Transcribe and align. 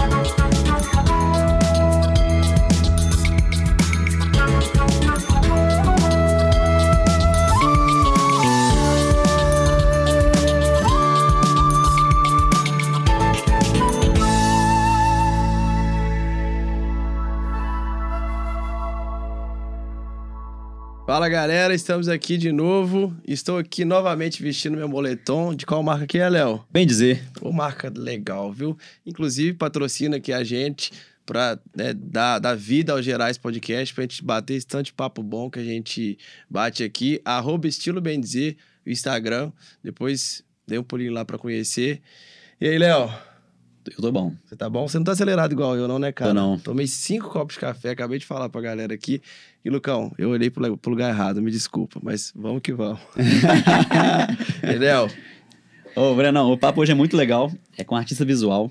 Thank 0.00 0.28
you. 0.28 0.39
Fala 21.20 21.28
galera, 21.28 21.74
estamos 21.74 22.08
aqui 22.08 22.38
de 22.38 22.50
novo. 22.50 23.14
Estou 23.28 23.58
aqui 23.58 23.84
novamente 23.84 24.42
vestindo 24.42 24.78
meu 24.78 24.88
moletom. 24.88 25.54
De 25.54 25.66
qual 25.66 25.82
marca 25.82 26.06
que 26.06 26.18
é, 26.18 26.26
Léo? 26.26 26.64
Bem 26.72 26.86
dizer. 26.86 27.22
Uma 27.42 27.52
marca 27.52 27.92
legal, 27.94 28.50
viu? 28.50 28.74
Inclusive 29.04 29.52
patrocina 29.52 30.16
aqui 30.16 30.32
a 30.32 30.42
gente 30.42 30.90
para 31.26 31.60
né, 31.76 31.92
dar, 31.92 32.38
dar 32.38 32.54
vida 32.56 32.94
ao 32.94 33.02
Gerais 33.02 33.36
Podcast, 33.36 33.92
para 33.92 34.04
a 34.04 34.06
gente 34.06 34.24
bater 34.24 34.54
esse 34.54 34.66
tanto 34.66 34.86
de 34.86 34.92
papo 34.94 35.22
bom 35.22 35.50
que 35.50 35.58
a 35.58 35.62
gente 35.62 36.16
bate 36.48 36.82
aqui. 36.82 37.20
Arroba 37.22 37.68
estilo 37.68 38.00
bem 38.00 38.18
dizer, 38.18 38.56
o 38.86 38.88
Instagram. 38.88 39.52
Depois 39.84 40.42
dê 40.66 40.78
um 40.78 40.82
pulinho 40.82 41.12
lá 41.12 41.22
para 41.22 41.36
conhecer. 41.36 42.00
E 42.58 42.66
aí, 42.66 42.78
Léo? 42.78 43.12
Eu 43.96 44.02
tô 44.02 44.12
bom. 44.12 44.34
Você 44.44 44.56
tá 44.56 44.68
bom? 44.68 44.86
Você 44.86 44.98
não 44.98 45.04
tá 45.04 45.12
acelerado 45.12 45.52
igual 45.52 45.76
eu, 45.76 45.88
não, 45.88 45.98
né, 45.98 46.12
cara? 46.12 46.30
Tô 46.30 46.34
não. 46.34 46.58
Tomei 46.58 46.86
cinco 46.86 47.28
copos 47.28 47.54
de 47.54 47.60
café, 47.60 47.90
acabei 47.90 48.18
de 48.18 48.26
falar 48.26 48.48
pra 48.48 48.60
galera 48.60 48.94
aqui. 48.94 49.20
E, 49.64 49.70
Lucão, 49.70 50.12
eu 50.16 50.30
olhei 50.30 50.50
pro, 50.50 50.76
pro 50.76 50.90
lugar 50.90 51.10
errado, 51.10 51.42
me 51.42 51.50
desculpa, 51.50 52.00
mas 52.02 52.32
vamos 52.34 52.60
que 52.62 52.72
vamos. 52.72 53.00
Entendeu? 54.62 55.08
Ô, 55.96 56.14
Brenão, 56.14 56.52
o 56.52 56.58
papo 56.58 56.80
hoje 56.80 56.92
é 56.92 56.94
muito 56.94 57.16
legal. 57.16 57.52
É 57.76 57.84
com 57.84 57.96
artista 57.96 58.24
visual, 58.24 58.70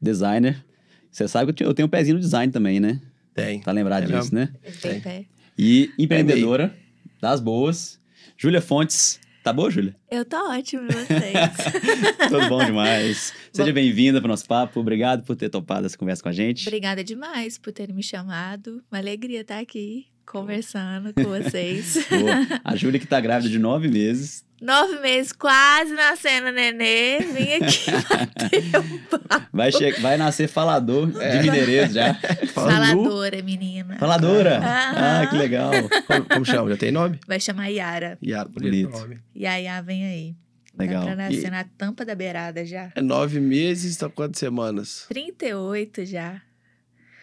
designer. 0.00 0.64
Você 1.10 1.26
sabe 1.26 1.52
que 1.52 1.64
eu 1.64 1.72
tenho 1.72 1.86
um 1.86 1.90
pezinho 1.90 2.16
no 2.16 2.20
design 2.20 2.52
também, 2.52 2.78
né? 2.78 3.00
Tem. 3.34 3.60
Tá 3.60 3.72
lembrado 3.72 4.04
É 4.04 4.06
disso, 4.06 4.34
né? 4.34 4.50
Tem 4.82 5.00
pé. 5.00 5.24
E 5.56 5.90
empreendedora 5.98 6.74
das 7.20 7.40
boas. 7.40 7.98
Júlia 8.36 8.60
Fontes. 8.60 9.18
Tá 9.42 9.52
boa, 9.52 9.70
Júlia? 9.70 9.96
Eu 10.10 10.24
tô 10.24 10.36
ótimo, 10.50 10.82
e 10.82 10.92
vocês. 10.92 12.28
Tudo 12.28 12.48
bom 12.48 12.64
demais. 12.64 13.32
Seja 13.52 13.72
bem-vinda 13.72 14.20
pro 14.20 14.28
nosso 14.28 14.46
papo. 14.46 14.80
Obrigado 14.80 15.22
por 15.24 15.36
ter 15.36 15.48
topado 15.48 15.86
essa 15.86 15.96
conversa 15.96 16.22
com 16.22 16.28
a 16.28 16.32
gente. 16.32 16.66
Obrigada 16.66 17.02
demais 17.02 17.56
por 17.56 17.72
terem 17.72 17.94
me 17.94 18.02
chamado. 18.02 18.82
Uma 18.90 18.98
alegria 18.98 19.40
estar 19.40 19.58
aqui 19.60 20.06
conversando 20.26 21.14
com 21.14 21.24
vocês. 21.24 22.06
Boa. 22.10 22.60
A 22.62 22.76
Júlia 22.76 23.00
que 23.00 23.06
tá 23.06 23.20
grávida 23.20 23.48
de 23.48 23.58
nove 23.58 23.88
meses. 23.88 24.44
Nove 24.60 24.98
meses, 25.00 25.32
quase 25.32 25.92
nascendo 25.92 26.50
nenê. 26.50 27.18
Vim 27.20 27.52
aqui 27.64 27.90
bater 28.08 28.80
um 28.80 28.98
papo. 29.06 29.46
Vai, 29.52 29.70
che- 29.70 29.92
vai 30.00 30.16
nascer 30.16 30.48
falador 30.48 31.10
É. 31.22 31.38
de 31.38 31.42
Mineirês 31.50 31.92
já. 31.92 32.14
Faladora, 32.52 33.40
menina. 33.42 33.96
Faladora! 33.98 34.58
Aham. 34.58 35.22
Ah, 35.22 35.26
que 35.28 35.36
legal. 35.36 35.70
Como, 36.06 36.24
como 36.28 36.44
chama? 36.44 36.70
Já 36.70 36.76
tem 36.76 36.90
nome? 36.92 37.18
Vai 37.26 37.38
chamar 37.40 37.68
Yara. 37.68 38.18
Yara, 38.22 38.48
bonito. 38.48 39.18
Yaya 39.36 39.80
vem 39.82 40.04
aí. 40.04 40.34
Legal. 40.78 41.00
Tá 41.00 41.06
pra 41.06 41.16
nascer 41.16 41.46
E- 41.46 41.50
na 41.50 41.64
tampa 41.76 42.04
da 42.04 42.14
beirada 42.14 42.64
já. 42.64 42.90
É 42.94 43.00
nove 43.00 43.40
meses, 43.40 43.96
tá 43.96 44.08
quantas 44.08 44.38
semanas? 44.38 45.06
38 45.08 46.04
já. 46.04 46.40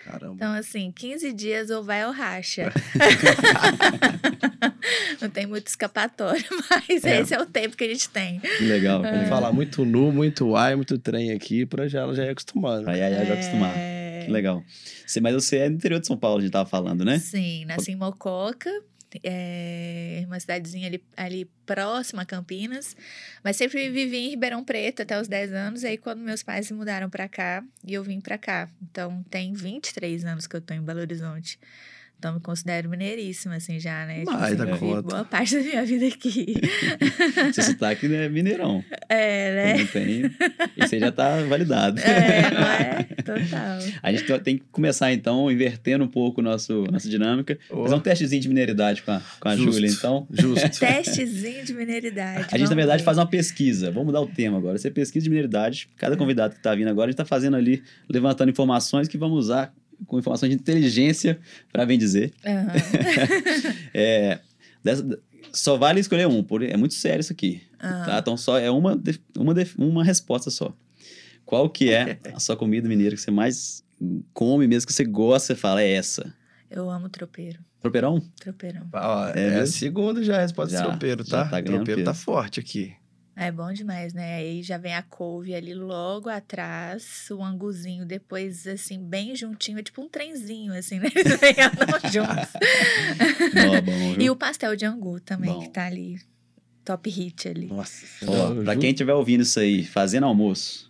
Caramba. 0.06 0.36
Então, 0.36 0.54
assim, 0.54 0.92
15 0.96 1.34
dias 1.34 1.70
ou 1.72 1.84
vai 1.84 2.06
ou 2.06 2.12
racha. 2.12 2.72
Não 5.22 5.30
tem 5.30 5.46
muito 5.48 5.68
escapatório, 5.68 6.44
mas 6.70 7.04
É. 7.04 7.22
esse 7.22 7.34
é 7.34 7.42
o 7.42 7.46
tempo 7.46 7.76
que 7.76 7.84
a 7.84 7.88
gente 7.88 8.10
tem. 8.10 8.40
Que 8.40 8.64
legal. 8.66 9.04
É. 9.06 9.26
Falar 9.26 9.52
muito 9.52 9.84
nu, 9.84 10.12
muito 10.12 10.56
ai, 10.56 10.76
muito 10.76 10.98
trem 10.98 11.32
aqui, 11.32 11.66
pra 11.66 11.88
já, 11.88 12.02
ela 12.02 12.14
já 12.14 12.26
ir 12.26 12.30
acostumando. 12.30 12.90
Aí, 12.90 13.02
aí, 13.02 13.16
aí 13.16 13.26
vai 13.26 13.38
acostumar. 13.40 13.74
É, 13.76 14.24
Que 14.26 14.32
legal. 14.32 14.64
Você, 15.06 15.20
mas 15.22 15.34
você 15.34 15.58
é 15.58 15.70
do 15.70 15.76
interior 15.76 16.00
de 16.00 16.08
São 16.08 16.18
Paulo, 16.18 16.40
a 16.40 16.42
gente 16.42 16.52
tava 16.52 16.70
falando, 16.70 17.04
né? 17.04 17.20
Sim, 17.20 17.66
nasci 17.66 17.92
em 17.92 17.96
Mococa, 17.96 18.70
é 19.24 20.24
uma 20.26 20.40
cidadezinha 20.40 20.88
ali, 20.88 21.04
ali 21.16 21.46
próxima 21.66 22.24
a 22.24 22.26
Campinas, 22.26 22.96
mas 23.44 23.56
sempre 23.56 23.90
vivi 23.90 24.18
em 24.18 24.30
Ribeirão 24.30 24.64
Preto 24.64 25.02
até 25.02 25.20
os 25.20 25.28
10 25.28 25.54
anos, 25.54 25.84
aí 25.84 25.98
quando 25.98 26.20
meus 26.20 26.44
pais 26.44 26.68
se 26.68 26.74
mudaram 26.74 27.10
pra 27.10 27.28
cá, 27.28 27.64
e 27.84 27.94
eu 27.94 28.04
vim 28.04 28.20
pra 28.20 28.38
cá. 28.38 28.70
Então, 28.82 29.24
tem 29.30 29.54
23 29.54 30.26
anos 30.26 30.48
que 30.48 30.56
eu 30.56 30.62
tô 30.62 30.74
em 30.74 30.82
Belo 30.82 31.00
Horizonte. 31.00 31.60
Então, 32.18 32.34
me 32.34 32.40
considero 32.40 32.90
mineiríssima, 32.90 33.56
assim, 33.56 33.80
já, 33.80 34.06
né? 34.06 34.24
Mais 34.26 34.58
da 34.58 34.66
vivi 34.66 34.80
conta. 34.80 35.02
boa 35.02 35.26
parte 35.26 35.56
da 35.56 35.62
minha 35.62 35.86
vida 35.86 36.08
aqui. 36.08 36.56
Seu 37.54 37.64
sotaque 37.64 38.12
é 38.14 38.30
mineirão. 38.30 38.84
É, 39.10 39.56
né? 39.56 39.86
Tem, 39.86 39.88
tem. 39.88 40.32
Isso 40.78 40.96
aí 40.96 41.00
já 41.00 41.12
tá 41.12 41.44
validado. 41.44 42.00
É, 42.00 42.52
não 42.52 42.62
é? 42.62 43.04
Total. 43.24 43.80
A 44.02 44.12
gente 44.12 44.40
tem 44.40 44.58
que 44.58 44.64
começar, 44.72 45.12
então, 45.14 45.52
invertendo 45.52 46.04
um 46.04 46.08
pouco 46.08 46.42
nosso, 46.42 46.86
nossa 46.92 47.10
dinâmica. 47.10 47.60
Ô, 47.70 47.84
Fazer 47.84 47.96
um 47.96 48.00
testezinho 48.00 48.42
de 48.42 48.48
mineiridade 48.48 49.04
com 49.04 49.12
a, 49.12 49.22
com 49.40 49.50
a. 49.50 49.56
Júlia, 49.56 49.90
então. 49.90 50.28
Justo. 50.32 50.70
Testezinho 50.80 51.64
de 51.64 51.74
mineiridade. 51.74 52.48
A 52.52 52.58
gente, 52.58 52.70
na 52.70 52.76
verdade, 52.76 53.00
ver. 53.00 53.06
faz 53.06 53.18
uma 53.18 53.28
pesquisa. 53.28 53.92
Vamos 53.92 54.08
mudar 54.08 54.22
o 54.22 54.28
tema 54.28 54.58
agora. 54.58 54.78
Você 54.78 54.90
pesquisa 54.90 55.24
de 55.24 55.30
mineiridade. 55.30 55.90
Cada 55.98 56.16
convidado 56.18 56.56
que 56.56 56.62
tá 56.62 56.74
vindo 56.74 56.88
agora, 56.88 57.08
a 57.08 57.12
gente 57.12 57.18
tá 57.18 57.26
fazendo 57.26 57.56
ali, 57.56 57.84
levantando 58.10 58.50
informações 58.50 59.08
que 59.08 59.18
vamos 59.18 59.38
usar 59.38 59.74
com 60.08 60.20
informações 60.20 60.50
de 60.50 60.56
inteligência, 60.56 61.40
para 61.72 61.86
bem 61.86 61.98
dizer. 61.98 62.34
Aham. 62.46 62.68
É, 63.94 64.40
dessa- 64.84 65.20
só 65.52 65.78
vale 65.78 66.00
escolher 66.00 66.28
um, 66.28 66.44
por- 66.44 66.64
é 66.64 66.76
muito 66.76 66.94
sério 66.96 67.22
isso 67.22 67.32
aqui. 67.32 67.62
Aham. 67.82 68.06
Tá? 68.06 68.20
Então 68.20 68.38
só 68.38 68.58
é 68.60 68.70
uma, 68.70 69.02
uma, 69.38 69.54
uma 69.78 70.04
resposta 70.04 70.50
só. 70.50 70.76
Qual 71.46 71.70
que 71.70 71.92
é 71.94 72.20
a 72.34 72.40
sua 72.40 72.58
comida 72.58 72.88
mineira 72.90 73.16
que 73.16 73.22
você 73.22 73.32
mais 73.32 73.84
come 74.34 74.68
mesmo, 74.68 74.88
que 74.88 74.94
você 74.94 75.06
gosta, 75.06 75.54
você 75.54 75.56
fala, 75.60 75.82
é 75.82 75.92
essa? 75.94 76.34
Eu 76.70 76.90
amo 76.90 77.08
tropeiro. 77.08 77.60
Tropeirão? 77.80 78.20
Tropeirão. 78.40 78.88
Ó, 78.92 79.28
É 79.30 79.48
é, 79.50 79.60
a 79.60 79.66
segunda 79.68 80.24
já 80.24 80.38
a 80.38 80.42
resposta 80.42 80.74
Já, 80.76 80.82
do 80.82 80.90
tropeiro, 80.90 81.24
já 81.24 81.44
tá? 81.46 81.50
tá 81.52 81.62
tropeiro 81.64 82.04
tá 82.04 82.12
peso. 82.12 82.24
forte 82.26 82.60
aqui. 82.60 82.94
É 83.38 83.52
bom 83.52 83.74
demais, 83.74 84.14
né? 84.14 84.36
Aí 84.36 84.64
já 84.64 84.78
vem 84.78 84.96
a 84.96 85.02
couve 85.04 85.54
ali 85.54 85.74
logo 85.74 86.30
atrás, 86.30 87.28
o 87.30 87.44
anguzinho 87.44 88.06
depois, 88.06 88.66
assim, 88.66 88.98
bem 89.04 89.36
juntinho, 89.36 89.78
é 89.78 89.84
tipo 89.84 90.02
um 90.02 90.08
trenzinho, 90.08 90.74
assim, 90.74 91.00
né? 91.02 91.10
Eles 91.14 91.40
vêm 91.40 91.56
andam 91.60 92.00
juntos. 92.12 92.54
Ó, 93.68 93.82
bom? 93.82 94.16
E 94.24 94.30
o 94.30 94.36
pastel 94.36 94.76
de 94.76 94.86
angu 94.86 95.20
também, 95.20 95.54
Bom. 95.54 95.60
que 95.60 95.70
tá 95.70 95.86
ali. 95.86 96.18
Top 96.86 97.10
hit 97.10 97.50
ali. 97.50 97.68
Nossa. 97.68 98.06
Ó, 98.26 98.64
pra 98.64 98.76
quem 98.78 98.92
estiver 98.92 99.14
ouvindo 99.14 99.42
isso 99.42 99.60
aí, 99.60 99.84
fazendo 99.84 100.26
almoço, 100.26 100.90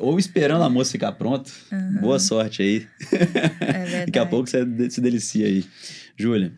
ou 0.00 0.18
esperando 0.18 0.62
o 0.62 0.64
almoço 0.64 0.90
ficar 0.90 1.12
pronto, 1.12 1.52
Aham, 1.70 2.00
boa 2.00 2.18
sorte 2.18 2.62
aí. 2.62 2.88
é. 3.12 4.06
Daqui 4.06 4.18
a 4.18 4.26
pouco 4.26 4.48
você 4.48 4.90
se 4.90 5.00
delicia 5.00 5.46
aí. 5.46 5.64
Júlia, 6.16 6.52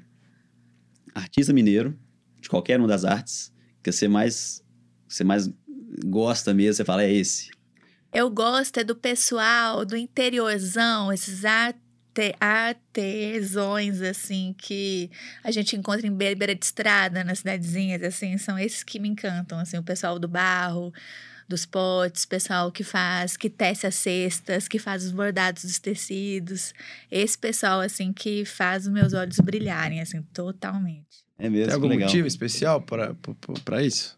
artista 1.14 1.52
mineiro, 1.52 1.98
de 2.40 2.48
qualquer 2.48 2.78
uma 2.78 2.88
das 2.88 3.04
artes, 3.04 3.52
que 3.84 3.92
você 3.92 4.08
mais, 4.08 4.64
você 5.06 5.22
mais 5.22 5.48
gosta 6.06 6.54
mesmo, 6.54 6.74
você 6.74 6.84
fala, 6.84 7.04
é 7.04 7.12
esse. 7.12 7.50
Eu 8.12 8.30
gosto 8.30 8.78
é 8.78 8.84
do 8.84 8.96
pessoal 8.96 9.84
do 9.84 9.96
interiorzão, 9.96 11.12
esses 11.12 11.44
arte, 11.44 11.78
artesões, 12.40 14.00
assim, 14.00 14.54
que 14.56 15.10
a 15.42 15.50
gente 15.50 15.76
encontra 15.76 16.06
em 16.06 16.14
beira 16.14 16.54
de 16.54 16.64
estrada, 16.64 17.22
nas 17.22 17.40
cidadezinhas, 17.40 18.02
assim, 18.02 18.38
são 18.38 18.58
esses 18.58 18.82
que 18.82 18.98
me 18.98 19.08
encantam, 19.08 19.58
assim, 19.58 19.76
o 19.76 19.82
pessoal 19.82 20.18
do 20.18 20.28
barro, 20.28 20.92
dos 21.46 21.66
potes, 21.66 22.24
pessoal 22.24 22.72
que 22.72 22.84
faz, 22.84 23.36
que 23.36 23.50
tece 23.50 23.86
as 23.86 23.96
cestas, 23.96 24.66
que 24.66 24.78
faz 24.78 25.04
os 25.04 25.12
bordados 25.12 25.64
dos 25.64 25.78
tecidos, 25.78 26.72
esse 27.10 27.36
pessoal, 27.36 27.80
assim, 27.80 28.12
que 28.12 28.44
faz 28.44 28.86
os 28.86 28.92
meus 28.92 29.12
olhos 29.12 29.38
brilharem, 29.40 30.00
assim, 30.00 30.22
totalmente. 30.32 31.23
É 31.38 31.48
mesmo, 31.50 31.66
Tem 31.66 31.74
algum 31.74 31.88
legal. 31.88 32.08
motivo 32.08 32.26
especial 32.26 32.80
pra 32.82 33.82
isso? 33.82 34.16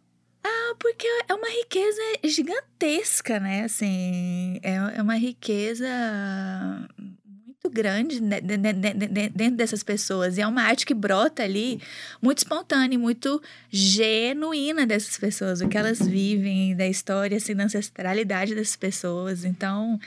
Porque 0.79 1.07
é 1.27 1.33
uma 1.35 1.49
riqueza 1.49 2.01
gigantesca, 2.23 3.41
né? 3.41 3.63
Assim, 3.65 4.61
é, 4.63 4.75
é 4.99 5.03
uma 5.03 5.17
riqueza 5.17 5.87
muito 6.99 7.71
grande 7.71 8.21
né, 8.21 8.41
de- 8.43 8.59
de- 8.59 8.73
de- 8.75 9.07
de- 9.09 9.29
dentro 9.31 9.57
dessas 9.57 9.83
pessoas. 9.83 10.37
E 10.37 10.43
é 10.43 10.47
uma 10.47 10.63
arte 10.63 10.85
que 10.85 10.93
brota 10.93 11.43
ali 11.43 11.81
muito 12.23 12.39
espontânea, 12.39 12.95
e 12.95 12.99
muito 12.99 13.43
genuína 13.71 14.87
dessas 14.87 15.17
pessoas, 15.17 15.63
o 15.63 15.69
que 15.69 15.79
elas 15.79 15.99
vivem, 16.07 16.77
da 16.77 16.87
história, 16.87 17.39
assim, 17.39 17.55
da 17.57 17.65
ancestralidade 17.65 18.55
dessas 18.55 18.77
pessoas. 18.77 19.45
Então, 19.45 19.99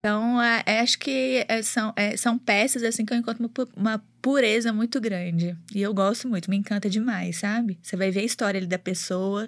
então 0.00 0.40
é- 0.42 0.62
é, 0.66 0.80
acho 0.80 0.98
que 0.98 1.44
é, 1.46 1.62
são, 1.62 1.92
é, 1.94 2.16
são 2.16 2.38
peças 2.38 2.82
assim 2.82 3.04
que 3.04 3.12
eu 3.12 3.18
encontro 3.18 3.44
uma, 3.44 3.50
uma 3.76 4.04
pureza 4.24 4.72
muito 4.72 4.98
grande. 5.02 5.54
E 5.74 5.82
eu 5.82 5.92
gosto 5.92 6.26
muito, 6.26 6.48
me 6.48 6.56
encanta 6.56 6.88
demais, 6.88 7.36
sabe? 7.36 7.78
Você 7.82 7.94
vai 7.94 8.10
ver 8.10 8.20
a 8.20 8.24
história 8.24 8.56
ali 8.56 8.66
da 8.66 8.78
pessoa, 8.78 9.46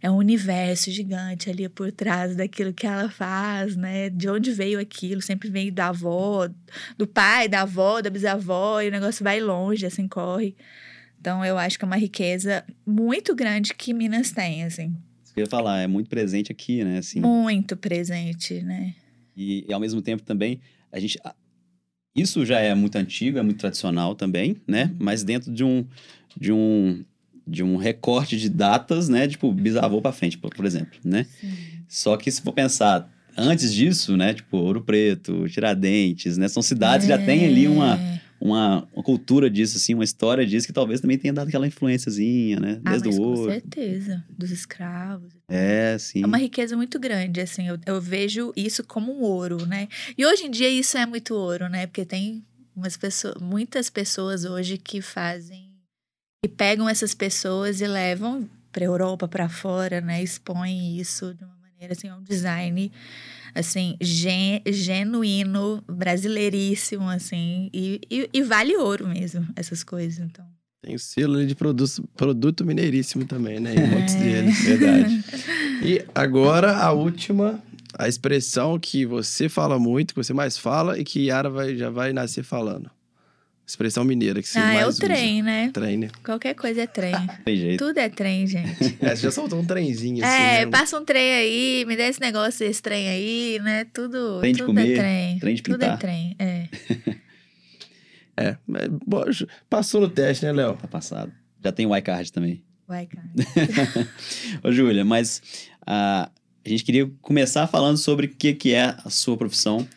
é 0.00 0.08
um 0.08 0.14
universo 0.14 0.88
gigante 0.92 1.50
ali 1.50 1.68
por 1.68 1.90
trás 1.90 2.36
daquilo 2.36 2.72
que 2.72 2.86
ela 2.86 3.10
faz, 3.10 3.74
né? 3.74 4.08
De 4.10 4.28
onde 4.28 4.52
veio 4.52 4.78
aquilo, 4.78 5.20
sempre 5.20 5.50
veio 5.50 5.72
da 5.72 5.88
avó, 5.88 6.48
do 6.96 7.08
pai, 7.08 7.48
da 7.48 7.62
avó, 7.62 8.00
da 8.00 8.08
bisavó, 8.08 8.80
e 8.80 8.86
o 8.86 8.92
negócio 8.92 9.24
vai 9.24 9.40
longe, 9.40 9.84
assim, 9.84 10.06
corre. 10.06 10.54
Então 11.20 11.44
eu 11.44 11.58
acho 11.58 11.76
que 11.76 11.84
é 11.84 11.86
uma 11.86 11.96
riqueza 11.96 12.64
muito 12.86 13.34
grande 13.34 13.74
que 13.74 13.92
Minas 13.92 14.30
tem, 14.30 14.62
assim. 14.62 14.94
Eu 15.34 15.40
ia 15.40 15.50
falar, 15.50 15.80
é 15.80 15.88
muito 15.88 16.08
presente 16.08 16.52
aqui, 16.52 16.84
né? 16.84 16.98
Assim, 16.98 17.18
Muito 17.18 17.76
presente, 17.76 18.62
né? 18.62 18.94
E, 19.36 19.64
e, 19.68 19.72
ao 19.72 19.80
mesmo 19.80 20.00
tempo 20.00 20.22
também, 20.22 20.60
a 20.92 21.00
gente. 21.00 21.18
Isso 22.14 22.46
já 22.46 22.60
é 22.60 22.74
muito 22.74 22.96
antigo, 22.96 23.38
é 23.38 23.42
muito 23.42 23.58
tradicional 23.58 24.14
também, 24.14 24.56
né? 24.68 24.92
Mas 25.00 25.24
dentro 25.24 25.52
de 25.52 25.64
um, 25.64 25.84
de 26.36 26.52
um, 26.52 27.04
de 27.46 27.64
um 27.64 27.76
recorte 27.76 28.36
de 28.36 28.48
datas, 28.48 29.08
né? 29.08 29.26
Tipo, 29.26 29.52
bisavô 29.52 30.00
para 30.00 30.12
frente, 30.12 30.38
por, 30.38 30.64
exemplo, 30.64 30.98
né? 31.04 31.26
Sim. 31.40 31.48
Só 31.88 32.16
que 32.16 32.30
se 32.30 32.40
for 32.40 32.52
pensar 32.52 33.10
antes 33.36 33.74
disso, 33.74 34.16
né? 34.16 34.32
Tipo, 34.32 34.58
Ouro 34.58 34.80
Preto, 34.82 35.48
Tiradentes, 35.48 36.38
né? 36.38 36.46
São 36.46 36.62
cidades 36.62 37.08
é. 37.08 37.12
que 37.12 37.20
já 37.20 37.26
têm 37.26 37.46
ali 37.46 37.66
uma, 37.66 37.96
é. 37.96 38.20
Uma, 38.40 38.86
uma, 38.92 39.02
cultura 39.02 39.48
disso, 39.48 39.76
assim, 39.76 39.94
uma 39.94 40.04
história 40.04 40.46
disso, 40.46 40.66
que 40.66 40.72
talvez 40.72 41.00
também 41.00 41.16
tenha 41.16 41.32
dado 41.32 41.48
aquela 41.48 41.66
influenciazinha, 41.66 42.60
né? 42.60 42.80
Ah, 42.84 42.90
Desde 42.90 43.08
o 43.08 43.22
ouro. 43.22 43.44
Com 43.44 43.50
certeza. 43.50 44.24
Dos 44.28 44.50
escravos. 44.50 45.32
É, 45.48 45.96
sim. 45.98 46.22
É 46.22 46.26
uma 46.26 46.38
riqueza 46.38 46.76
muito 46.76 46.98
grande, 46.98 47.40
assim. 47.40 47.68
Eu, 47.68 47.78
eu 47.86 48.00
vejo 48.00 48.52
isso 48.56 48.84
como 48.84 49.12
um 49.12 49.22
ouro, 49.22 49.64
né? 49.66 49.88
E 50.16 50.26
hoje 50.26 50.44
em 50.44 50.50
dia 50.50 50.68
isso 50.68 50.98
é 50.98 51.06
muito 51.06 51.34
ouro, 51.34 51.68
né? 51.68 51.86
Porque 51.86 52.04
tem 52.04 52.44
umas 52.76 52.96
pessoas, 52.96 53.36
muitas 53.40 53.88
pessoas 53.88 54.44
hoje 54.44 54.76
que 54.76 55.00
fazem 55.00 55.72
e 56.44 56.48
pegam 56.48 56.88
essas 56.88 57.14
pessoas 57.14 57.80
e 57.80 57.86
levam 57.86 58.48
para 58.70 58.84
Europa, 58.84 59.28
para 59.28 59.48
fora, 59.48 60.00
né? 60.00 60.22
Expõem 60.22 60.98
isso 60.98 61.32
de 61.34 61.44
uma 61.44 61.56
maneira 61.62 61.92
assim, 61.92 62.08
é 62.08 62.14
um 62.14 62.22
design 62.22 62.90
assim 63.54 63.96
gen, 64.00 64.62
genuíno, 64.66 65.82
brasileiríssimo, 65.88 67.08
assim, 67.08 67.70
e, 67.72 68.00
e, 68.10 68.30
e, 68.32 68.42
vale 68.42 68.76
ouro 68.76 69.06
mesmo 69.06 69.46
essas 69.54 69.84
coisas, 69.84 70.18
então. 70.18 70.44
Tem 70.82 70.94
o 70.94 70.98
selo 70.98 71.36
ali 71.36 71.46
de 71.46 71.54
produto, 71.54 72.06
produto 72.14 72.64
mineiríssimo 72.64 73.24
também, 73.24 73.58
né? 73.58 73.74
Muitos 73.74 74.14
é. 74.16 74.18
deles, 74.18 74.60
verdade. 74.60 75.24
e 75.82 76.04
agora 76.14 76.76
a 76.76 76.92
última, 76.92 77.62
a 77.98 78.06
expressão 78.06 78.78
que 78.78 79.06
você 79.06 79.48
fala 79.48 79.78
muito, 79.78 80.12
que 80.12 80.22
você 80.22 80.34
mais 80.34 80.58
fala 80.58 80.98
e 80.98 81.04
que 81.04 81.26
Yara 81.26 81.48
vai, 81.48 81.76
já 81.76 81.88
vai 81.88 82.12
nascer 82.12 82.42
falando. 82.42 82.90
Expressão 83.66 84.04
mineira 84.04 84.42
que 84.42 84.48
você 84.48 84.58
ah, 84.58 84.62
mais 84.66 84.80
é 84.80 84.86
o 84.86 84.92
trem, 84.94 85.36
usa. 85.36 85.42
né? 85.42 85.70
Trem, 85.72 85.96
né? 85.96 86.10
Qualquer 86.22 86.54
coisa 86.54 86.82
é 86.82 86.86
trem. 86.86 87.14
Tem 87.44 87.56
jeito. 87.56 87.82
Tudo 87.82 87.98
é 87.98 88.10
trem, 88.10 88.46
gente. 88.46 88.98
é, 89.00 89.16
você 89.16 89.22
já 89.22 89.30
soltou 89.30 89.58
um 89.58 89.64
trenzinho 89.64 90.22
assim, 90.22 90.34
É, 90.34 90.64
né? 90.66 90.70
passa 90.70 90.98
um 90.98 91.04
trem 91.04 91.32
aí, 91.32 91.84
me 91.86 91.96
dá 91.96 92.06
esse 92.06 92.20
negócio, 92.20 92.66
esse 92.66 92.82
trem 92.82 93.08
aí, 93.08 93.58
né? 93.62 93.86
Tudo, 93.86 94.40
trem 94.40 94.52
de 94.52 94.58
tudo 94.58 94.66
comer, 94.66 94.92
é 94.92 94.96
trem. 94.96 95.38
Trem 95.38 95.54
de 95.54 95.62
pintar. 95.62 95.78
Tudo 95.78 95.94
é 95.94 95.96
trem, 95.96 96.36
é. 96.38 96.68
é, 98.36 98.56
mas, 98.66 98.88
bom, 99.06 99.24
passou 99.70 100.02
no 100.02 100.10
teste, 100.10 100.44
né, 100.44 100.52
Léo? 100.52 100.76
Tá 100.76 100.86
passado. 100.86 101.32
Já 101.62 101.72
tem 101.72 101.86
o 101.86 101.96
iCard 101.96 102.30
também. 102.30 102.62
O 102.86 102.94
iCard. 102.94 103.30
Ô, 104.62 104.70
Júlia, 104.70 105.06
mas 105.06 105.40
uh, 105.88 106.28
a 106.28 106.68
gente 106.68 106.84
queria 106.84 107.10
começar 107.22 107.66
falando 107.66 107.96
sobre 107.96 108.26
o 108.26 108.28
que, 108.28 108.52
que 108.52 108.74
é 108.74 108.94
a 109.02 109.08
sua 109.08 109.38
profissão 109.38 109.88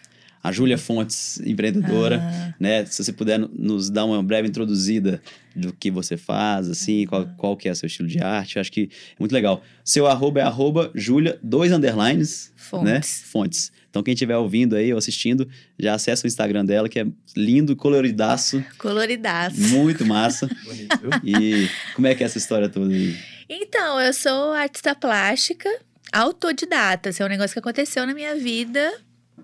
a 0.44 0.51
Júlia 0.51 0.78
Fontes, 0.78 1.39
empreendedora, 1.45 2.22
ah. 2.22 2.54
né? 2.60 2.86
Se 2.86 3.04
você 3.04 3.12
puder 3.12 3.39
nos 3.39 3.89
dar 3.89 4.06
uma 4.06 4.22
breve 4.24 4.48
introduzida 4.48 5.22
do 5.56 5.74
que 5.74 5.89
você 5.89 6.16
faz, 6.16 6.69
assim, 6.69 7.06
qual, 7.06 7.28
qual 7.38 7.57
que 7.57 7.68
é 7.68 7.74
seu 7.74 7.88
estilo 7.88 8.07
de 8.07 8.22
arte, 8.22 8.60
acho 8.60 8.72
que 8.72 8.89
é 8.92 9.16
muito 9.19 9.31
legal. 9.31 9.63
Seu 9.84 10.07
arroba 10.07 10.39
é 10.39 10.44
arroba 10.44 10.92
Júlia, 10.94 11.39
dois 11.42 11.72
underlines, 11.72 12.54
Fontes. 12.56 12.86
né? 12.86 13.01
Fontes. 13.01 13.72
Então, 13.89 14.04
quem 14.04 14.13
estiver 14.13 14.38
ouvindo 14.38 14.75
aí 14.75 14.92
ou 14.92 15.00
assistindo, 15.00 15.48
já 15.80 15.95
acessa 15.95 16.25
o 16.25 16.28
Instagram 16.28 16.63
dela, 16.63 16.88
que 16.88 17.00
é 17.00 17.07
lindo, 17.36 17.75
coloridaço. 17.75 18.63
Coloridaço. 18.78 19.60
Muito 19.60 20.06
massa. 20.06 20.48
Bonito. 20.63 21.00
E 21.24 21.68
como 21.95 22.06
é 22.06 22.13
que 22.13 22.22
é 22.22 22.25
essa 22.28 22.38
história 22.38 22.69
toda 22.69 22.94
aí? 22.94 23.18
Então, 23.50 24.00
eu 24.00 24.13
sou 24.13 24.51
artista 24.51 24.94
plástica, 24.94 25.69
autodidata. 26.13 27.10
Esse 27.10 27.24
é 27.24 27.25
um 27.25 27.30
negócio 27.30 27.54
que 27.54 27.60
aconteceu 27.60 28.06
na 28.06 28.13
minha 28.13 28.36
vida 28.36 28.94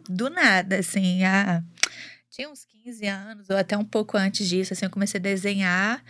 do 0.10 0.30
nada, 0.30 0.80
assim, 0.80 1.24
ah, 1.24 1.64
tinha 2.30 2.50
uns 2.50 2.66
15 2.66 3.06
anos, 3.08 3.50
ou 3.50 3.58
até 3.58 3.78
um 3.78 3.86
pouco 3.86 4.18
antes 4.18 4.48
disso, 4.48 4.74
assim, 4.74 4.86
eu 4.86 4.92
comecei 4.92 5.20
a 5.20 5.22
desenhar. 5.22 6.04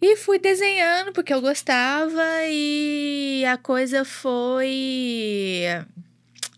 E 0.00 0.16
fui 0.16 0.38
desenhando 0.38 1.12
porque 1.12 1.32
eu 1.32 1.40
gostava 1.40 2.22
e 2.48 3.44
a 3.46 3.56
coisa 3.56 4.04
foi. 4.04 5.64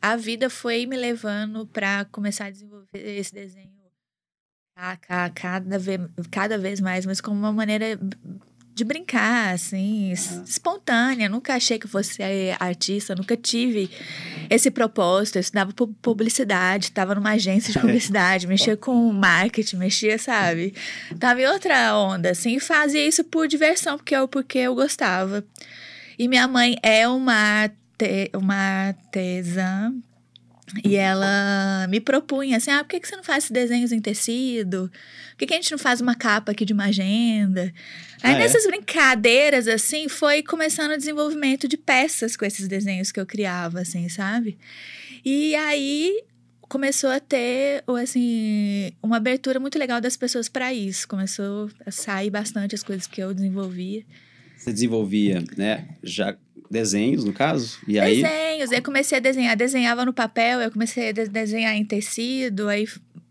A 0.01 0.17
vida 0.17 0.49
foi 0.49 0.87
me 0.87 0.97
levando 0.97 1.67
para 1.67 2.07
começar 2.07 2.47
a 2.47 2.51
desenvolver 2.51 2.89
esse 2.95 3.35
desenho 3.35 3.75
cada 5.35 5.79
vez, 5.79 6.01
cada 6.31 6.59
vez 6.59 6.81
mais, 6.81 7.07
mas 7.07 7.21
como 7.21 7.39
uma 7.39 7.53
maneira 7.53 7.99
de 8.75 8.85
brincar, 8.85 9.55
assim, 9.55 10.09
uhum. 10.09 10.45
espontânea. 10.45 11.29
Nunca 11.29 11.55
achei 11.55 11.79
que 11.79 11.87
fosse 11.87 12.21
artista, 12.59 13.15
nunca 13.15 13.37
tive 13.37 13.89
esse 14.51 14.71
propósito. 14.71 15.37
Eu 15.37 15.41
estudava 15.41 15.73
publicidade, 16.03 16.87
estava 16.87 17.15
numa 17.15 17.31
agência 17.31 17.73
de 17.73 17.79
publicidade, 17.81 18.49
mexia 18.49 18.77
com 18.77 19.13
marketing, 19.13 19.77
mexia, 19.77 20.19
sabe? 20.19 20.75
Tava 21.21 21.41
em 21.41 21.47
outra 21.47 21.97
onda, 21.97 22.31
assim, 22.31 22.57
e 22.57 22.61
fazia 22.61 23.07
isso 23.07 23.23
por 23.23 23.47
diversão, 23.47 23.97
porque 23.97 24.17
eu, 24.17 24.27
porque 24.27 24.59
eu 24.59 24.75
gostava. 24.75 25.45
E 26.19 26.27
minha 26.27 26.49
mãe 26.49 26.77
é 26.83 27.07
uma, 27.07 27.69
te, 27.97 28.31
uma 28.35 28.89
artesã 28.89 29.95
e 30.83 30.97
ela 30.97 31.87
me 31.89 32.01
propunha 32.01 32.57
assim: 32.57 32.71
ah, 32.71 32.83
por 32.83 32.91
que, 32.91 33.01
que 33.01 33.09
você 33.09 33.17
não 33.17 33.25
faz 33.25 33.51
desenhos 33.51 33.93
em 33.93 34.01
tecido? 34.01 34.91
Por 35.31 35.39
que, 35.39 35.47
que 35.47 35.55
a 35.55 35.57
gente 35.57 35.71
não 35.71 35.79
faz 35.79 36.01
uma 36.01 36.15
capa 36.15 36.53
aqui 36.53 36.65
de 36.65 36.73
uma 36.73 36.87
agenda? 36.87 37.73
Aí 38.23 38.33
ah, 38.33 38.37
é? 38.37 38.39
nessas 38.39 38.65
é? 38.65 38.69
brincadeiras, 38.69 39.69
assim, 39.69 40.09
foi 40.09 40.43
começando 40.43 40.93
o 40.93 40.97
desenvolvimento 40.97 41.69
de 41.69 41.77
peças 41.77 42.37
com 42.37 42.45
esses 42.45 42.67
desenhos 42.67 43.13
que 43.13 43.21
eu 43.21 43.27
criava, 43.27 43.81
assim, 43.81 44.09
sabe? 44.09 44.59
E 45.25 45.55
aí 45.55 46.25
começou 46.69 47.11
a 47.11 47.21
ter, 47.21 47.85
assim, 48.03 48.91
uma 49.03 49.19
abertura 49.19 49.61
muito 49.61 49.79
legal 49.79 50.01
das 50.01 50.17
pessoas 50.17 50.49
para 50.49 50.73
isso. 50.73 51.07
Começou 51.07 51.71
a 51.85 51.91
sair 51.91 52.31
bastante 52.31 52.75
as 52.75 52.83
coisas 52.83 53.07
que 53.07 53.23
eu 53.23 53.33
desenvolvia. 53.33 54.05
Você 54.57 54.73
desenvolvia, 54.73 55.43
né, 55.57 55.89
já 56.03 56.37
desenhos, 56.75 57.25
no 57.25 57.33
caso? 57.33 57.79
E 57.89 57.99
aí... 57.99 58.23
Desenhos, 58.23 58.73
eu 58.73 58.83
comecei 58.83 59.17
a 59.17 59.21
desenhar, 59.21 59.57
desenhava 59.57 60.05
no 60.05 60.13
papel, 60.13 60.61
eu 60.61 60.71
comecei 60.71 61.09
a 61.09 61.13
desenhar 61.13 61.75
em 61.75 61.85
tecido, 61.85 62.69
aí 62.69 62.87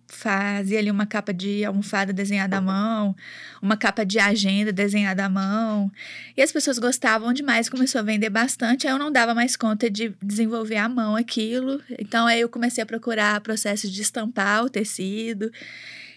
fazia 0.08 0.80
ali 0.80 0.90
uma 0.90 1.06
capa 1.06 1.34
de 1.34 1.66
almofada 1.66 2.14
desenhada 2.14 2.58
à 2.58 2.62
mão, 2.62 3.16
uma 3.62 3.76
capa 3.76 4.06
de 4.06 4.20
agenda 4.20 4.72
desenhada 4.72 5.26
à 5.26 5.30
mão. 5.30 5.92
E 6.38 6.42
as 6.42 6.52
pessoas 6.52 6.80
gostavam 6.80 7.34
demais, 7.34 7.68
começou 7.68 8.00
a 8.00 8.04
vender 8.04 8.30
bastante. 8.30 8.88
Aí 8.88 8.94
eu 8.94 9.00
não 9.00 9.12
dava 9.12 9.34
mais 9.34 9.56
conta 9.58 9.90
de 9.90 10.16
desenvolver 10.22 10.78
à 10.78 10.88
mão 10.88 11.16
aquilo. 11.16 11.82
Então 12.00 12.26
aí 12.28 12.40
eu 12.40 12.50
comecei 12.50 12.82
a 12.82 12.86
procurar 12.86 13.42
processos 13.42 13.92
de 13.92 14.02
estampar 14.02 14.64
o 14.64 14.70
tecido. 14.70 15.52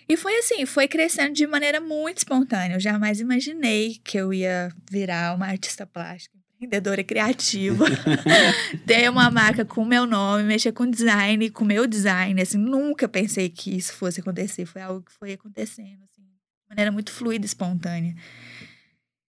E 0.09 0.17
foi 0.17 0.37
assim, 0.39 0.65
foi 0.67 0.87
crescendo 0.87 1.33
de 1.33 1.47
maneira 1.47 1.81
muito 1.81 2.19
espontânea. 2.19 2.77
Eu 2.77 2.81
jamais 2.81 3.19
imaginei 3.19 3.99
que 4.05 4.17
eu 4.17 4.33
ia 4.33 4.71
virar 4.89 5.35
uma 5.35 5.47
artista 5.47 5.85
plástica 5.85 6.36
empreendedora 6.57 7.05
criativa, 7.05 7.85
ter 8.87 9.11
uma 9.11 9.31
marca 9.31 9.65
com 9.65 9.83
o 9.83 9.87
meu 9.87 10.07
nome, 10.07 10.43
mexer 10.45 10.73
com 10.73 10.91
design, 10.91 11.51
com 11.51 11.65
o 11.65 11.67
meu 11.67 11.87
design, 11.87 12.41
assim, 12.41 12.57
nunca 12.57 13.07
pensei 13.07 13.49
que 13.51 13.77
isso 13.77 13.93
fosse 13.93 14.21
acontecer, 14.21 14.65
foi 14.65 14.81
algo 14.81 15.03
que 15.03 15.13
foi 15.13 15.35
acontecendo, 15.35 16.03
assim, 16.05 16.23
de 16.23 16.69
maneira 16.69 16.91
muito 16.91 17.13
fluida, 17.13 17.45
espontânea. 17.45 18.15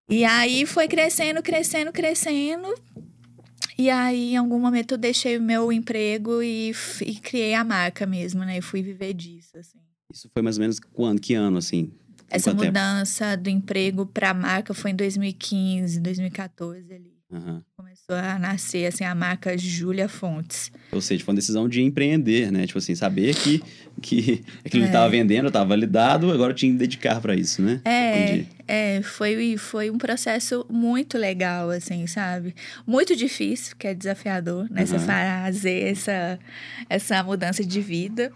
E 0.10 0.24
aí 0.24 0.66
foi 0.66 0.88
crescendo, 0.88 1.44
crescendo, 1.44 1.92
crescendo, 1.92 2.74
e 3.78 3.90
aí 3.90 4.34
em 4.34 4.38
algum 4.38 4.58
momento 4.58 4.94
eu 4.94 4.98
deixei 4.98 5.38
o 5.38 5.42
meu 5.42 5.72
emprego 5.72 6.42
e, 6.42 6.72
e 7.06 7.16
criei 7.16 7.54
a 7.54 7.64
marca 7.64 8.06
mesmo, 8.06 8.46
né, 8.46 8.58
e 8.58 8.62
fui 8.62 8.82
viver 8.82 9.14
disso, 9.14 9.58
assim. 9.58 9.80
Isso 10.14 10.30
foi 10.34 10.42
mais 10.42 10.58
ou 10.58 10.62
menos 10.62 10.80
quando, 10.80 11.20
que 11.20 11.34
ano, 11.34 11.58
assim? 11.58 11.92
Essa 12.30 12.54
mudança 12.54 13.32
tempo? 13.32 13.44
do 13.44 13.50
emprego 13.50 14.06
para 14.06 14.30
a 14.30 14.34
marca 14.34 14.74
foi 14.74 14.92
em 14.92 14.96
2015, 14.96 16.00
2014 16.00 16.94
ali. 16.94 17.17
Uhum. 17.30 17.62
Começou 17.76 18.16
a 18.16 18.40
nascer, 18.40 18.86
assim, 18.86 19.04
a 19.04 19.14
marca 19.14 19.58
Júlia 19.58 20.08
Fontes. 20.08 20.72
Ou 20.94 21.02
seja, 21.02 21.26
foi 21.26 21.34
uma 21.34 21.36
decisão 21.36 21.68
de 21.68 21.82
empreender, 21.82 22.52
né? 22.54 22.66
Tipo 22.66 22.80
assim, 22.80 22.96
saber 22.96 23.36
que, 23.36 23.62
que 24.02 24.46
aquilo 24.64 24.84
é. 24.84 24.86
que 24.86 24.90
estava 24.94 25.10
vendendo 25.10 25.48
estava 25.48 25.66
validado, 25.66 26.32
agora 26.32 26.54
tinha 26.54 26.72
que 26.72 26.78
dedicar 26.78 27.20
para 27.20 27.36
isso, 27.36 27.62
né? 27.62 27.82
É, 27.84 28.46
é 28.66 29.02
foi, 29.02 29.58
foi 29.58 29.90
um 29.90 29.98
processo 29.98 30.66
muito 30.70 31.18
legal, 31.18 31.70
assim, 31.70 32.08
sabe? 32.08 32.56
Muito 32.86 33.14
difícil, 33.14 33.76
que 33.78 33.88
é 33.88 33.94
desafiador, 33.94 34.66
né? 34.72 34.86
Uhum. 34.90 35.00
Fazer 35.00 35.92
essa, 35.92 36.40
essa 36.90 37.22
mudança 37.24 37.62
de 37.62 37.82
vida. 37.82 38.32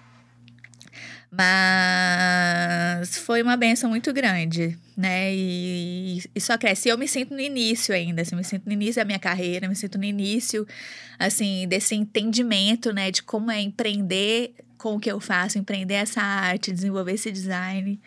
Mas 1.32 3.18
foi 3.20 3.42
uma 3.42 3.56
benção 3.56 3.90
muito 3.90 4.12
grande, 4.12 4.78
né? 5.02 5.34
E, 5.34 6.22
e 6.34 6.40
só 6.40 6.58
cresce. 6.58 6.88
E 6.88 6.92
eu 6.92 6.98
me 6.98 7.08
sinto 7.08 7.34
no 7.34 7.42
início 7.42 7.94
ainda, 7.94 8.22
assim, 8.22 8.36
me 8.36 8.44
sinto 8.44 8.66
no 8.66 8.72
início 8.72 9.02
da 9.02 9.06
minha 9.06 9.20
carreira, 9.20 9.68
me 9.68 9.76
sinto 9.76 9.98
no 9.98 10.06
início, 10.06 10.66
assim, 11.20 11.68
desse 11.68 11.96
entendimento, 11.96 12.94
né? 12.94 13.12
De 13.12 13.24
como 13.24 13.52
é 13.52 13.60
empreender 13.60 14.54
com 14.78 14.96
o 14.96 15.00
que 15.00 15.12
eu 15.12 15.20
faço, 15.20 15.58
empreender 15.58 15.96
essa 15.96 16.22
arte, 16.22 16.72
desenvolver 16.72 17.14
esse 17.14 17.32
design. 17.32 18.00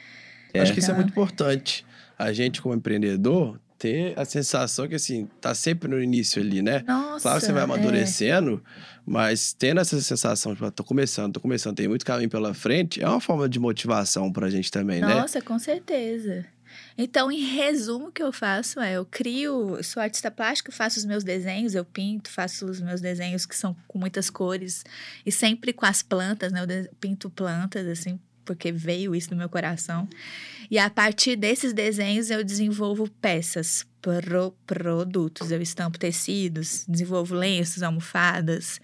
É. 0.53 0.61
Acho 0.61 0.73
que 0.73 0.79
isso 0.79 0.91
é 0.91 0.95
muito 0.95 1.11
importante. 1.11 1.85
A 2.17 2.33
gente, 2.33 2.63
como 2.63 2.75
empreendedor, 2.75 3.61
ter 3.79 4.19
a 4.19 4.25
sensação 4.25 4.89
que, 4.89 4.95
assim, 4.95 5.29
tá 5.41 5.55
sempre 5.55 5.89
no 5.89 6.01
início 6.03 6.41
ali, 6.41 6.63
né? 6.63 6.83
Nossa. 6.87 7.23
Claro 7.23 7.41
que 7.41 7.47
você 7.47 7.53
vai 7.53 7.63
é. 7.63 7.65
amadurecendo, 7.65 8.63
mas 9.05 9.53
tendo 9.53 9.81
essa 9.81 10.01
sensação, 10.01 10.55
tipo, 10.55 10.65
ah, 10.65 10.71
tô 10.71 10.83
começando, 10.83 11.35
tô 11.35 11.41
começando, 11.41 11.77
tem 11.77 11.87
muito 11.87 12.05
caminho 12.05 12.31
pela 12.31 12.55
frente, 12.55 13.03
é 13.03 13.09
uma 13.09 13.21
forma 13.21 13.49
de 13.49 13.59
motivação 13.59 14.33
pra 14.33 14.49
gente 14.49 14.71
também, 14.71 15.01
né? 15.01 15.15
Nossa, 15.15 15.43
com 15.43 15.59
certeza. 15.59 16.47
Então, 16.97 17.31
em 17.31 17.41
resumo, 17.41 18.09
o 18.09 18.13
que 18.13 18.23
eu 18.23 18.33
faço 18.33 18.81
é: 18.81 18.95
eu 18.95 19.05
crio, 19.05 19.83
sou 19.83 20.03
artista 20.03 20.31
plástica, 20.31 20.73
faço 20.73 20.99
os 20.99 21.05
meus 21.05 21.25
desenhos, 21.25 21.75
eu 21.75 21.85
pinto, 21.85 22.31
faço 22.31 22.67
os 22.67 22.81
meus 22.81 23.01
desenhos 23.01 23.47
que 23.47 23.57
são 23.57 23.77
com 23.87 23.99
muitas 23.99 24.31
cores 24.31 24.85
e 25.25 25.33
sempre 25.33 25.73
com 25.73 25.87
as 25.87 26.03
plantas, 26.03 26.53
né? 26.53 26.63
Eu 26.63 26.95
pinto 26.97 27.31
plantas, 27.31 27.87
assim, 27.87 28.19
porque 28.45 28.71
veio 28.71 29.15
isso 29.15 29.31
do 29.31 29.37
meu 29.37 29.49
coração. 29.49 30.09
E 30.71 30.79
a 30.79 30.89
partir 30.89 31.37
desses 31.37 31.73
desenhos, 31.73 32.31
eu 32.31 32.43
desenvolvo 32.43 33.09
peças, 33.21 33.87
pro, 34.05 34.55
produtos. 34.67 35.51
Eu 35.51 35.63
estampo 35.63 35.99
tecidos, 35.99 36.85
desenvolvo 36.87 37.35
lenços, 37.35 37.83
almofadas, 37.83 38.81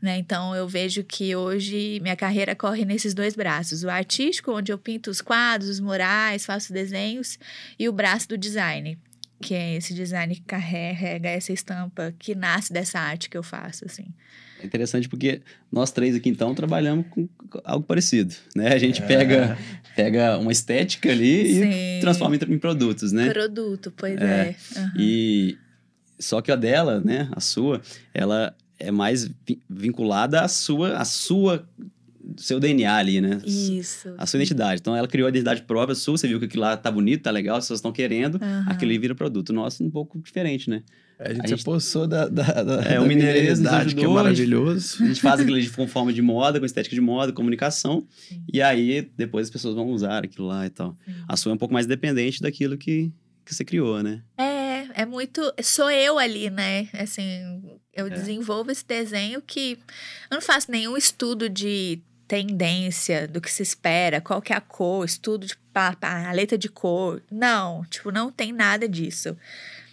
né? 0.00 0.16
Então 0.16 0.54
eu 0.54 0.66
vejo 0.66 1.04
que 1.04 1.36
hoje 1.36 2.00
minha 2.00 2.16
carreira 2.16 2.54
corre 2.54 2.84
nesses 2.84 3.12
dois 3.12 3.34
braços: 3.34 3.84
o 3.84 3.90
artístico, 3.90 4.52
onde 4.52 4.72
eu 4.72 4.78
pinto 4.78 5.10
os 5.10 5.20
quadros, 5.20 5.68
os 5.68 5.80
murais, 5.80 6.46
faço 6.46 6.72
desenhos, 6.72 7.38
e 7.78 7.88
o 7.88 7.92
braço 7.92 8.28
do 8.28 8.38
design, 8.38 8.98
que 9.40 9.54
é 9.54 9.74
esse 9.76 9.92
design 9.94 10.34
que 10.34 10.42
carrega 10.42 11.28
essa 11.28 11.52
estampa 11.52 12.14
que 12.18 12.34
nasce 12.34 12.72
dessa 12.72 12.98
arte 12.98 13.28
que 13.28 13.36
eu 13.36 13.42
faço, 13.42 13.84
assim. 13.84 14.06
É 14.60 14.66
interessante 14.66 15.08
porque 15.08 15.42
nós 15.70 15.90
três 15.90 16.14
aqui, 16.16 16.28
então, 16.30 16.54
trabalhamos 16.54 17.06
com 17.10 17.28
algo 17.64 17.84
parecido, 17.84 18.34
né? 18.56 18.68
A 18.72 18.78
gente 18.78 19.02
pega, 19.02 19.58
pega 19.94 20.38
uma 20.38 20.52
estética 20.52 21.10
ali 21.10 21.54
Sim. 21.54 21.70
e 21.70 22.00
transforma 22.00 22.36
em, 22.36 22.54
em 22.54 22.58
produtos, 22.58 23.12
né? 23.12 23.28
Produto, 23.30 23.92
pois 23.94 24.18
É. 24.20 24.56
é. 24.74 24.78
Aham. 24.80 24.92
E 24.98 25.58
só 26.18 26.40
que 26.40 26.50
a 26.50 26.56
dela, 26.56 27.00
né, 27.00 27.28
a 27.32 27.40
sua, 27.40 27.82
ela 28.14 28.56
é 28.78 28.90
mais 28.90 29.24
vi- 29.46 29.60
vinculada 29.68 30.40
à 30.40 30.48
sua, 30.48 30.96
à 30.96 31.04
sua 31.04 31.68
seu 32.36 32.58
DNA 32.60 32.94
ali, 32.94 33.20
né? 33.20 33.40
Isso. 33.44 34.14
A 34.18 34.26
sua 34.26 34.38
identidade. 34.38 34.80
Então 34.80 34.94
ela 34.96 35.06
criou 35.08 35.26
a 35.26 35.28
identidade 35.30 35.62
própria 35.62 35.94
sua, 35.94 36.16
você 36.16 36.26
viu 36.28 36.38
que 36.38 36.46
aquilo 36.46 36.62
lá 36.62 36.76
tá 36.76 36.90
bonito, 36.90 37.22
tá 37.22 37.30
legal, 37.30 37.56
as 37.56 37.64
pessoas 37.64 37.78
estão 37.78 37.92
querendo, 37.92 38.36
Aham. 38.42 38.64
aquilo 38.68 38.90
ali 38.90 38.98
vira 38.98 39.14
produto. 39.14 39.52
Nosso 39.52 39.82
um 39.84 39.90
pouco 39.90 40.18
diferente, 40.20 40.68
né? 40.70 40.82
A 41.18 41.28
gente 41.28 41.40
A 41.40 41.42
se 41.44 41.48
gente- 41.50 41.60
apossou 41.62 42.06
da, 42.08 42.26
da, 42.26 42.42
da, 42.42 42.60
É, 42.82 42.94
da 42.94 42.96
o 42.96 43.04
nos 43.04 43.08
mineridade, 43.08 43.94
que 43.94 44.00
é 44.00 44.04
ajudou, 44.04 44.18
a 44.18 44.34
gente- 44.34 44.48
maravilhoso. 44.48 45.02
A 45.02 45.06
gente 45.06 45.20
faz 45.20 45.40
aquilo 45.40 45.56
ali 45.56 45.68
com 45.70 45.86
forma 45.86 46.12
de 46.12 46.20
moda, 46.20 46.58
com 46.58 46.66
estética 46.66 46.94
de 46.94 47.00
moda, 47.00 47.32
comunicação, 47.32 48.04
Sim. 48.10 48.42
e 48.52 48.60
aí 48.60 49.08
depois 49.16 49.46
as 49.46 49.50
pessoas 49.50 49.74
vão 49.76 49.86
usar 49.90 50.24
aquilo 50.24 50.48
lá 50.48 50.66
e 50.66 50.70
tal. 50.70 50.96
Sim. 51.04 51.14
A 51.28 51.36
sua 51.36 51.52
é 51.52 51.54
um 51.54 51.58
pouco 51.58 51.72
mais 51.72 51.86
dependente 51.86 52.40
daquilo 52.42 52.76
que, 52.76 53.12
que 53.44 53.54
você 53.54 53.64
criou, 53.64 54.02
né? 54.02 54.22
É, 54.36 55.02
é 55.02 55.06
muito. 55.06 55.40
Sou 55.62 55.88
eu 55.90 56.18
ali, 56.18 56.50
né? 56.50 56.88
Assim, 56.94 57.22
eu 57.92 58.08
É. 58.08 58.10
desenvolvo 58.10 58.72
esse 58.72 58.84
desenho 58.84 59.40
que 59.40 59.78
eu 60.30 60.34
não 60.34 60.42
faço 60.42 60.68
nenhum 60.68 60.96
estudo 60.96 61.48
de 61.48 62.00
tendência, 62.26 63.26
do 63.28 63.40
que 63.40 63.50
se 63.50 63.62
espera, 63.62 64.20
qual 64.20 64.40
que 64.42 64.52
é 64.52 64.56
a 64.56 64.60
cor, 64.60 65.04
estudo 65.04 65.46
de 65.46 65.56
pa- 65.72 65.92
pa- 65.94 66.22
paleta 66.24 66.56
de 66.58 66.68
cor. 66.68 67.22
Não, 67.30 67.84
tipo, 67.86 68.10
não 68.10 68.30
tem 68.30 68.52
nada 68.52 68.88
disso. 68.88 69.36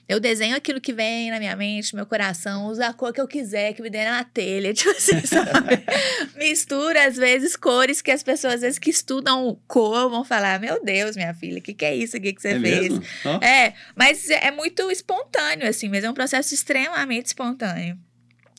Eu 0.10 0.20
desenho 0.20 0.58
aquilo 0.58 0.82
que 0.82 0.92
vem 0.92 1.32
na 1.32 1.40
minha 1.40 1.56
mente, 1.56 1.96
meu 1.96 2.06
coração, 2.06 2.66
uso 2.68 2.84
a 2.84 2.92
cor 2.94 3.14
que 3.14 3.22
eu 3.22 3.28
quiser, 3.28 3.72
que 3.74 3.82
me 3.82 3.90
der 3.90 4.10
na 4.12 4.24
telha, 4.26 4.74
tipo 4.76 4.90
assim, 4.90 5.26
sabe? 5.26 5.52
Mistura, 6.36 7.06
às 7.06 7.16
vezes, 7.16 7.56
cores 7.56 8.02
que 8.02 8.12
as 8.12 8.22
pessoas, 8.22 8.56
às 8.56 8.62
vezes, 8.62 8.80
que 8.80 8.90
estudam 8.90 9.58
cor, 9.68 10.10
vão 10.10 10.26
falar: 10.26 10.60
Meu 10.60 10.84
Deus, 10.84 11.16
minha 11.16 11.34
filha, 11.34 11.60
o 11.60 11.62
que, 11.62 11.74
que 11.74 11.86
é 11.86 11.96
isso 11.96 12.18
aqui 12.18 12.34
que 12.34 12.42
você 12.42 12.50
é 12.50 12.60
fez? 12.60 12.94
Ó, 13.26 13.36
É, 13.42 13.74
mas 13.96 14.30
é 14.30 14.52
muito 14.52 14.92
espontâneo, 14.92 15.66
assim, 15.68 15.88
mas 15.88 16.04
é 16.04 16.10
um 16.10 16.14
processo 16.14 16.54
extremamente 16.54 17.28
espontâneo. 17.28 17.98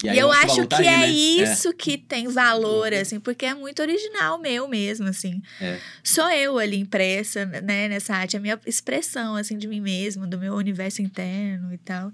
E, 0.03 0.09
aí 0.09 0.19
eu 0.19 0.31
acho 0.33 0.67
tá 0.67 0.77
que 0.83 0.89
aí, 0.89 1.39
é 1.41 1.45
né? 1.45 1.53
isso 1.53 1.73
que 1.75 1.97
tem 1.97 2.27
valor, 2.29 2.93
assim, 2.93 3.21
porque 3.21 3.47
é 3.47 3.55
muito 3.55 3.81
original 3.83 4.39
meu 4.39 4.67
mesmo, 4.69 5.07
assim. 5.07 5.41
É. 5.61 5.79
Sou 6.03 6.29
eu 6.31 6.59
ali 6.59 6.77
impressa, 6.79 7.45
né, 7.47 7.89
nessa 7.89 8.15
arte, 8.15 8.35
é 8.37 8.39
a 8.39 8.43
minha 8.43 8.59
expressão, 8.67 9.37
assim, 9.37 9.57
de 9.57 9.69
mim 9.69 9.81
mesmo, 9.81 10.27
do 10.27 10.39
meu 10.39 10.55
universo 10.55 11.01
interno 11.03 11.73
e 11.73 11.79
tal. 11.79 12.11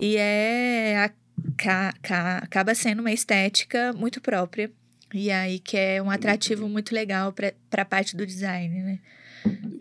E 0.00 0.16
é. 0.16 0.96
a- 0.98 1.10
ca- 1.56 1.94
ca- 2.02 2.38
acaba 2.38 2.74
sendo 2.74 3.00
uma 3.00 3.12
estética 3.12 3.92
muito 3.94 4.20
própria. 4.20 4.70
E 5.12 5.30
aí 5.30 5.58
que 5.58 5.76
é 5.76 6.00
um 6.02 6.10
atrativo 6.10 6.68
muito 6.68 6.94
legal 6.94 7.32
pra, 7.32 7.52
pra 7.68 7.84
parte 7.84 8.14
do 8.16 8.24
design, 8.26 8.82
né? 8.82 8.98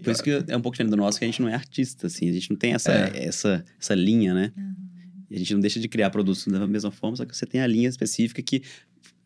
Por 0.03 0.12
isso 0.12 0.24
que 0.24 0.31
é 0.48 0.55
um 0.58 0.62
pouco 0.62 0.72
diferente 0.75 0.89
do 0.91 0.98
nosso, 0.98 1.19
que 1.19 1.25
a 1.25 1.27
gente 1.27 1.41
não 1.41 1.50
é 1.50 1.53
artista, 1.53 2.08
assim. 2.08 2.29
A 2.29 2.34
gente 2.34 2.50
não 2.50 2.58
tem 2.58 2.74
essa, 2.74 2.91
É. 2.91 3.25
essa, 3.25 3.63
essa 3.79 3.93
linha, 3.93 4.34
né? 4.34 4.51
Uhum. 4.58 4.75
E 5.30 5.36
a 5.36 5.38
gente 5.38 5.54
não 5.54 5.62
deixa 5.62 5.80
de 5.80 5.88
criar 5.88 6.10
produtos 6.10 6.46
da 6.48 6.66
mesma 6.68 6.92
forma, 6.92 7.16
só 7.16 7.26
que 7.26 7.36
você 7.36 7.46
tem 7.46 7.62
a 7.62 7.68
linha 7.68 7.88
específica 7.88 8.42
que 8.42 8.64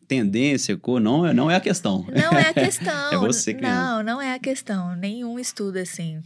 tendência, 0.06 0.76
cor, 0.76 1.00
não 1.00 1.26
é, 1.26 1.32
não 1.32 1.50
é 1.50 1.56
a 1.56 1.60
questão. 1.60 2.06
Não 2.14 2.38
é 2.38 2.48
a 2.48 2.52
questão. 2.54 3.12
É 3.12 3.16
você 3.16 3.54
criando. 3.54 3.74
Não, 3.74 4.02
não 4.02 4.20
é 4.20 4.34
a 4.34 4.38
questão. 4.38 4.94
Nenhum 4.96 5.38
estudo 5.38 5.78
assim. 5.78 6.20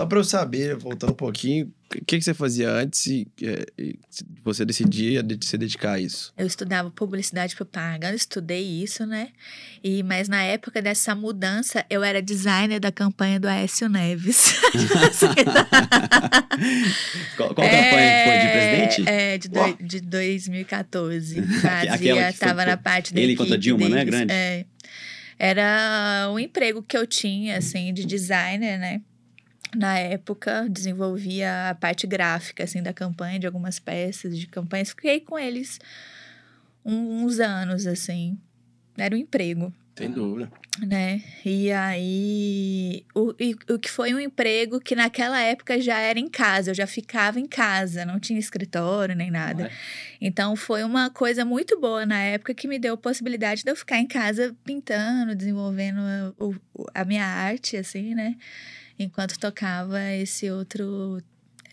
Só 0.00 0.06
pra 0.06 0.18
eu 0.18 0.24
saber, 0.24 0.76
voltando 0.76 1.10
um 1.10 1.14
pouquinho, 1.14 1.70
o 1.94 2.04
que, 2.06 2.16
que 2.16 2.22
você 2.22 2.32
fazia 2.32 2.70
antes 2.70 3.06
e, 3.06 3.28
é, 3.42 3.66
e 3.78 3.98
você 4.42 4.64
decidia 4.64 5.22
de 5.22 5.38
se 5.44 5.58
dedicar 5.58 5.92
a 5.92 6.00
isso? 6.00 6.32
Eu 6.38 6.46
estudava 6.46 6.90
publicidade 6.90 7.54
propaganda, 7.54 8.14
estudei 8.14 8.62
isso, 8.82 9.04
né? 9.04 9.28
E, 9.84 10.02
mas 10.02 10.26
na 10.26 10.42
época 10.42 10.80
dessa 10.80 11.14
mudança, 11.14 11.84
eu 11.90 12.02
era 12.02 12.22
designer 12.22 12.80
da 12.80 12.90
campanha 12.90 13.38
do 13.38 13.46
Aécio 13.46 13.90
Neves. 13.90 14.54
qual 17.36 17.54
qual 17.54 17.68
campanha 17.68 18.24
que 18.24 18.26
foi? 18.30 18.38
De 18.38 18.48
presidente? 18.48 19.04
É, 19.06 19.36
de, 19.36 19.48
Ó. 19.48 19.50
doi- 19.52 19.76
de 19.82 20.00
2014. 20.00 21.42
Fazia, 21.60 21.92
Aquela 21.92 22.32
que 22.32 22.38
foi 22.38 22.48
tava 22.48 22.64
na 22.64 22.78
parte 22.78 23.12
da 23.12 23.20
ele 23.20 23.36
contra 23.36 23.58
Dilma, 23.58 23.86
né? 23.86 23.96
deles. 23.98 24.10
Grande. 24.10 24.32
É. 24.32 24.64
Era 25.38 26.30
um 26.32 26.38
emprego 26.38 26.82
que 26.82 26.96
eu 26.96 27.06
tinha, 27.06 27.58
assim, 27.58 27.92
de 27.92 28.06
designer, 28.06 28.78
né? 28.78 29.02
Na 29.74 29.98
época, 29.98 30.66
desenvolvia 30.68 31.70
a 31.70 31.74
parte 31.74 32.06
gráfica, 32.06 32.64
assim, 32.64 32.82
da 32.82 32.92
campanha, 32.92 33.38
de 33.38 33.46
algumas 33.46 33.78
peças 33.78 34.36
de 34.38 34.46
campanhas. 34.46 34.90
Fiquei 34.90 35.20
com 35.20 35.38
eles 35.38 35.78
um- 36.84 37.24
uns 37.24 37.38
anos, 37.40 37.86
assim. 37.86 38.38
Era 38.96 39.14
um 39.14 39.18
emprego 39.18 39.72
Sem 39.96 40.10
dúvida. 40.10 40.50
né? 40.80 41.22
E 41.44 41.70
aí, 41.70 43.04
o, 43.14 43.34
e- 43.38 43.54
o 43.72 43.78
que 43.78 43.90
foi 43.90 44.12
um 44.14 44.18
emprego 44.20 44.80
que 44.80 44.96
naquela 44.96 45.38
época 45.40 45.80
já 45.80 45.98
era 46.00 46.18
em 46.18 46.28
casa, 46.28 46.70
eu 46.70 46.74
já 46.74 46.86
ficava 46.86 47.38
em 47.38 47.46
casa, 47.46 48.04
não 48.04 48.18
tinha 48.18 48.38
escritório 48.38 49.14
nem 49.14 49.30
nada. 49.30 49.64
Ué. 49.64 49.70
Então 50.20 50.56
foi 50.56 50.82
uma 50.82 51.10
coisa 51.10 51.44
muito 51.44 51.78
boa 51.80 52.04
na 52.06 52.18
época 52.20 52.54
que 52.54 52.66
me 52.66 52.78
deu 52.78 52.94
a 52.94 52.98
possibilidade 52.98 53.62
de 53.62 53.70
eu 53.70 53.76
ficar 53.76 53.98
em 53.98 54.06
casa 54.06 54.54
pintando, 54.64 55.34
desenvolvendo 55.34 56.00
a, 56.00 56.44
o- 56.44 56.86
a 56.94 57.04
minha 57.04 57.24
arte, 57.24 57.76
assim, 57.76 58.14
né? 58.14 58.36
Enquanto 59.02 59.38
tocava 59.38 59.98
esse 60.12 60.50
outro, 60.50 61.22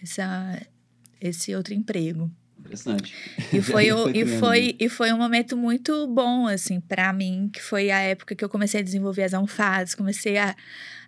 essa, 0.01 0.62
esse 1.19 1.53
outro 1.53 1.74
emprego. 1.74 2.31
Interessante. 2.60 3.13
E 3.51 3.62
foi, 3.62 3.91
o- 3.93 4.10
e, 4.10 4.25
foi, 4.25 4.75
e 4.79 4.88
foi 4.89 5.12
um 5.12 5.17
momento 5.17 5.57
muito 5.57 6.07
bom, 6.07 6.48
assim, 6.48 6.79
para 6.79 7.12
mim, 7.12 7.50
que 7.51 7.62
foi 7.62 7.91
a 7.91 8.00
época 8.00 8.34
que 8.34 8.43
eu 8.46 8.50
comecei 8.50 8.79
a 8.79 8.84
desenvolver 8.84 9.24
as 9.24 9.34
almofadas, 9.34 9.93
comecei 9.93 10.38
a, 10.38 10.55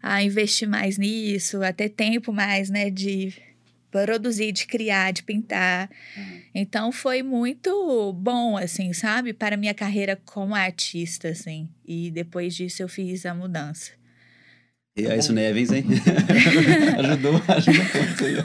a 0.02 0.22
investir 0.22 0.68
mais 0.68 0.98
nisso, 0.98 1.64
a 1.64 1.72
ter 1.72 1.90
tempo 1.90 2.34
mais, 2.34 2.70
né, 2.70 2.90
de 2.90 3.34
produzir, 3.90 4.52
de 4.52 4.68
criar, 4.68 5.12
de 5.12 5.24
pintar. 5.24 5.90
Uhum. 6.18 6.42
Então 6.54 6.92
foi 6.92 7.24
muito 7.24 8.14
bom, 8.14 8.58
assim, 8.58 8.92
sabe, 8.94 9.34
para 9.34 9.56
a 9.56 9.58
minha 9.58 9.74
carreira 9.74 10.20
como 10.26 10.54
artista, 10.54 11.30
assim. 11.30 11.70
E 11.86 12.12
depois 12.12 12.54
disso 12.56 12.84
eu 12.84 12.88
fiz 12.90 13.26
a 13.26 13.34
mudança. 13.34 13.92
E 14.96 15.08
aí, 15.08 15.20
isso 15.20 15.32
Nevens, 15.32 15.72
hein? 15.72 15.86
ajudou, 17.00 17.42
ajudou 17.48 17.84
muito 17.96 18.26
aí. 18.26 18.36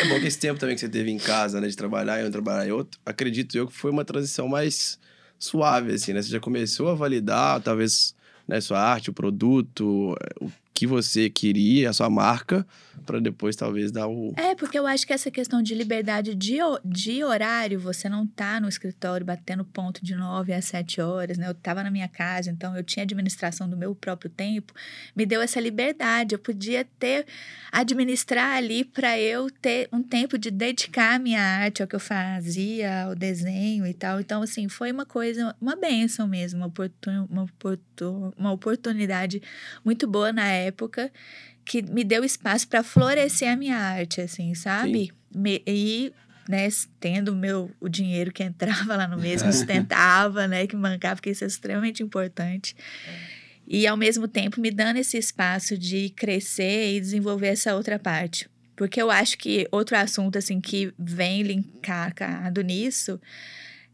É 0.00 0.08
bom 0.08 0.20
que 0.20 0.26
esse 0.26 0.38
tempo 0.38 0.58
também 0.60 0.74
que 0.74 0.80
você 0.80 0.88
teve 0.88 1.10
em 1.10 1.18
casa, 1.18 1.60
né, 1.60 1.68
de 1.68 1.76
trabalhar 1.76 2.20
em 2.20 2.26
um, 2.26 2.30
trabalhar 2.30 2.66
em 2.66 2.72
outro, 2.72 3.00
acredito 3.06 3.56
eu 3.56 3.66
que 3.66 3.72
foi 3.72 3.90
uma 3.90 4.04
transição 4.04 4.48
mais 4.48 4.98
suave, 5.38 5.92
assim, 5.92 6.12
né? 6.12 6.20
Você 6.20 6.30
já 6.30 6.40
começou 6.40 6.88
a 6.88 6.94
validar, 6.94 7.60
talvez, 7.62 8.14
né, 8.46 8.60
sua 8.60 8.80
arte, 8.80 9.10
o 9.10 9.12
produto, 9.12 10.14
o 10.40 10.50
que 10.78 10.86
você 10.86 11.28
queria, 11.28 11.90
a 11.90 11.92
sua 11.92 12.08
marca, 12.08 12.64
para 13.04 13.18
depois 13.18 13.56
talvez 13.56 13.90
dar 13.90 14.06
o... 14.06 14.32
É, 14.36 14.54
porque 14.54 14.78
eu 14.78 14.86
acho 14.86 15.04
que 15.04 15.12
essa 15.12 15.28
questão 15.28 15.60
de 15.60 15.74
liberdade 15.74 16.36
de, 16.36 16.58
de 16.84 17.24
horário, 17.24 17.80
você 17.80 18.08
não 18.08 18.24
tá 18.24 18.60
no 18.60 18.68
escritório 18.68 19.26
batendo 19.26 19.64
ponto 19.64 20.04
de 20.04 20.14
9 20.14 20.52
às 20.52 20.66
7 20.66 21.00
horas, 21.00 21.36
né? 21.36 21.48
Eu 21.48 21.54
tava 21.54 21.82
na 21.82 21.90
minha 21.90 22.06
casa, 22.06 22.48
então 22.48 22.76
eu 22.76 22.84
tinha 22.84 23.02
administração 23.02 23.68
do 23.68 23.76
meu 23.76 23.92
próprio 23.92 24.30
tempo, 24.30 24.72
me 25.16 25.26
deu 25.26 25.40
essa 25.42 25.58
liberdade. 25.58 26.36
Eu 26.36 26.38
podia 26.38 26.86
ter, 26.96 27.26
administrar 27.72 28.56
ali 28.56 28.84
para 28.84 29.18
eu 29.18 29.50
ter 29.50 29.88
um 29.92 30.00
tempo 30.00 30.38
de 30.38 30.48
dedicar 30.48 31.16
a 31.16 31.18
minha 31.18 31.42
arte 31.42 31.82
ao 31.82 31.88
que 31.88 31.96
eu 31.96 32.00
fazia, 32.00 33.06
ao 33.06 33.16
desenho 33.16 33.84
e 33.84 33.94
tal. 33.94 34.20
Então, 34.20 34.42
assim, 34.42 34.68
foi 34.68 34.92
uma 34.92 35.04
coisa, 35.04 35.56
uma 35.60 35.74
benção 35.74 36.28
mesmo, 36.28 36.60
uma, 36.60 36.68
oportun, 36.68 37.26
uma, 37.28 37.42
oportun, 37.42 38.32
uma 38.38 38.52
oportunidade 38.52 39.42
muito 39.84 40.06
boa 40.06 40.32
na 40.32 40.46
época 40.46 40.67
que 41.64 41.82
me 41.82 42.02
deu 42.02 42.24
espaço 42.24 42.66
para 42.66 42.82
florescer 42.82 43.50
a 43.50 43.56
minha 43.56 43.76
arte, 43.76 44.20
assim, 44.20 44.54
sabe? 44.54 45.12
Me, 45.34 45.62
e 45.66 46.12
né, 46.48 46.66
tendo 46.98 47.36
meu, 47.36 47.70
o 47.78 47.88
dinheiro 47.88 48.32
que 48.32 48.42
entrava 48.42 48.96
lá 48.96 49.06
no 49.06 49.18
mês, 49.18 49.42
que 49.44 49.52
sustentava, 49.52 50.48
né, 50.48 50.66
que 50.66 50.74
mancava, 50.74 51.16
porque 51.16 51.30
isso 51.30 51.44
é 51.44 51.46
extremamente 51.46 52.02
importante. 52.02 52.74
E 53.66 53.86
ao 53.86 53.98
mesmo 53.98 54.26
tempo 54.26 54.60
me 54.60 54.70
dando 54.70 54.96
esse 54.96 55.18
espaço 55.18 55.76
de 55.76 56.08
crescer 56.10 56.96
e 56.96 57.00
desenvolver 57.00 57.48
essa 57.48 57.74
outra 57.74 57.98
parte. 57.98 58.48
Porque 58.74 59.02
eu 59.02 59.10
acho 59.10 59.36
que 59.36 59.68
outro 59.70 59.96
assunto 59.96 60.38
assim 60.38 60.58
que 60.60 60.90
vem 60.98 61.42
linkado 61.42 62.62
nisso 62.64 63.20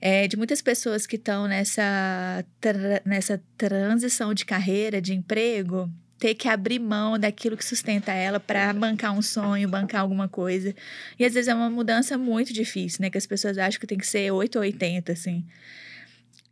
é 0.01 0.29
de 0.29 0.37
muitas 0.37 0.61
pessoas 0.63 1.07
que 1.07 1.17
estão 1.17 1.49
nessa, 1.49 2.45
tra 2.61 3.03
nessa 3.05 3.43
transição 3.57 4.33
de 4.33 4.45
carreira, 4.45 5.01
de 5.01 5.15
emprego, 5.15 5.91
ter 6.19 6.35
que 6.35 6.49
abrir 6.49 6.79
mão 6.79 7.19
daquilo 7.19 7.57
que 7.57 7.65
sustenta 7.65 8.13
ela 8.13 8.39
para 8.39 8.73
bancar 8.73 9.13
um 9.13 9.23
sonho, 9.23 9.69
bancar 9.69 10.01
alguma 10.01 10.29
coisa. 10.29 10.75
E 11.19 11.25
às 11.25 11.35
vezes 11.35 11.49
é 11.49 11.55
uma 11.55 11.69
mudança 11.69 12.17
muito 12.17 12.53
difícil, 12.53 13.03
né? 13.03 13.11
Que 13.11 13.19
as 13.19 13.27
pessoas 13.27 13.59
acham 13.59 13.81
que 13.81 13.87
tem 13.87 13.99
que 13.99 14.07
ser 14.07 14.31
8 14.31 14.57
ou 14.57 14.63
80, 14.63 15.13
assim. 15.13 15.45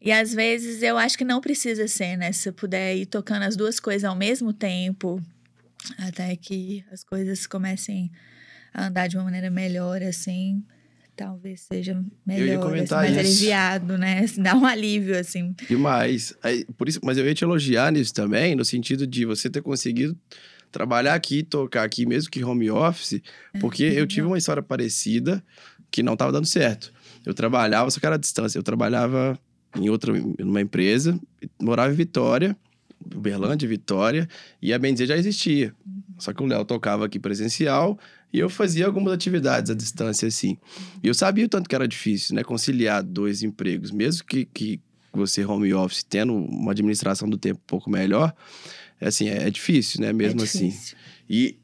E 0.01 0.11
às 0.11 0.35
vezes 0.35 0.83
eu 0.83 0.99
acho 0.99 1.17
que 1.17 1.25
não 1.25 1.41
precisa 1.41 1.87
ser, 1.87 2.17
né? 2.17 2.33
Se 2.33 2.49
eu 2.49 2.53
puder 2.53 2.97
ir 2.97 3.07
tocando 3.07 3.45
as 3.45 3.57
duas 3.57 3.79
coisas 3.79 4.05
ao 4.05 4.17
mesmo 4.17 4.53
tempo, 4.53 5.23
até 5.99 6.35
que 6.37 6.85
as 6.91 7.05
coisas 7.05 7.47
comecem 7.47 8.11
a 8.75 8.87
andar 8.87 9.07
de 9.07 9.17
uma 9.17 9.25
maneira 9.25 9.49
melhor, 9.49 10.03
assim, 10.03 10.63
talvez 11.17 11.61
seja 11.61 12.03
melhor, 12.27 12.75
assim, 12.75 12.95
mais 12.95 13.11
isso. 13.11 13.19
aliviado, 13.19 13.99
né? 13.99 14.21
Assim, 14.21 14.41
dá 14.43 14.57
um 14.57 14.65
alívio, 14.65 15.19
assim. 15.19 15.55
Demais. 15.69 16.35
Aí, 16.43 16.65
por 16.77 16.89
isso, 16.89 17.01
mas 17.03 17.19
eu 17.19 17.27
ia 17.27 17.35
te 17.35 17.45
elogiar 17.45 17.93
nisso 17.93 18.13
também, 18.15 18.55
no 18.55 18.65
sentido 18.65 19.07
de 19.07 19.25
você 19.25 19.49
ter 19.49 19.63
conseguido 19.63 20.17
trabalhar 20.71 21.15
aqui, 21.15 21.43
tocar 21.43 21.85
aqui, 21.85 22.07
mesmo 22.07 22.31
que 22.31 22.43
home 22.43 22.71
office, 22.71 23.21
porque 23.61 23.85
eu 23.85 24.07
tive 24.07 24.27
uma 24.27 24.39
história 24.39 24.63
parecida 24.63 25.45
que 25.91 26.03
não 26.03 26.15
estava 26.15 26.33
dando 26.33 26.47
certo. 26.47 26.93
Eu 27.25 27.35
trabalhava, 27.35 27.91
só 27.91 28.01
que 28.01 28.07
era 28.07 28.17
à 28.17 28.19
distância. 28.19 28.59
Eu 28.59 28.63
trabalhava 28.63 29.39
em 29.77 29.91
outra, 29.91 30.13
numa 30.39 30.61
empresa, 30.61 31.21
morava 31.61 31.93
em 31.93 31.97
Vitória, 31.97 32.57
Uberlândia, 33.15 33.69
Vitória, 33.69 34.29
e 34.61 34.73
a 34.73 34.79
Benzer 34.79 35.07
já 35.07 35.17
existia. 35.17 35.75
Só 36.19 36.33
que 36.33 36.43
o 36.43 36.47
Léo 36.47 36.65
tocava 36.65 37.05
aqui 37.05 37.19
presencial 37.19 37.99
e 38.33 38.39
eu 38.39 38.49
fazia 38.49 38.87
algumas 38.87 39.13
atividades 39.13 39.71
à 39.71 39.75
distância, 39.75 40.27
assim. 40.27 40.57
E 41.03 41.09
eu 41.09 41.15
sabia 41.15 41.45
o 41.45 41.49
tanto 41.49 41.69
que 41.69 41.75
era 41.75 41.87
difícil, 41.87 42.35
né? 42.35 42.43
Conciliar 42.43 43.03
dois 43.03 43.43
empregos, 43.43 43.91
mesmo 43.91 44.25
que, 44.25 44.47
que 44.47 44.81
você 45.13 45.45
home 45.45 45.75
office 45.75 46.03
tendo 46.03 46.35
uma 46.35 46.73
administração 46.73 47.29
do 47.29 47.37
tempo 47.37 47.61
um 47.63 47.67
pouco 47.67 47.91
melhor, 47.91 48.35
é 48.99 49.09
assim, 49.09 49.29
é, 49.29 49.47
é 49.47 49.51
difícil, 49.51 50.01
né? 50.01 50.13
Mesmo 50.13 50.41
é 50.41 50.45
assim. 50.45 50.75
E, 51.29 51.59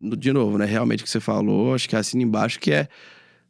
de 0.00 0.32
novo, 0.32 0.56
né? 0.56 0.66
Realmente 0.66 1.00
o 1.00 1.04
que 1.04 1.10
você 1.10 1.20
falou, 1.20 1.74
acho 1.74 1.88
que 1.88 1.96
é 1.96 1.98
assina 1.98 2.22
embaixo, 2.22 2.60
que 2.60 2.70
é 2.70 2.88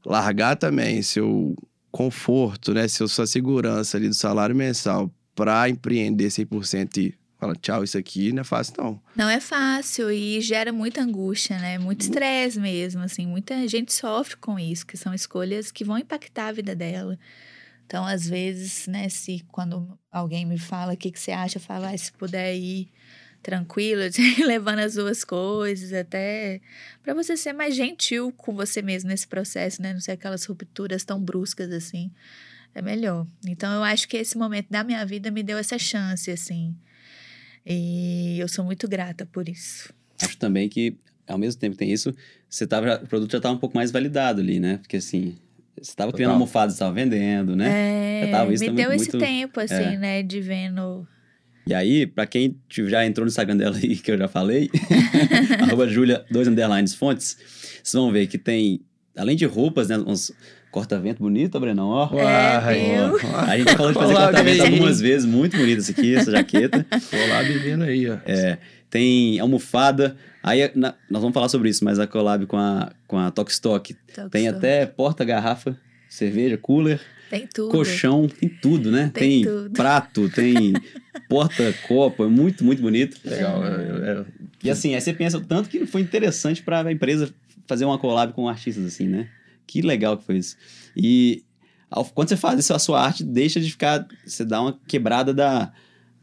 largar 0.04 0.56
também 0.56 1.02
seu 1.02 1.54
conforto, 1.90 2.72
né? 2.72 2.88
Seu, 2.88 3.06
sua 3.08 3.26
segurança 3.26 3.98
ali 3.98 4.08
do 4.08 4.14
salário 4.14 4.56
mensal 4.56 5.12
para 5.34 5.68
empreender 5.68 6.28
100% 6.28 6.96
e 6.96 7.14
fala, 7.38 7.54
tchau, 7.54 7.84
isso 7.84 7.96
aqui 7.96 8.32
não 8.32 8.40
é 8.40 8.44
fácil, 8.44 8.74
não. 8.78 9.02
Não 9.14 9.28
é 9.28 9.40
fácil 9.40 10.10
e 10.10 10.40
gera 10.40 10.72
muita 10.72 11.00
angústia, 11.00 11.58
né? 11.58 11.78
Muito 11.78 12.02
estresse 12.02 12.58
mesmo, 12.58 13.02
assim. 13.02 13.26
Muita 13.26 13.66
gente 13.68 13.92
sofre 13.92 14.36
com 14.36 14.58
isso, 14.58 14.86
que 14.86 14.96
são 14.96 15.14
escolhas 15.14 15.70
que 15.70 15.84
vão 15.84 15.98
impactar 15.98 16.48
a 16.48 16.52
vida 16.52 16.74
dela. 16.74 17.18
Então, 17.86 18.04
às 18.04 18.28
vezes, 18.28 18.86
né, 18.86 19.08
se 19.08 19.44
quando 19.50 19.98
alguém 20.12 20.44
me 20.44 20.58
fala 20.58 20.92
o 20.92 20.96
que, 20.96 21.10
que 21.10 21.18
você 21.18 21.30
acha, 21.30 21.56
eu 21.56 21.62
falo, 21.62 21.86
ah, 21.86 21.96
se 21.96 22.12
puder 22.12 22.54
ir 22.54 22.90
tranquilo, 23.42 24.02
levando 24.44 24.80
as 24.80 24.94
duas 24.94 25.24
coisas, 25.24 25.92
até 25.92 26.60
para 27.02 27.14
você 27.14 27.36
ser 27.36 27.52
mais 27.52 27.74
gentil 27.74 28.32
com 28.32 28.54
você 28.54 28.82
mesmo 28.82 29.08
nesse 29.08 29.26
processo, 29.26 29.80
né? 29.80 29.92
Não 29.92 30.00
ser 30.00 30.12
aquelas 30.12 30.44
rupturas 30.44 31.04
tão 31.04 31.22
bruscas 31.22 31.70
assim. 31.70 32.10
É 32.74 32.82
melhor. 32.82 33.26
Então 33.46 33.72
eu 33.72 33.82
acho 33.82 34.06
que 34.06 34.16
esse 34.16 34.36
momento 34.36 34.68
da 34.68 34.84
minha 34.84 35.04
vida 35.06 35.30
me 35.30 35.42
deu 35.42 35.56
essa 35.56 35.78
chance, 35.78 36.30
assim. 36.30 36.76
E 37.68 38.38
eu 38.40 38.48
sou 38.48 38.64
muito 38.64 38.88
grata 38.88 39.26
por 39.26 39.48
isso. 39.48 39.92
Acho 40.22 40.38
também 40.38 40.68
que, 40.68 40.96
ao 41.26 41.36
mesmo 41.36 41.60
tempo 41.60 41.72
que 41.72 41.78
tem 41.78 41.92
isso, 41.92 42.14
você 42.48 42.66
tava, 42.66 43.02
o 43.04 43.06
produto 43.06 43.30
já 43.32 43.38
estava 43.38 43.54
um 43.54 43.58
pouco 43.58 43.76
mais 43.76 43.90
validado 43.90 44.40
ali, 44.40 44.58
né? 44.58 44.78
Porque 44.78 44.96
assim, 44.96 45.36
você 45.76 45.90
estava 45.90 46.12
criando 46.12 46.32
almofadas, 46.32 46.74
estava 46.74 46.92
vendendo, 46.94 47.54
né? 47.54 48.22
É, 48.22 48.30
tava, 48.30 48.52
isso 48.52 48.64
me 48.64 48.70
deu 48.70 48.90
esse 48.90 49.10
muito, 49.10 49.18
tempo, 49.18 49.60
assim, 49.60 49.74
é. 49.74 49.96
né? 49.98 50.22
De 50.22 50.40
vendo 50.40 51.06
e 51.68 51.74
aí, 51.74 52.06
para 52.06 52.24
quem 52.24 52.56
já 52.70 53.04
entrou 53.04 53.26
no 53.26 53.28
Instagram 53.28 53.54
dela 53.54 53.76
aí, 53.82 53.94
que 53.96 54.10
eu 54.10 54.16
já 54.16 54.26
falei, 54.26 54.70
arroba 55.60 55.86
Julia, 55.86 56.24
dois 56.30 56.48
underlines 56.48 56.94
fontes, 56.94 57.36
vocês 57.82 57.92
vão 57.92 58.10
ver 58.10 58.26
que 58.26 58.38
tem, 58.38 58.80
além 59.14 59.36
de 59.36 59.44
roupas, 59.44 59.90
né, 59.90 59.98
uns 59.98 60.32
corta-vento 60.70 61.22
bonito, 61.22 61.58
Brenão, 61.58 61.88
ó. 61.88 62.10
É, 62.18 63.00
ó. 63.00 63.36
A 63.40 63.56
gente 63.56 63.72
falou 63.74 63.92
de 63.92 63.98
fazer 63.98 64.14
corta-vento 64.14 64.62
algumas 64.62 65.00
vezes, 65.00 65.26
muito 65.26 65.56
bonito 65.56 65.78
essa 65.78 65.92
aqui, 65.92 66.14
essa 66.14 66.30
jaqueta. 66.30 66.86
Vou 67.10 67.28
lá 67.28 67.42
bebendo 67.42 67.84
aí, 67.84 68.08
ó. 68.08 68.18
É, 68.26 68.58
tem 68.90 69.38
almofada, 69.40 70.16
aí 70.42 70.70
na, 70.74 70.94
nós 71.10 71.22
vamos 71.22 71.34
falar 71.34 71.48
sobre 71.48 71.68
isso, 71.68 71.84
mas 71.84 71.98
a 71.98 72.06
collab 72.06 72.46
com 72.46 72.56
a, 72.56 72.92
com 73.06 73.18
a 73.18 73.32
Stock, 73.48 73.96
tem 74.30 74.48
até 74.48 74.86
porta-garrafa, 74.86 75.76
cerveja, 76.08 76.56
cooler. 76.56 77.00
Tem 77.30 77.46
tudo. 77.46 77.70
Colchão, 77.70 78.26
tem 78.26 78.48
tudo, 78.48 78.90
né? 78.90 79.10
Tem, 79.12 79.42
tem 79.42 79.44
tudo. 79.44 79.70
prato, 79.70 80.30
tem 80.30 80.72
porta-copo, 81.28 82.24
é 82.24 82.28
muito, 82.28 82.64
muito 82.64 82.80
bonito. 82.80 83.18
Legal. 83.22 83.62
É, 83.66 83.68
é, 83.70 84.24
e 84.64 84.70
assim, 84.70 84.94
aí 84.94 85.00
você 85.00 85.12
pensa 85.12 85.36
o 85.36 85.40
tanto 85.42 85.68
que 85.68 85.84
foi 85.84 86.00
interessante 86.00 86.62
para 86.62 86.80
a 86.80 86.92
empresa 86.92 87.32
fazer 87.66 87.84
uma 87.84 87.98
collab 87.98 88.32
com 88.32 88.48
artistas 88.48 88.86
assim, 88.86 89.06
né? 89.06 89.28
Que 89.68 89.82
legal 89.82 90.16
que 90.16 90.24
foi 90.24 90.38
isso. 90.38 90.56
E 90.96 91.44
ao, 91.90 92.04
quando 92.06 92.30
você 92.30 92.36
faz 92.36 92.58
isso, 92.58 92.74
a 92.74 92.78
sua 92.78 93.00
arte 93.00 93.22
deixa 93.22 93.60
de 93.60 93.70
ficar. 93.70 94.08
Você 94.26 94.44
dá 94.44 94.60
uma 94.60 94.78
quebrada 94.88 95.32
da. 95.32 95.72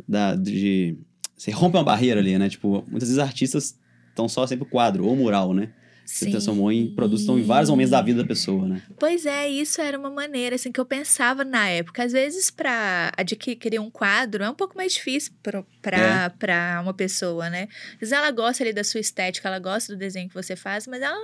da 0.07 0.35
de, 0.35 0.97
você 1.37 1.51
rompe 1.51 1.77
uma 1.77 1.83
barreira 1.83 2.19
ali, 2.19 2.37
né? 2.37 2.49
Tipo, 2.49 2.83
muitas 2.87 3.09
vezes 3.09 3.19
artistas 3.19 3.79
estão 4.09 4.27
só 4.27 4.47
sempre 4.47 4.65
quadro 4.65 5.05
ou 5.05 5.15
mural, 5.15 5.53
né? 5.53 5.71
Você 6.05 6.25
Sim. 6.25 6.31
transformou 6.31 6.71
em 6.71 6.93
produtos 6.93 7.21
estão 7.21 7.39
em 7.39 7.41
vários 7.41 7.69
momentos 7.69 7.89
da 7.89 8.01
vida 8.01 8.21
da 8.21 8.27
pessoa, 8.27 8.67
né? 8.67 8.81
Pois 8.99 9.25
é, 9.25 9.49
isso 9.49 9.81
era 9.81 9.97
uma 9.97 10.09
maneira 10.09 10.55
assim 10.55 10.71
que 10.71 10.79
eu 10.79 10.85
pensava 10.85 11.43
na 11.43 11.67
época. 11.67 12.03
Às 12.03 12.11
vezes 12.11 12.51
para 12.51 13.11
adquirir 13.17 13.79
um 13.79 13.89
quadro 13.89 14.43
é 14.43 14.49
um 14.49 14.53
pouco 14.53 14.77
mais 14.77 14.93
difícil 14.93 15.33
para 15.41 16.31
é. 16.47 16.79
uma 16.79 16.93
pessoa, 16.93 17.49
né? 17.49 17.67
Às 17.93 17.99
vezes 18.01 18.11
ela 18.11 18.29
gosta 18.29 18.63
ali 18.63 18.71
da 18.71 18.83
sua 18.83 18.99
estética, 18.99 19.47
ela 19.47 19.57
gosta 19.57 19.93
do 19.93 19.97
desenho 19.97 20.29
que 20.29 20.35
você 20.35 20.55
faz, 20.55 20.85
mas 20.85 21.01
ela 21.01 21.17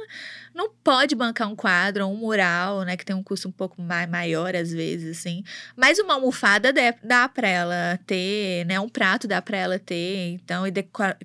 não 0.53 0.71
pode 0.83 1.15
bancar 1.15 1.47
um 1.47 1.55
quadro 1.55 2.07
ou 2.07 2.13
um 2.13 2.17
mural, 2.17 2.81
né, 2.81 2.97
que 2.97 3.05
tem 3.05 3.15
um 3.15 3.23
custo 3.23 3.47
um 3.47 3.51
pouco 3.51 3.81
mais 3.81 4.09
maior 4.09 4.55
às 4.55 4.71
vezes 4.71 5.19
assim. 5.19 5.43
Mas 5.75 5.99
uma 5.99 6.15
almofada 6.15 6.73
dá 7.03 7.29
para 7.29 7.47
ela 7.47 7.99
ter, 8.07 8.65
né? 8.65 8.79
Um 8.79 8.89
prato 8.89 9.27
dá 9.27 9.41
para 9.41 9.57
ela 9.57 9.77
ter, 9.77 10.31
então 10.33 10.65
e 10.65 10.71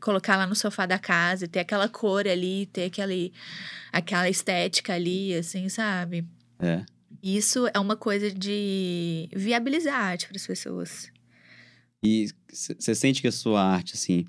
colocar 0.01 0.37
lá 0.37 0.47
no 0.47 0.55
sofá 0.55 0.85
da 0.85 0.99
casa, 0.99 1.49
ter 1.49 1.61
aquela 1.61 1.89
cor 1.89 2.29
ali, 2.29 2.67
ter 2.67 2.85
aquele 2.85 3.33
aquela 3.93 4.29
estética 4.29 4.95
ali, 4.95 5.35
assim, 5.35 5.69
sabe? 5.69 6.25
É. 6.59 6.85
Isso 7.23 7.69
é 7.73 7.79
uma 7.79 7.97
coisa 7.97 8.31
de 8.31 9.29
viabilizar 9.35 9.95
a 9.95 10.05
arte 10.05 10.27
para 10.29 10.37
as 10.37 10.47
pessoas. 10.47 11.11
E 12.05 12.29
você 12.53 12.95
sente 12.95 13.21
que 13.21 13.29
a 13.29 13.33
sua 13.33 13.63
arte, 13.63 13.95
assim, 13.95 14.25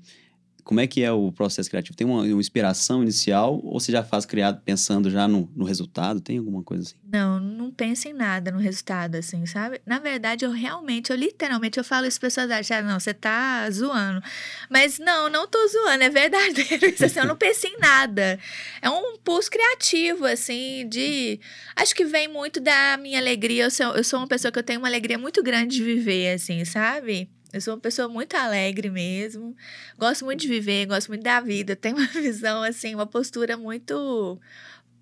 como 0.68 0.80
é 0.80 0.86
que 0.86 1.02
é 1.02 1.10
o 1.10 1.32
processo 1.32 1.70
criativo? 1.70 1.96
Tem 1.96 2.06
uma, 2.06 2.20
uma 2.20 2.40
inspiração 2.40 3.02
inicial 3.02 3.58
ou 3.64 3.80
você 3.80 3.90
já 3.90 4.04
faz 4.04 4.26
criado 4.26 4.60
pensando 4.62 5.08
já 5.08 5.26
no, 5.26 5.50
no, 5.56 5.64
resultado? 5.64 6.20
Tem 6.20 6.36
alguma 6.36 6.62
coisa 6.62 6.82
assim? 6.82 6.94
Não, 7.10 7.40
não 7.40 7.70
penso 7.70 8.06
em 8.06 8.12
nada 8.12 8.50
no 8.50 8.58
resultado, 8.58 9.14
assim, 9.14 9.46
sabe? 9.46 9.80
Na 9.86 9.98
verdade, 9.98 10.44
eu 10.44 10.50
realmente, 10.50 11.08
eu 11.08 11.16
literalmente, 11.16 11.78
eu 11.78 11.84
falo 11.84 12.04
isso 12.04 12.20
para 12.20 12.26
pessoas 12.26 12.50
acham, 12.50 12.76
ah, 12.76 12.82
não, 12.82 13.00
você 13.00 13.14
tá 13.14 13.66
zoando. 13.70 14.22
Mas 14.68 14.98
não, 14.98 15.30
não 15.30 15.48
tô 15.48 15.58
zoando, 15.68 16.04
é 16.04 16.10
verdadeiro 16.10 16.84
isso, 16.84 17.02
assim, 17.02 17.20
eu 17.20 17.26
não 17.26 17.36
pensei 17.36 17.70
em 17.70 17.78
nada. 17.78 18.38
É 18.82 18.90
um 18.90 19.16
pulso 19.24 19.50
criativo, 19.50 20.26
assim, 20.26 20.86
de... 20.86 21.40
Acho 21.74 21.94
que 21.94 22.04
vem 22.04 22.28
muito 22.28 22.60
da 22.60 22.98
minha 22.98 23.18
alegria, 23.18 23.64
eu 23.64 23.70
sou, 23.70 23.96
eu 23.96 24.04
sou 24.04 24.18
uma 24.20 24.28
pessoa 24.28 24.52
que 24.52 24.58
eu 24.58 24.62
tenho 24.62 24.80
uma 24.80 24.88
alegria 24.88 25.16
muito 25.16 25.42
grande 25.42 25.76
de 25.76 25.82
viver, 25.82 26.34
assim, 26.34 26.62
sabe? 26.66 27.30
Eu 27.52 27.60
sou 27.60 27.74
uma 27.74 27.80
pessoa 27.80 28.08
muito 28.08 28.34
alegre 28.36 28.90
mesmo. 28.90 29.56
Gosto 29.96 30.24
muito 30.24 30.40
de 30.40 30.48
viver, 30.48 30.86
gosto 30.86 31.08
muito 31.08 31.22
da 31.22 31.40
vida. 31.40 31.74
Tenho 31.74 31.96
uma 31.96 32.06
visão, 32.20 32.62
assim, 32.62 32.94
uma 32.94 33.06
postura 33.06 33.56
muito 33.56 34.38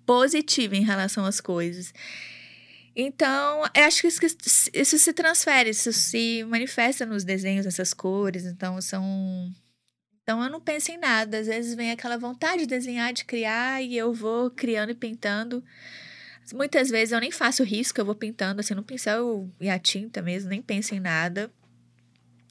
positiva 0.05 0.75
em 0.75 0.83
relação 0.83 1.25
às 1.25 1.41
coisas. 1.41 1.93
Então, 2.95 3.63
eu 3.75 3.83
acho 3.83 4.01
que 4.01 4.07
isso, 4.07 4.69
isso 4.73 4.97
se 4.97 5.13
transfere, 5.13 5.69
isso 5.69 5.93
se 5.93 6.43
manifesta 6.45 7.05
nos 7.05 7.23
desenhos, 7.23 7.65
essas 7.65 7.93
cores. 7.93 8.45
Então, 8.45 8.81
são. 8.81 9.53
Então, 10.23 10.43
eu 10.43 10.49
não 10.49 10.61
penso 10.61 10.91
em 10.91 10.97
nada. 10.97 11.39
Às 11.39 11.47
vezes 11.47 11.75
vem 11.75 11.91
aquela 11.91 12.17
vontade 12.17 12.61
de 12.61 12.67
desenhar, 12.67 13.13
de 13.13 13.25
criar, 13.25 13.83
e 13.83 13.95
eu 13.95 14.13
vou 14.13 14.49
criando 14.49 14.91
e 14.91 14.95
pintando. 14.95 15.63
Muitas 16.53 16.89
vezes 16.89 17.11
eu 17.11 17.19
nem 17.19 17.31
faço 17.31 17.61
risco, 17.63 17.99
eu 17.99 18.05
vou 18.05 18.15
pintando 18.15 18.61
assim 18.61 18.73
no 18.73 18.81
pincel 18.81 19.49
e 19.59 19.69
a 19.69 19.77
tinta 19.77 20.21
mesmo, 20.21 20.49
nem 20.49 20.61
penso 20.61 20.95
em 20.95 20.99
nada. 20.99 21.51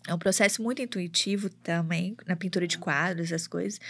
É 0.06 0.14
um 0.14 0.18
processo 0.18 0.62
muito 0.62 0.80
intuitivo 0.80 1.50
também, 1.50 2.16
na 2.26 2.36
pintura 2.36 2.66
de 2.66 2.78
quadros, 2.78 3.32
essas 3.32 3.48
coisas. 3.48 3.80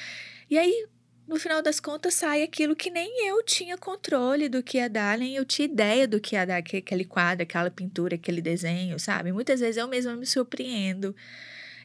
E 0.49 0.59
aí, 0.59 0.87
no 1.29 1.37
final 1.37 1.61
das 1.61 1.79
contas, 1.79 2.15
sai 2.15 2.43
aquilo 2.43 2.75
que 2.75 2.91
nem 2.91 3.29
eu 3.29 3.43
tinha 3.43 3.77
controle 3.77 4.49
do 4.49 4.63
que 4.63 4.79
ia 4.79 4.89
dar, 4.89 5.19
nem 5.19 5.37
eu 5.37 5.45
tinha 5.45 5.67
ideia 5.67 6.07
do 6.09 6.21
que 6.21 6.35
ia 6.35 6.47
dar 6.47 6.59
aquele 6.59 7.05
quadro, 7.05 7.43
aquela 7.43 7.71
pintura, 7.71 8.15
aquele 8.15 8.41
desenho, 8.41 8.99
sabe? 8.99 9.33
Muitas 9.33 9.61
vezes 9.61 9.77
eu 9.77 9.89
mesma 9.89 10.17
me 10.17 10.25
surpreendo. 10.25 11.15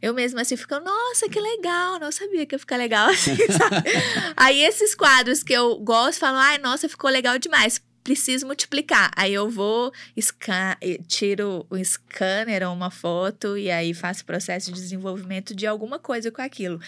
Eu 0.01 0.13
mesma 0.13 0.41
assim 0.41 0.57
fico, 0.57 0.79
nossa, 0.79 1.29
que 1.29 1.39
legal, 1.39 1.99
não 1.99 2.11
sabia 2.11 2.45
que 2.45 2.55
ia 2.55 2.59
ficar 2.59 2.77
legal 2.77 3.09
assim, 3.09 3.35
sabe? 3.51 3.87
Aí 4.35 4.59
esses 4.63 4.95
quadros 4.95 5.43
que 5.43 5.53
eu 5.53 5.77
gosto, 5.79 6.19
falam, 6.19 6.39
ai, 6.39 6.57
nossa, 6.57 6.89
ficou 6.89 7.09
legal 7.09 7.37
demais 7.37 7.79
preciso 8.03 8.45
multiplicar. 8.45 9.11
Aí 9.15 9.33
eu 9.33 9.49
vou, 9.49 9.91
scan, 10.19 10.75
tiro 11.07 11.65
o 11.69 11.77
scanner 11.83 12.67
ou 12.67 12.73
uma 12.73 12.89
foto 12.89 13.57
e 13.57 13.69
aí 13.69 13.93
faço 13.93 14.23
o 14.23 14.25
processo 14.25 14.71
de 14.71 14.79
desenvolvimento 14.79 15.55
de 15.55 15.67
alguma 15.67 15.99
coisa 15.99 16.31
com 16.31 16.41
aquilo. 16.41 16.79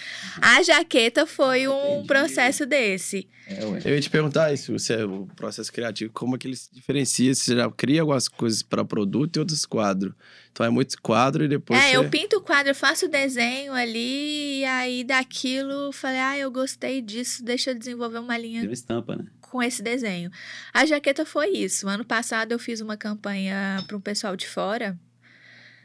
A 0.42 0.62
jaqueta 0.64 1.26
foi 1.26 1.68
um 1.68 1.96
Entendi. 1.96 2.08
processo 2.08 2.66
desse. 2.66 3.28
É, 3.46 3.64
eu 3.64 3.96
ia 3.96 4.02
te 4.02 4.10
perguntar 4.10 4.54
isso, 4.54 4.78
se 4.80 4.94
é 4.94 5.04
o 5.04 5.28
processo 5.36 5.72
criativo, 5.72 6.12
como 6.14 6.36
é 6.36 6.40
que 6.40 6.48
ele 6.48 6.56
se 6.56 6.74
diferencia? 6.74 7.34
Se 7.36 7.42
você 7.42 7.56
já 7.56 7.70
cria 7.70 8.02
algumas 8.02 8.28
coisas 8.28 8.64
para 8.64 8.86
produto 8.86 9.36
e 9.36 9.40
outros 9.40 9.66
quadros. 9.66 10.14
Então 10.52 10.66
é 10.66 10.70
muito 10.70 10.96
quadro 11.02 11.44
e 11.44 11.48
depois. 11.48 11.80
É, 11.80 11.92
você... 11.92 11.98
eu 11.98 12.10
pinto 12.10 12.38
o 12.38 12.42
quadro, 12.42 12.74
faço 12.74 13.08
o 13.08 13.10
desenho 13.10 13.74
ali, 13.74 14.60
e 14.60 14.66
aí 14.66 15.04
daquilo 15.04 15.92
falei, 15.92 16.20
ah, 16.20 16.38
eu 16.38 16.52
gostei 16.52 17.02
disso, 17.02 17.44
deixa 17.44 17.72
eu 17.72 17.76
desenvolver 17.76 18.20
uma 18.20 18.38
linha. 18.38 18.62
Deu 18.62 18.72
estampa, 18.72 19.16
né? 19.16 19.26
Com 19.54 19.62
esse 19.62 19.84
desenho. 19.84 20.32
A 20.74 20.84
jaqueta 20.84 21.28
foi 21.28 21.50
isso. 21.50 21.88
Ano 21.88 22.04
passado 22.04 22.54
eu 22.54 22.58
fiz 22.58 22.82
uma 22.82 22.98
campanha 22.98 23.84
para 23.86 23.96
um 23.96 24.02
pessoal 24.02 24.36
de 24.36 24.48
fora, 24.48 24.98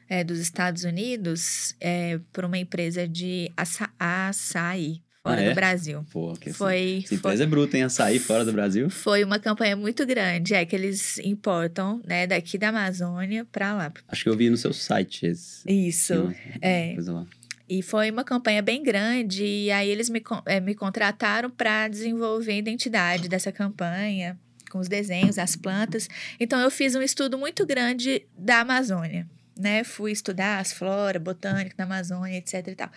é, 0.09 0.25
dos 0.25 0.39
Estados 0.39 0.85
Unidos, 0.85 1.77
é, 1.79 2.19
para 2.33 2.47
uma 2.47 2.57
empresa 2.57 3.07
de 3.07 3.53
aça 3.55 3.91
açaí. 3.99 5.03
Fora 5.23 5.41
ah, 5.41 5.45
é? 5.45 5.49
do 5.51 5.55
Brasil. 5.55 6.07
Pô, 6.11 6.33
que 6.33 6.51
foi, 6.51 7.03
essa 7.05 7.15
empresa 7.15 7.37
foi, 7.37 7.45
é 7.45 7.47
bruta, 7.47 7.77
hein? 7.77 7.83
Açaí 7.83 8.19
fora 8.19 8.43
do 8.47 8.53
Brasil. 8.53 8.89
Foi 8.89 9.23
uma 9.23 9.39
campanha 9.39 9.77
muito 9.77 10.07
grande. 10.07 10.55
É 10.55 10.65
que 10.65 10.75
eles 10.75 11.19
importam, 11.19 12.01
né, 12.07 12.27
daqui 12.27 12.57
da 12.57 12.71
Amazônia 12.71 13.45
para 13.53 13.75
lá. 13.75 13.93
Acho 14.09 14.23
que 14.23 14.31
eu 14.31 14.37
vi 14.37 14.49
no 14.49 14.57
seu 14.57 14.73
site. 14.73 15.27
Esse, 15.27 15.69
Isso. 15.69 16.33
É. 16.63 16.95
Coisa 16.95 17.13
lá. 17.13 17.27
E 17.69 17.83
foi 17.83 18.11
uma 18.11 18.25
campanha 18.25 18.63
bem 18.63 18.83
grande, 18.83 19.45
e 19.45 19.71
aí 19.71 19.89
eles 19.89 20.09
me, 20.09 20.23
é, 20.47 20.59
me 20.59 20.75
contrataram 20.75 21.51
para 21.51 21.87
desenvolver 21.87 22.53
a 22.53 22.57
identidade 22.57 23.29
dessa 23.29 23.53
campanha, 23.53 24.39
com 24.71 24.79
os 24.79 24.89
desenhos, 24.89 25.39
as 25.39 25.55
plantas. 25.55 26.09
Então 26.41 26.59
eu 26.61 26.71
fiz 26.71 26.95
um 26.95 27.03
estudo 27.03 27.37
muito 27.37 27.67
grande 27.67 28.27
da 28.37 28.61
Amazônia. 28.61 29.27
Né, 29.61 29.83
fui 29.83 30.13
estudar 30.13 30.61
as 30.61 30.73
flora, 30.73 31.19
botânica 31.19 31.75
da 31.77 31.83
Amazônia, 31.83 32.39
etc 32.39 32.65
e 32.69 32.75
tal. 32.77 32.89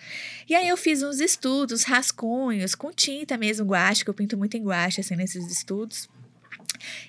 E 0.48 0.54
aí 0.54 0.68
eu 0.68 0.76
fiz 0.76 1.02
uns 1.02 1.18
estudos, 1.18 1.82
rascunhos, 1.82 2.76
com 2.76 2.92
tinta 2.92 3.36
mesmo, 3.36 3.66
guache, 3.66 4.04
que 4.04 4.10
eu 4.10 4.14
pinto 4.14 4.38
muito 4.38 4.56
em 4.56 4.62
guache, 4.62 5.00
assim, 5.00 5.16
nesses 5.16 5.50
estudos. 5.50 6.08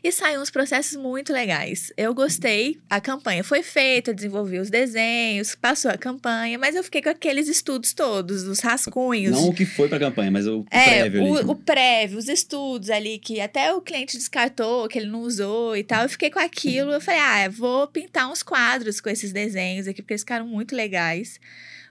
E 0.04 0.12
saiu 0.12 0.42
uns 0.42 0.50
processos 0.50 0.96
muito 0.96 1.32
legais. 1.32 1.92
Eu 1.98 2.14
gostei, 2.14 2.78
a 2.90 3.00
campanha 3.00 3.44
foi 3.44 3.64
feita, 3.64 4.14
desenvolvi 4.14 4.60
os 4.60 4.70
desenhos, 4.70 5.56
passou 5.56 5.92
a 5.92 5.98
campanha, 5.98 6.58
mas 6.58 6.76
eu 6.76 6.84
fiquei 6.84 7.02
com 7.02 7.10
aqueles 7.10 7.48
estudos 7.48 7.94
todos, 7.94 8.44
os 8.44 8.60
rascunhos. 8.60 9.32
Não 9.32 9.50
o 9.50 9.54
que 9.54 9.66
foi 9.66 9.88
para 9.88 9.98
a 9.98 10.02
campanha, 10.02 10.32
mas 10.32 10.48
o 10.48 10.66
é, 10.70 11.00
prévio. 11.00 11.24
O, 11.24 11.52
o 11.52 11.56
prévio, 11.56 12.18
os 12.18 12.28
estudos 12.28 12.90
ali, 12.90 13.20
que 13.20 13.40
até 13.40 13.74
o 13.74 13.82
cliente 13.82 14.18
descartou, 14.18 14.88
que 14.88 15.00
ele 15.00 15.08
não 15.08 15.22
usou 15.22 15.76
e 15.76 15.84
tal. 15.84 16.04
Eu 16.04 16.10
fiquei 16.10 16.30
com 16.30 16.40
aquilo, 16.40 16.92
eu 16.92 17.02
falei, 17.02 17.20
ah, 17.20 17.50
vou 17.50 17.88
pintar 17.88 18.32
uns 18.32 18.44
quadros 18.44 19.00
com 19.00 19.10
esses 19.10 19.32
desenhos 19.32 19.88
aqui, 19.88 20.02
porque 20.02 20.14
eles 20.14 20.22
ficaram 20.22 20.48
muito 20.48 20.76
legais 20.76 21.40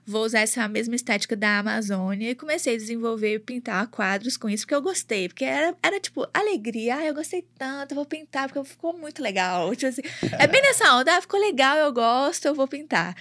vou 0.05 0.23
usar 0.23 0.41
essa 0.41 0.67
mesma 0.67 0.95
estética 0.95 1.35
da 1.35 1.59
Amazônia 1.59 2.31
e 2.31 2.35
comecei 2.35 2.75
a 2.75 2.77
desenvolver 2.77 3.35
e 3.35 3.39
pintar 3.39 3.87
quadros 3.87 4.35
com 4.35 4.49
isso, 4.49 4.63
porque 4.63 4.75
eu 4.75 4.81
gostei, 4.81 5.27
porque 5.27 5.45
era, 5.45 5.75
era 5.81 5.99
tipo 5.99 6.27
alegria, 6.33 6.97
ah, 6.97 7.05
eu 7.05 7.13
gostei 7.13 7.45
tanto, 7.57 7.91
eu 7.91 7.95
vou 7.95 8.05
pintar, 8.05 8.49
porque 8.49 8.67
ficou 8.69 8.93
muito 8.93 9.21
legal. 9.21 9.73
Tipo 9.75 9.87
assim, 9.87 10.01
é 10.39 10.47
bem 10.47 10.61
nessa 10.61 10.93
onda, 10.95 11.15
ah, 11.15 11.21
ficou 11.21 11.39
legal, 11.39 11.77
eu 11.77 11.91
gosto, 11.91 12.45
eu 12.45 12.55
vou 12.55 12.67
pintar. 12.67 13.15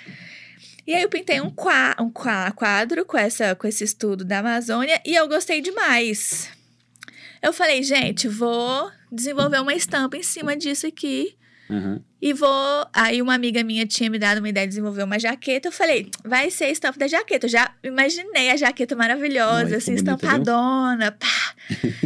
E 0.86 0.94
aí 0.94 1.02
eu 1.02 1.08
pintei 1.08 1.40
um, 1.40 1.50
qua 1.50 1.94
um 2.00 2.10
quadro 2.10 3.04
com, 3.04 3.16
essa, 3.16 3.54
com 3.54 3.68
esse 3.68 3.84
estudo 3.84 4.24
da 4.24 4.40
Amazônia 4.40 5.00
e 5.06 5.14
eu 5.14 5.28
gostei 5.28 5.60
demais. 5.60 6.50
Eu 7.40 7.52
falei, 7.52 7.82
gente, 7.82 8.28
vou 8.28 8.90
desenvolver 9.10 9.60
uma 9.60 9.74
estampa 9.74 10.16
em 10.16 10.22
cima 10.22 10.56
disso 10.56 10.86
aqui 10.86 11.36
Uhum. 11.72 12.00
E 12.20 12.34
vou. 12.34 12.86
Aí 12.92 13.22
uma 13.22 13.34
amiga 13.34 13.64
minha 13.64 13.86
tinha 13.86 14.10
me 14.10 14.18
dado 14.18 14.38
uma 14.38 14.48
ideia 14.48 14.66
de 14.66 14.72
desenvolver 14.72 15.02
uma 15.02 15.18
jaqueta. 15.18 15.68
Eu 15.68 15.72
falei, 15.72 16.08
vai 16.22 16.50
ser 16.50 16.64
a 16.64 16.70
estampa 16.70 16.98
da 16.98 17.08
jaqueta. 17.08 17.46
Eu 17.46 17.50
já 17.50 17.72
imaginei 17.82 18.50
a 18.50 18.56
jaqueta 18.56 18.94
maravilhosa, 18.94 19.78
assim, 19.78 19.94
estampadona. 19.94 21.12
Pá. 21.12 21.54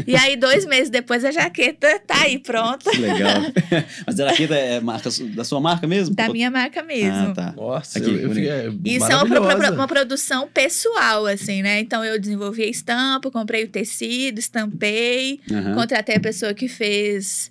e 0.07 0.17
aí, 0.17 0.37
dois 0.37 0.65
meses 0.71 0.89
depois, 0.89 1.25
a 1.25 1.33
jaqueta 1.33 2.01
tá 2.07 2.23
aí 2.23 2.39
pronta. 2.39 2.91
Que 2.93 2.99
legal. 2.99 3.43
Mas 4.07 4.21
a 4.21 4.29
jaqueta 4.29 4.55
é 4.55 4.81
marca, 4.81 5.11
da 5.35 5.45
sua 5.45 5.61
marca 5.61 5.87
mesmo? 5.87 6.15
Da 6.15 6.29
minha 6.29 6.51
marca 6.51 6.83
mesmo. 6.83 7.31
Ah, 7.31 7.35
tá. 7.35 7.53
Nossa, 7.57 7.99
Aqui, 7.99 8.09
eu, 8.09 8.33
eu 8.33 8.53
é 8.53 8.73
Isso 8.85 9.11
é 9.11 9.17
uma, 9.17 9.71
uma 9.71 9.89
produção 9.89 10.49
pessoal, 10.49 11.27
assim, 11.27 11.61
né? 11.61 11.81
Então 11.81 12.05
eu 12.05 12.19
desenvolvi 12.19 12.63
a 12.63 12.69
estampa, 12.69 13.31
comprei 13.31 13.65
o 13.65 13.69
tecido, 13.69 14.39
estampei, 14.39 15.41
uhum. 15.51 15.75
contratei 15.75 16.17
a 16.17 16.21
pessoa 16.21 16.55
que 16.55 16.69
fez 16.69 17.51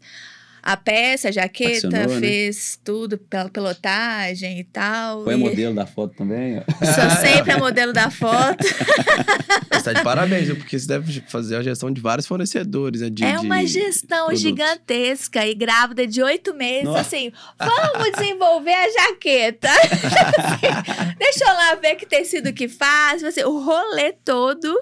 a 0.65 0.75
peça, 0.75 1.29
a 1.29 1.31
jaqueta, 1.31 1.87
Acionou, 1.87 2.15
né? 2.15 2.19
fez 2.19 2.75
né? 2.75 2.81
tudo 2.83 3.19
pela 3.19 3.47
pilotagem 3.47 4.59
e 4.59 4.63
tal. 4.63 5.23
Foi 5.23 5.35
e... 5.35 5.37
modelo 5.37 5.75
da 5.75 5.85
foto 5.85 6.15
também? 6.15 6.55
Sou 6.81 7.09
sempre 7.21 7.51
a 7.51 7.59
modelo 7.59 7.93
da 7.93 8.09
foto. 8.09 8.65
Você 9.71 9.83
tá 9.83 9.93
de 9.93 10.03
parabéns, 10.03 10.51
porque 10.57 10.79
você 10.79 10.87
deve 10.87 11.21
fazer 11.27 11.57
a 11.57 11.61
gestão 11.61 11.91
de 11.91 12.01
vários 12.01 12.25
fornecedores. 12.25 13.01
Né, 13.01 13.09
de, 13.11 13.23
é 13.23 13.39
uma 13.39 13.63
gestão 13.67 14.29
de 14.29 14.37
gigantesca 14.37 15.45
e 15.45 15.53
grávida 15.53 16.07
de 16.07 16.23
oito 16.23 16.55
meses, 16.55 16.85
Nossa. 16.85 17.01
assim, 17.01 17.31
vamos 17.59 18.11
desenvolver 18.17 18.73
a 18.73 18.89
jaqueta. 18.89 19.69
assim, 19.69 21.15
deixa 21.19 21.45
eu 21.45 21.53
lá 21.53 21.75
ver 21.75 21.95
que 21.95 22.07
tecido 22.07 22.51
que 22.51 22.67
faz, 22.67 23.23
assim, 23.23 23.43
o 23.43 23.59
rolê 23.59 24.13
todo 24.13 24.81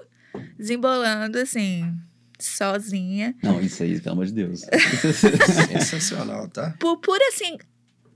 desembolando, 0.56 1.38
assim 1.38 1.84
sozinha. 2.46 3.34
Não, 3.42 3.60
isso 3.60 3.82
aí, 3.82 4.00
pelo 4.00 4.14
amor 4.14 4.26
de 4.26 4.32
Deus. 4.32 4.62
Sensacional, 5.68 6.48
tá? 6.48 6.74
Por, 6.78 6.98
por 6.98 7.18
assim, 7.28 7.58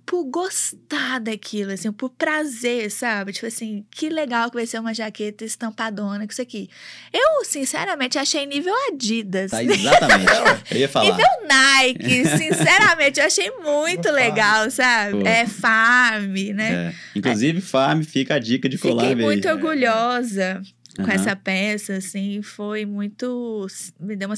por 0.08 0.24
gostar 0.24 1.20
daquilo, 1.20 1.70
assim, 1.70 1.92
por 1.92 2.08
prazer, 2.08 2.90
sabe? 2.90 3.30
Tipo 3.30 3.46
assim, 3.46 3.84
que 3.90 4.08
legal 4.08 4.48
que 4.48 4.56
vai 4.56 4.66
ser 4.66 4.78
uma 4.78 4.94
jaqueta 4.94 5.44
estampadona 5.44 6.24
com 6.24 6.32
isso 6.32 6.40
aqui. 6.40 6.70
Eu, 7.12 7.44
sinceramente, 7.44 8.18
achei 8.18 8.46
nível 8.46 8.72
Adidas. 8.90 9.50
Tá, 9.50 9.62
exatamente. 9.62 10.32
eu 10.72 10.78
ia 10.78 10.88
falar. 10.88 11.10
Nível 11.10 11.26
Nike, 11.46 12.24
sinceramente, 12.38 13.20
eu 13.20 13.26
achei 13.26 13.50
muito 13.62 14.10
legal, 14.10 14.70
sabe? 14.70 15.18
Pô. 15.18 15.28
É 15.28 15.46
Farm, 15.46 16.32
né? 16.54 16.94
É. 16.94 17.18
Inclusive, 17.18 17.60
Farm, 17.60 18.00
fica 18.02 18.36
a 18.36 18.38
dica 18.38 18.66
de 18.66 18.78
colar 18.78 19.08
Fiquei 19.08 19.22
muito 19.22 19.46
orgulhosa 19.46 20.62
com 20.98 21.04
uhum. 21.04 21.10
essa 21.12 21.36
peça, 21.36 21.94
assim, 21.94 22.42
foi 22.42 22.84
muito. 22.84 23.66
Me 24.00 24.16
deu, 24.16 24.28
uma, 24.28 24.36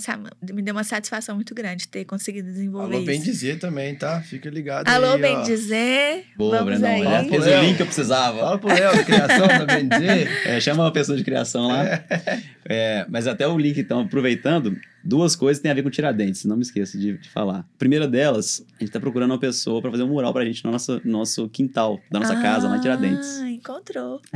me 0.53 0.61
deu 0.61 0.75
uma 0.75 0.85
satisfação 0.85 1.35
muito 1.35 1.55
grande 1.55 1.89
ter 1.89 2.05
conseguido 2.05 2.51
desenvolver 2.53 2.97
Alô, 2.97 2.99
isso. 2.99 3.07
bem 3.07 3.21
dizer 3.23 3.59
também, 3.59 3.95
tá? 3.95 4.21
Fica 4.21 4.51
ligado. 4.51 4.87
Alô, 4.87 5.15
aí, 5.15 5.23
bem 5.23 5.37
ó. 5.37 5.43
dizer. 5.43 6.27
Boa, 6.37 6.59
Vamos 6.59 6.79
Brandão. 6.79 7.11
Aí. 7.11 7.29
Fez 7.31 7.47
o 7.47 7.61
link 7.63 7.77
que 7.77 7.83
eu 7.83 7.87
precisava. 7.87 8.39
Fala 8.41 8.59
pro 8.59 8.69
Léo 8.69 8.95
da 8.95 9.05
criação, 9.05 9.49
tá 9.49 9.67
bem 9.67 9.89
dizer. 9.89 10.31
É, 10.51 10.61
chama 10.61 10.85
uma 10.85 10.93
pessoa 10.93 11.17
de 11.17 11.25
criação 11.25 11.69
lá. 11.69 11.85
É. 11.85 12.43
É, 12.73 13.05
mas 13.09 13.27
até 13.27 13.49
o 13.49 13.59
link, 13.59 13.81
então, 13.81 14.03
aproveitando, 14.03 14.79
duas 15.03 15.35
coisas 15.35 15.61
têm 15.61 15.73
a 15.73 15.75
ver 15.75 15.83
com 15.83 15.91
Tiradentes, 15.91 16.45
não 16.45 16.55
me 16.55 16.63
esqueça 16.63 16.97
de, 16.97 17.19
de 17.19 17.29
falar. 17.29 17.59
A 17.59 17.65
primeira 17.77 18.07
delas, 18.07 18.65
a 18.79 18.85
gente 18.85 18.93
tá 18.93 19.01
procurando 19.01 19.33
uma 19.33 19.41
pessoa 19.41 19.83
para 19.83 19.91
fazer 19.91 20.05
um 20.05 20.09
mural 20.09 20.33
pra 20.33 20.45
gente 20.45 20.65
no 20.65 20.71
nosso, 20.71 21.01
nosso 21.05 21.49
quintal, 21.49 22.01
da 22.09 22.21
nossa 22.21 22.35
ah, 22.35 22.41
casa, 22.41 22.69
lá 22.69 22.77
em 22.77 22.81
Tiradentes. 22.81 23.41
Ah, 23.41 23.51
encontrou. 23.51 24.23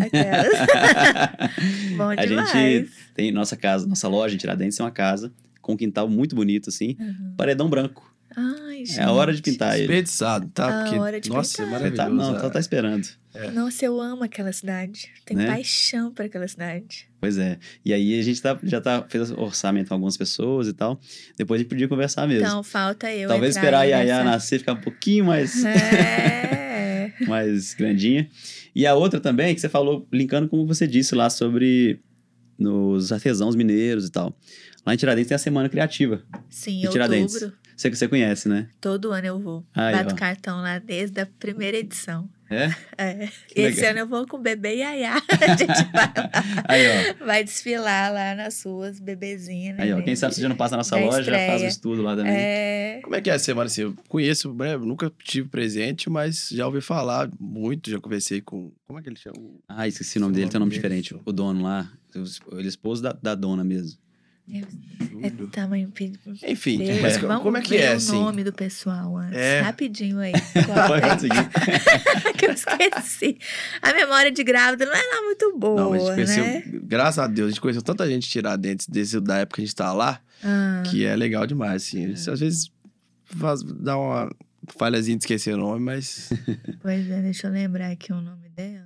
Bom 1.97 2.11
a 2.11 2.16
demais. 2.16 2.51
gente 2.51 2.90
tem 3.14 3.31
nossa 3.31 3.57
casa, 3.57 3.87
nossa 3.87 4.09
loja 4.09 4.35
em 4.35 4.38
Tiradentes 4.38 4.81
é 4.81 4.83
uma 4.83 4.90
casa 4.90 5.33
com 5.62 5.75
um 5.75 5.77
quintal 5.77 6.09
muito 6.09 6.35
bonito, 6.35 6.70
assim, 6.70 6.97
uhum. 6.99 7.35
paredão 7.37 7.70
branco. 7.70 8.12
Ai, 8.37 8.85
gente. 8.85 9.01
É 9.01 9.03
a 9.03 9.12
hora 9.12 9.33
de 9.33 9.40
pintar 9.42 9.75
ele. 9.75 9.87
Desperdiçado, 9.87 10.49
tá? 10.49 10.83
Porque, 10.83 10.97
a 10.97 11.01
hora 11.01 11.20
de 11.20 11.29
nossa, 11.29 11.51
pintar. 11.51 11.66
é 11.66 11.70
maravilhoso. 11.70 11.97
Tá, 11.97 12.09
não, 12.09 12.40
só 12.40 12.51
tá 12.51 12.61
esperando. 12.61 13.09
É. 13.35 13.51
Nossa, 13.51 13.85
eu 13.85 14.01
amo 14.01 14.25
aquela 14.25 14.53
cidade. 14.53 15.09
Tenho 15.25 15.40
né? 15.40 15.47
paixão 15.47 16.12
por 16.12 16.25
aquela 16.25 16.47
cidade. 16.47 17.09
Pois 17.20 17.38
é. 17.38 17.59
E 17.85 17.92
aí 17.92 18.18
a 18.18 18.23
gente 18.23 18.40
tá, 18.40 18.59
já 18.62 18.81
tá, 18.81 19.05
fez 19.09 19.31
orçamento 19.31 19.88
com 19.88 19.94
algumas 19.94 20.16
pessoas 20.16 20.68
e 20.68 20.73
tal. 20.73 21.01
Depois 21.37 21.59
a 21.59 21.62
gente 21.62 21.68
podia 21.68 21.88
conversar 21.88 22.27
mesmo. 22.29 22.47
Então, 22.47 22.62
falta 22.62 23.12
eu. 23.12 23.29
Talvez 23.29 23.57
esperar 23.57 23.81
a 23.81 23.85
Yaya 23.85 24.23
nascer 24.23 24.59
ficar 24.59 24.75
um 24.75 24.81
pouquinho 24.81 25.25
mais. 25.25 25.64
É. 25.64 26.75
mais 27.27 27.75
grandinha. 27.75 28.29
E 28.75 28.87
a 28.87 28.94
outra 28.94 29.20
também, 29.20 29.55
que 29.55 29.61
você 29.61 29.68
falou, 29.68 30.07
linkando 30.12 30.49
como 30.49 30.66
você 30.66 30.87
disse 30.87 31.14
lá 31.14 31.31
sobre 31.31 32.01
nos 32.59 33.12
artesãos 33.12 33.57
mineiros 33.57 34.07
e 34.07 34.11
tal. 34.11 34.37
Lá 34.87 34.94
em 34.94 34.97
Tiradentes 34.97 35.29
tem 35.29 35.35
a 35.35 35.38
Semana 35.38 35.68
Criativa. 35.68 36.23
Sim, 36.49 36.85
em 36.85 36.90
Tiradentes. 36.90 37.49
Você, 37.76 37.90
você 37.90 38.08
conhece, 38.08 38.48
né? 38.48 38.68
Todo 38.80 39.12
ano 39.12 39.26
eu 39.26 39.38
vou. 39.40 39.64
Aí, 39.74 39.94
Bato 39.94 40.14
ó. 40.14 40.16
cartão 40.16 40.60
lá 40.60 40.78
desde 40.78 41.20
a 41.20 41.26
primeira 41.26 41.76
edição. 41.76 42.28
É? 42.50 42.70
É. 42.98 43.28
Que 43.48 43.60
Esse 43.62 43.76
legal. 43.76 43.90
ano 43.90 43.98
eu 44.00 44.06
vou 44.06 44.26
com 44.28 44.37
o 44.37 44.40
bebê 44.40 44.74
Yaya. 44.76 45.14
A 45.40 45.56
gente 45.56 45.90
vai, 45.92 46.12
lá, 46.14 46.30
Aí, 46.68 46.82
ó. 47.20 47.24
vai 47.24 47.42
desfilar 47.42 48.12
lá 48.12 48.34
nas 48.34 48.62
ruas, 48.62 49.00
bebezinha. 49.00 49.74
Aí, 49.78 49.92
ó. 49.92 50.02
Quem 50.02 50.14
sabe 50.14 50.34
você 50.34 50.42
já 50.42 50.48
não 50.48 50.54
passa 50.56 50.72
na 50.72 50.78
nossa 50.78 50.96
loja, 50.96 51.22
já 51.22 51.32
faz 51.32 51.48
o 51.48 51.54
estreia. 51.54 51.68
estudo 51.68 52.02
lá 52.02 52.14
também. 52.14 52.32
É. 52.32 53.00
Como 53.02 53.16
é 53.16 53.20
que 53.20 53.30
é 53.30 53.32
a 53.32 53.38
semana 53.38 53.66
assim? 53.66 53.82
Eu 53.82 53.94
conheço, 54.08 54.52
né, 54.54 54.76
nunca 54.76 55.10
tive 55.24 55.48
presente, 55.48 56.08
mas 56.10 56.50
já 56.52 56.66
ouvi 56.66 56.80
falar 56.80 57.30
muito, 57.40 57.90
já 57.90 57.98
conversei 57.98 58.40
com. 58.40 58.70
Como 58.87 58.98
é 58.98 59.02
que 59.02 59.08
ele 59.08 59.16
chama? 59.18 59.37
Ah, 59.66 59.88
esqueci 59.88 60.18
o 60.18 60.20
nome 60.20 60.34
dele, 60.34 60.50
tem 60.50 60.58
um 60.58 60.60
nome 60.60 60.72
diferente. 60.72 61.16
O 61.24 61.32
dono 61.32 61.62
lá. 61.62 61.90
Ele 62.52 62.66
é 62.66 62.68
esposo 62.68 63.02
da, 63.02 63.12
da 63.12 63.34
dona 63.34 63.64
mesmo. 63.64 63.98
É 64.46 64.61
Júlio. 65.30 65.48
tamanho. 65.48 65.90
Enfim, 66.46 66.78
Deus, 66.78 67.00
mas 67.00 67.16
vamos 67.16 67.42
como 67.42 67.57
é 67.57 67.62
que 67.62 67.76
é 67.78 67.94
o 67.94 67.96
assim? 67.96 68.12
nome 68.12 68.44
do 68.44 68.52
pessoal 68.52 69.16
antes. 69.16 69.38
É. 69.38 69.61
Rapidinho 69.62 70.18
aí. 70.20 70.33
Que 72.37 72.46
eu 72.46 72.52
esqueci. 72.52 73.38
A 73.80 73.92
memória 73.94 74.30
de 74.30 74.44
grávida 74.44 74.85
não 74.85 74.92
é 74.92 75.02
lá 75.02 75.22
muito 75.22 75.57
boa, 75.59 75.80
Não, 75.80 75.92
a 75.94 75.98
gente 75.98 76.14
conheceu, 76.14 76.44
né? 76.44 76.62
graças 76.83 77.18
a 77.18 77.26
Deus, 77.26 77.46
a 77.46 77.50
gente 77.52 77.61
conheceu 77.61 77.83
tanta 77.83 78.07
gente 78.07 78.28
tiradentes 78.28 78.87
desse, 78.87 79.18
da 79.20 79.38
época 79.38 79.57
que 79.57 79.62
a 79.62 79.64
gente 79.64 79.74
tá 79.74 79.92
lá, 79.92 80.20
Ah, 80.42 80.83
que 80.87 81.04
é 81.07 81.16
legal 81.16 81.46
demais, 81.46 81.83
assim. 81.83 82.04
A 82.04 82.09
gente, 82.09 82.30
Às 82.30 82.40
vezes 82.40 82.70
faz, 83.24 83.62
dá 83.62 83.96
uma 83.96 84.30
falhazinha 84.76 85.16
de 85.16 85.24
esquecer 85.24 85.54
o 85.54 85.59
nome, 85.59 85.80
mas 85.80 86.30
Pois 86.83 87.09
é, 87.11 87.22
deixa 87.22 87.46
eu 87.46 87.52
lembrar 87.52 87.90
aqui 87.90 88.12
o 88.12 88.20
nome 88.20 88.48
dela. 88.50 88.84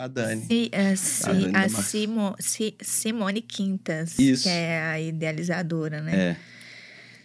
Tá 0.00 0.08
Dani. 0.08 0.42
Si- 0.46 0.70
a, 0.72 0.96
Si- 0.96 1.22
Dani 1.26 1.52
da 1.52 1.60
a. 1.60 1.68
Simo- 1.68 2.36
Si- 2.38 2.76
Simone 2.80 3.40
Quintas, 3.42 4.18
Isso. 4.18 4.44
que 4.44 4.48
é 4.50 4.80
a 4.80 5.00
idealizadora, 5.00 6.00
né? 6.00 6.16
É. 6.16 6.36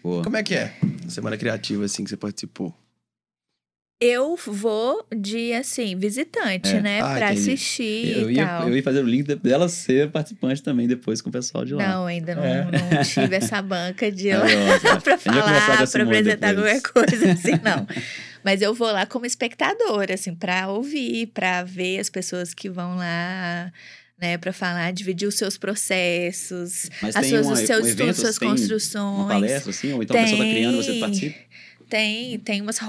Boa. 0.01 0.23
Como 0.23 0.35
é 0.37 0.43
que 0.43 0.55
é? 0.55 0.73
Semana 1.07 1.37
criativa, 1.37 1.85
assim, 1.85 2.03
que 2.03 2.09
você 2.09 2.17
participou. 2.17 2.73
Eu 4.01 4.35
vou 4.35 5.07
de, 5.15 5.53
assim, 5.53 5.95
visitante, 5.95 6.75
É. 6.75 6.81
né? 6.81 6.99
Ah, 6.99 7.15
pra 7.15 7.31
entendi. 7.31 7.51
assistir 7.53 8.17
Eu 8.17 8.29
e 8.29 8.33
ia, 8.35 8.45
tal. 8.45 8.67
eu 8.67 8.75
ia 8.75 8.83
fazer 8.83 8.99
o 9.01 9.07
link 9.07 9.25
de- 9.25 9.35
dela 9.37 9.69
ser 9.69 10.11
participante 10.11 10.61
também 10.61 10.89
depois 10.89 11.21
com 11.21 11.29
o 11.29 11.31
pessoal 11.31 11.63
de 11.63 11.73
lá. 11.73 11.87
Não, 11.87 12.05
ainda 12.05 12.35
não, 12.35 12.43
É. 12.43 12.65
não 12.65 13.03
tive 13.03 13.33
essa 13.37 13.61
banca 13.61 14.11
de 14.11 14.27
ir 14.27 14.35
lá 14.37 14.43
Aí, 14.45 14.55
ó, 14.93 14.99
pra 14.99 15.13
a 15.13 15.15
a 15.15 15.19
falar, 15.19 15.87
pra 15.87 16.03
apresentar 16.03 16.53
depois. 16.53 16.81
qualquer 16.81 17.07
coisa, 17.09 17.31
assim, 17.31 17.51
não. 17.63 17.87
Mas 18.43 18.61
eu 18.61 18.73
vou 18.73 18.91
lá 18.91 19.05
como 19.05 19.25
espectadora, 19.25 20.13
assim, 20.15 20.33
pra 20.35 20.67
ouvir, 20.69 21.27
pra 21.27 21.63
ver 21.63 21.99
as 21.99 22.09
pessoas 22.09 22.53
que 22.53 22.69
vão 22.69 22.95
lá, 22.95 23.71
né, 24.19 24.37
pra 24.37 24.51
falar, 24.53 24.91
dividir 24.91 25.27
os 25.27 25.35
seus 25.35 25.57
processos, 25.57 26.89
Mas 27.01 27.15
as 27.15 27.21
tem 27.21 27.29
suas, 27.31 27.45
uma- 27.45 27.53
os 27.53 27.59
seus 27.59 27.69
um 27.83 27.87
estudos, 27.87 28.01
evento, 28.01 28.15
suas 28.21 28.37
tem 28.37 28.49
construções. 28.49 29.15
Uma 29.15 29.27
palestra, 29.27 29.69
assim? 29.71 29.93
Ou 29.93 30.03
então 30.03 30.17
a 30.17 30.23
pessoa 30.23 30.43
tá 30.43 30.49
criando, 30.49 30.75
você 30.77 30.91
Tem. 30.91 30.99
participa? 30.99 31.39
Tem, 31.89 32.39
tem 32.39 32.61
umas. 32.61 32.79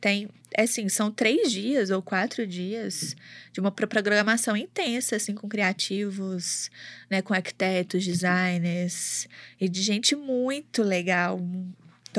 Tem, 0.00 0.28
é 0.56 0.62
assim, 0.62 0.88
são 0.88 1.12
três 1.12 1.52
dias 1.52 1.90
ou 1.90 2.02
quatro 2.02 2.44
dias 2.46 3.14
de 3.52 3.60
uma 3.60 3.70
pro- 3.70 3.86
programação 3.86 4.56
intensa, 4.56 5.14
assim, 5.14 5.32
com 5.34 5.48
criativos, 5.48 6.68
né, 7.08 7.22
com 7.22 7.32
arquitetos, 7.34 8.04
designers, 8.04 9.28
e 9.60 9.68
de 9.68 9.80
gente 9.80 10.16
muito 10.16 10.82
legal, 10.82 11.38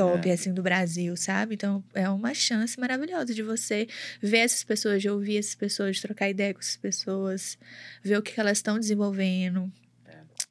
top, 0.00 0.28
É. 0.28 0.32
assim, 0.32 0.52
do 0.52 0.62
Brasil, 0.62 1.16
sabe? 1.16 1.54
Então, 1.54 1.82
é 1.94 2.08
uma 2.08 2.32
chance 2.34 2.78
maravilhosa 2.78 3.32
de 3.34 3.42
você 3.42 3.86
ver 4.22 4.38
essas 4.38 4.64
pessoas, 4.64 5.00
de 5.02 5.08
ouvir 5.08 5.36
essas 5.38 5.54
pessoas, 5.54 5.96
de 5.96 6.02
trocar 6.02 6.28
ideia 6.30 6.52
com 6.54 6.60
essas 6.60 6.76
pessoas, 6.76 7.58
ver 8.02 8.18
o 8.18 8.22
que 8.22 8.38
elas 8.40 8.58
estão 8.58 8.78
desenvolvendo. 8.78 9.70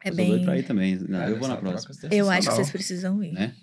É 0.04 0.10
eu 0.10 0.16
doido 0.16 0.36
bem. 0.36 0.44
pra 0.46 0.58
ir 0.58 0.64
também. 0.64 0.96
Não, 0.98 1.28
eu 1.28 1.38
vou 1.38 1.48
na 1.48 1.58
próxima. 1.58 1.94
é 2.10 2.16
Eu 2.16 2.30
acho 2.30 2.48
que 2.48 2.56
vocês 2.56 2.72
precisam 2.72 3.22
ir. 3.24 3.34
Né? 3.34 3.54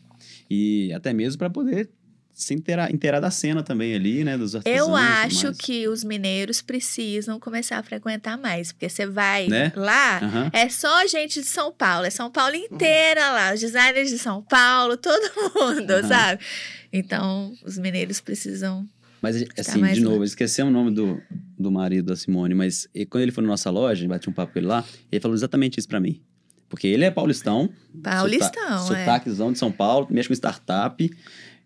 E 0.51 0.93
até 0.93 1.13
mesmo 1.13 1.39
pra 1.39 1.49
poder 1.51 1.91
se 2.39 2.53
inteirar, 2.53 2.93
inteirar 2.93 3.19
da 3.19 3.31
cena 3.31 3.63
também 3.63 3.95
ali, 3.95 4.23
né? 4.23 4.37
Dos 4.37 4.55
artesãos. 4.55 4.89
Eu 4.89 4.95
acho 4.95 5.55
que 5.55 5.89
os 5.89 6.05
mineiros 6.05 6.61
precisam 6.61 7.41
começar 7.41 7.79
a 7.79 7.83
frequentar 7.83 8.37
mais, 8.37 8.73
porque 8.73 8.91
você 8.91 9.07
vai 9.07 9.49
Né? 9.49 9.73
lá, 9.75 10.19
Aham. 10.23 10.51
é 10.53 10.69
só 10.69 11.07
gente 11.07 11.41
de 11.41 11.47
São 11.47 11.73
Paulo, 11.73 12.05
é 12.05 12.11
São 12.11 12.31
Paulo 12.31 12.55
inteira 12.55 13.31
lá, 13.33 13.55
os 13.55 13.61
designers 13.61 14.11
de 14.11 14.19
São 14.19 14.43
Paulo, 14.43 14.99
todo 15.01 15.23
mundo, 15.55 15.91
Aham. 15.93 16.09
sabe? 16.09 16.45
Então, 16.93 17.55
os 17.65 17.79
mineiros 17.79 18.21
precisam. 18.21 18.87
Mas, 19.23 19.43
assim, 19.59 19.83
de 19.83 20.01
lá. 20.05 20.11
novo, 20.11 20.23
esquecemos 20.23 20.71
o 20.71 20.75
nome 20.77 20.91
do, 20.91 21.19
do 21.59 21.73
marido 21.73 22.09
da 22.09 22.17
Simone, 22.17 22.55
mas 22.55 22.87
e- 22.95 23.07
quando 23.07 23.23
ele 23.23 23.33
foi 23.33 23.43
na 23.45 23.49
nossa 23.49 23.71
loja, 23.71 24.07
bati 24.07 24.29
um 24.29 24.33
papo 24.35 24.53
com 24.53 24.59
ele 24.59 24.69
lá, 24.69 24.85
ele 25.11 25.21
falou 25.23 25.35
exatamente 25.35 25.79
isso 25.81 25.89
pra 25.89 25.99
mim. 25.99 26.21
Porque 26.69 26.87
ele 26.87 27.05
é 27.05 27.11
paulistão, 27.11 27.71
Paulistão, 28.03 28.79
sota- 28.81 28.99
é. 28.99 29.05
sotaquezão 29.05 29.53
de 29.53 29.59
São 29.59 29.73
Paulo, 29.73 30.07
mexe 30.11 30.29
com 30.29 30.35
startup, 30.35 31.11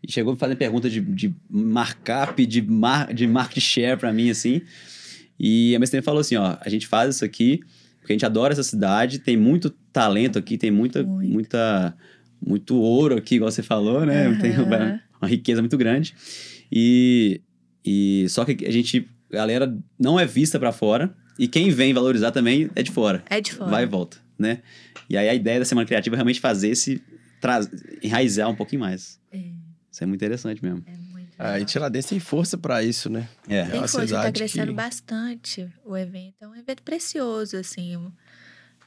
e 0.03 0.11
chegou 0.11 0.35
a 0.35 0.37
fazer 0.37 0.57
pergunta 0.57 0.89
de, 0.89 1.01
de 1.01 1.35
markup, 1.49 2.45
de, 2.47 2.63
mar, 2.63 3.13
de 3.13 3.27
market 3.27 3.63
share 3.63 3.99
pra 3.99 4.13
mim, 4.13 4.31
assim. 4.31 4.63
E 5.39 5.77
mesmo 5.79 5.93
tempo 5.93 6.05
falou 6.05 6.21
assim, 6.21 6.37
ó, 6.37 6.57
a 6.61 6.69
gente 6.69 6.87
faz 6.87 7.17
isso 7.17 7.25
aqui 7.25 7.61
porque 8.01 8.13
a 8.13 8.15
gente 8.15 8.27
adora 8.27 8.53
essa 8.53 8.63
cidade, 8.63 9.19
tem 9.19 9.37
muito 9.37 9.71
talento 9.93 10.39
aqui, 10.39 10.57
tem 10.57 10.71
muita, 10.71 11.03
Muito. 11.03 11.31
muita, 11.31 11.97
muito 12.45 12.75
ouro 12.77 13.17
aqui, 13.17 13.37
igual 13.37 13.51
você 13.51 13.63
falou, 13.63 14.05
né? 14.07 14.27
Aham. 14.27 14.39
Tem 14.39 14.59
uma, 14.59 15.01
uma 15.21 15.29
riqueza 15.29 15.61
muito 15.61 15.77
grande. 15.77 16.15
E, 16.73 17.41
e 17.85 18.27
só 18.29 18.45
que 18.45 18.67
a 18.67 18.71
gente, 18.71 19.09
a 19.31 19.37
galera 19.37 19.79
não 19.99 20.19
é 20.19 20.27
vista 20.27 20.59
pra 20.59 20.73
fora, 20.73 21.15
e 21.39 21.47
quem 21.47 21.71
vem 21.71 21.93
valorizar 21.93 22.31
também 22.33 22.71
é 22.75 22.83
de 22.83 22.91
fora. 22.91 23.23
É 23.29 23.41
de 23.41 23.53
fora. 23.53 23.71
Vai 23.71 23.83
e 23.85 23.87
volta, 23.87 24.17
né? 24.39 24.61
E 25.09 25.17
aí 25.17 25.29
a 25.29 25.35
ideia 25.35 25.59
da 25.59 25.65
Semana 25.65 25.87
Criativa 25.87 26.17
é 26.17 26.19
realmente 26.19 26.41
fazer 26.41 26.71
esse... 26.71 27.03
Traz, 27.41 27.71
enraizar 28.03 28.51
um 28.51 28.57
pouquinho 28.57 28.81
mais. 28.81 29.20
É, 29.91 29.93
Isso 29.93 30.05
é 30.05 30.07
muito 30.07 30.19
interessante 30.21 30.63
mesmo. 30.65 30.85
é 30.87 30.97
muito 30.97 31.31
Ah, 31.39 31.59
e. 31.59 31.65
Tiradentes 31.65 32.09
tem 32.09 32.21
força 32.21 32.57
pra 32.57 32.83
isso, 32.83 33.11
né? 33.11 33.29
É. 33.49 33.65
Tem 33.65 33.81
uma 33.81 33.89
força, 33.89 33.99
tá 34.01 34.07
cidade 34.07 34.39
crescendo 34.39 34.69
que- 34.69 34.75
bastante. 34.75 35.69
O 35.85 35.97
evento 35.97 36.37
é 36.43 36.49
um 36.49 36.55
evento 36.55 36.83
precioso, 36.83 37.57
assim. 37.57 37.97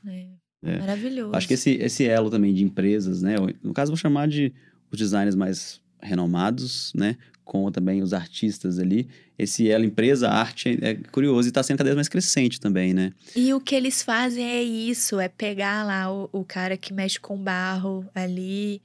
né? 0.03 0.27
É. 0.65 0.79
Maravilhoso. 0.79 1.35
Acho 1.35 1.47
que 1.47 1.55
esse, 1.55 1.71
esse 1.71 2.05
elo 2.05 2.29
também 2.29 2.53
de 2.53 2.63
empresas, 2.63 3.21
né? 3.21 3.35
No 3.61 3.73
caso, 3.73 3.91
vou 3.91 3.97
chamar 3.97 4.27
de 4.29 4.53
os 4.91 4.97
designers 4.97 5.35
mais 5.35 5.81
renomados, 6.01 6.93
né? 6.95 7.17
Com 7.43 7.69
também 7.69 8.01
os 8.01 8.13
artistas 8.13 8.79
ali. 8.79 9.09
Esse 9.37 9.69
elo 9.69 9.83
empresa, 9.83 10.29
arte, 10.29 10.77
é 10.81 10.93
curioso 10.95 11.47
e 11.47 11.49
está 11.49 11.61
sendo 11.61 11.79
cada 11.79 11.89
vez 11.89 11.95
mais 11.95 12.07
crescente 12.07 12.61
também, 12.61 12.93
né? 12.93 13.11
E 13.35 13.53
o 13.53 13.59
que 13.59 13.75
eles 13.75 14.01
fazem 14.01 14.45
é 14.45 14.63
isso, 14.63 15.19
é 15.19 15.27
pegar 15.27 15.83
lá 15.85 16.09
o, 16.13 16.29
o 16.31 16.45
cara 16.45 16.77
que 16.77 16.93
mexe 16.93 17.19
com 17.19 17.37
barro 17.37 18.05
ali, 18.15 18.81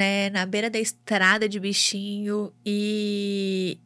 né, 0.00 0.30
na 0.30 0.46
beira 0.46 0.70
da 0.70 0.78
estrada 0.80 1.46
de 1.46 1.60
bichinho 1.60 2.50
e, 2.64 3.76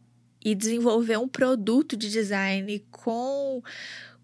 e 0.44 0.55
desenvolver 0.55 1.18
um 1.18 1.27
produto 1.27 1.96
de 1.96 2.09
design 2.09 2.79
com, 2.88 3.61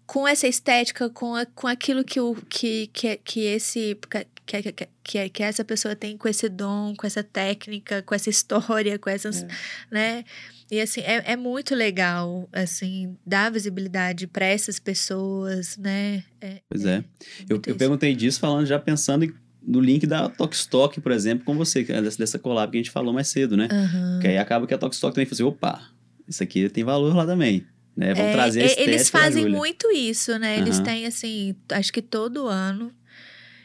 com 0.05 0.25
essa 0.25 0.47
estética, 0.47 1.09
com, 1.09 1.35
a- 1.35 1.45
com 1.45 1.67
aquilo 1.67 2.01
que, 2.05 2.19
o, 2.21 2.33
que, 2.49 2.87
que, 2.93 3.17
que 3.17 3.41
esse 3.41 3.97
que, 4.45 4.63
que, 4.71 4.87
que, 5.03 5.29
que 5.29 5.43
essa 5.43 5.65
pessoa 5.65 5.93
tem 5.95 6.15
com 6.17 6.29
esse 6.29 6.47
dom, 6.47 6.95
com 6.95 7.05
essa 7.05 7.23
técnica, 7.23 8.01
com 8.03 8.15
essa 8.15 8.29
história, 8.29 8.97
com 8.97 9.09
essas, 9.09 9.43
É. 9.43 9.47
né? 9.91 10.23
E 10.71 10.79
assim, 10.79 11.01
é, 11.01 11.33
é 11.33 11.35
muito 11.35 11.75
legal, 11.75 12.47
assim, 12.53 13.17
dar 13.25 13.51
visibilidade 13.51 14.25
para 14.27 14.45
essas 14.45 14.79
pessoas, 14.79 15.75
né? 15.75 16.23
É, 16.39 16.61
Pois 16.69 16.85
é. 16.85 16.99
Eu, 16.99 17.03
muito 17.49 17.67
eu 17.67 17.71
isso. 17.71 17.77
perguntei 17.77 18.15
disso 18.15 18.39
falando, 18.39 18.65
já 18.65 18.79
pensando 18.79 19.25
em- 19.25 19.33
no 19.61 19.79
link 19.79 20.07
da 20.07 20.27
Tokstok, 20.29 20.99
por 21.01 21.11
exemplo, 21.11 21.45
com 21.45 21.55
você, 21.55 21.85
é 21.89 22.01
dessa, 22.01 22.17
dessa 22.17 22.39
collab 22.39 22.71
que 22.71 22.77
a 22.77 22.79
gente 22.81 22.91
falou 22.91 23.13
mais 23.13 23.27
cedo, 23.27 23.55
né? 23.55 23.67
Aham. 23.71 24.19
Que 24.21 24.27
aí 24.27 24.37
acaba 24.37 24.65
que 24.65 24.73
a 24.73 24.77
Tokstok 24.77 25.13
também 25.13 25.25
falou 25.25 25.35
assim, 25.35 25.55
opa, 25.57 25.81
isso 26.27 26.41
aqui 26.41 26.69
tem 26.69 26.83
valor 26.83 27.15
lá 27.15 27.25
também. 27.25 27.65
Né? 27.95 28.13
Vamos 28.13 28.29
É, 28.29 28.33
trazer 28.33 28.61
a 28.61 28.81
Eles 28.81 29.09
da 29.09 29.19
fazem 29.19 29.49
muito 29.49 29.91
isso, 29.91 30.37
né? 30.39 30.57
Eles 30.57 30.79
têm, 30.79 31.05
assim, 31.05 31.55
acho 31.69 31.91
que 31.91 32.01
todo 32.01 32.47
ano 32.47 32.91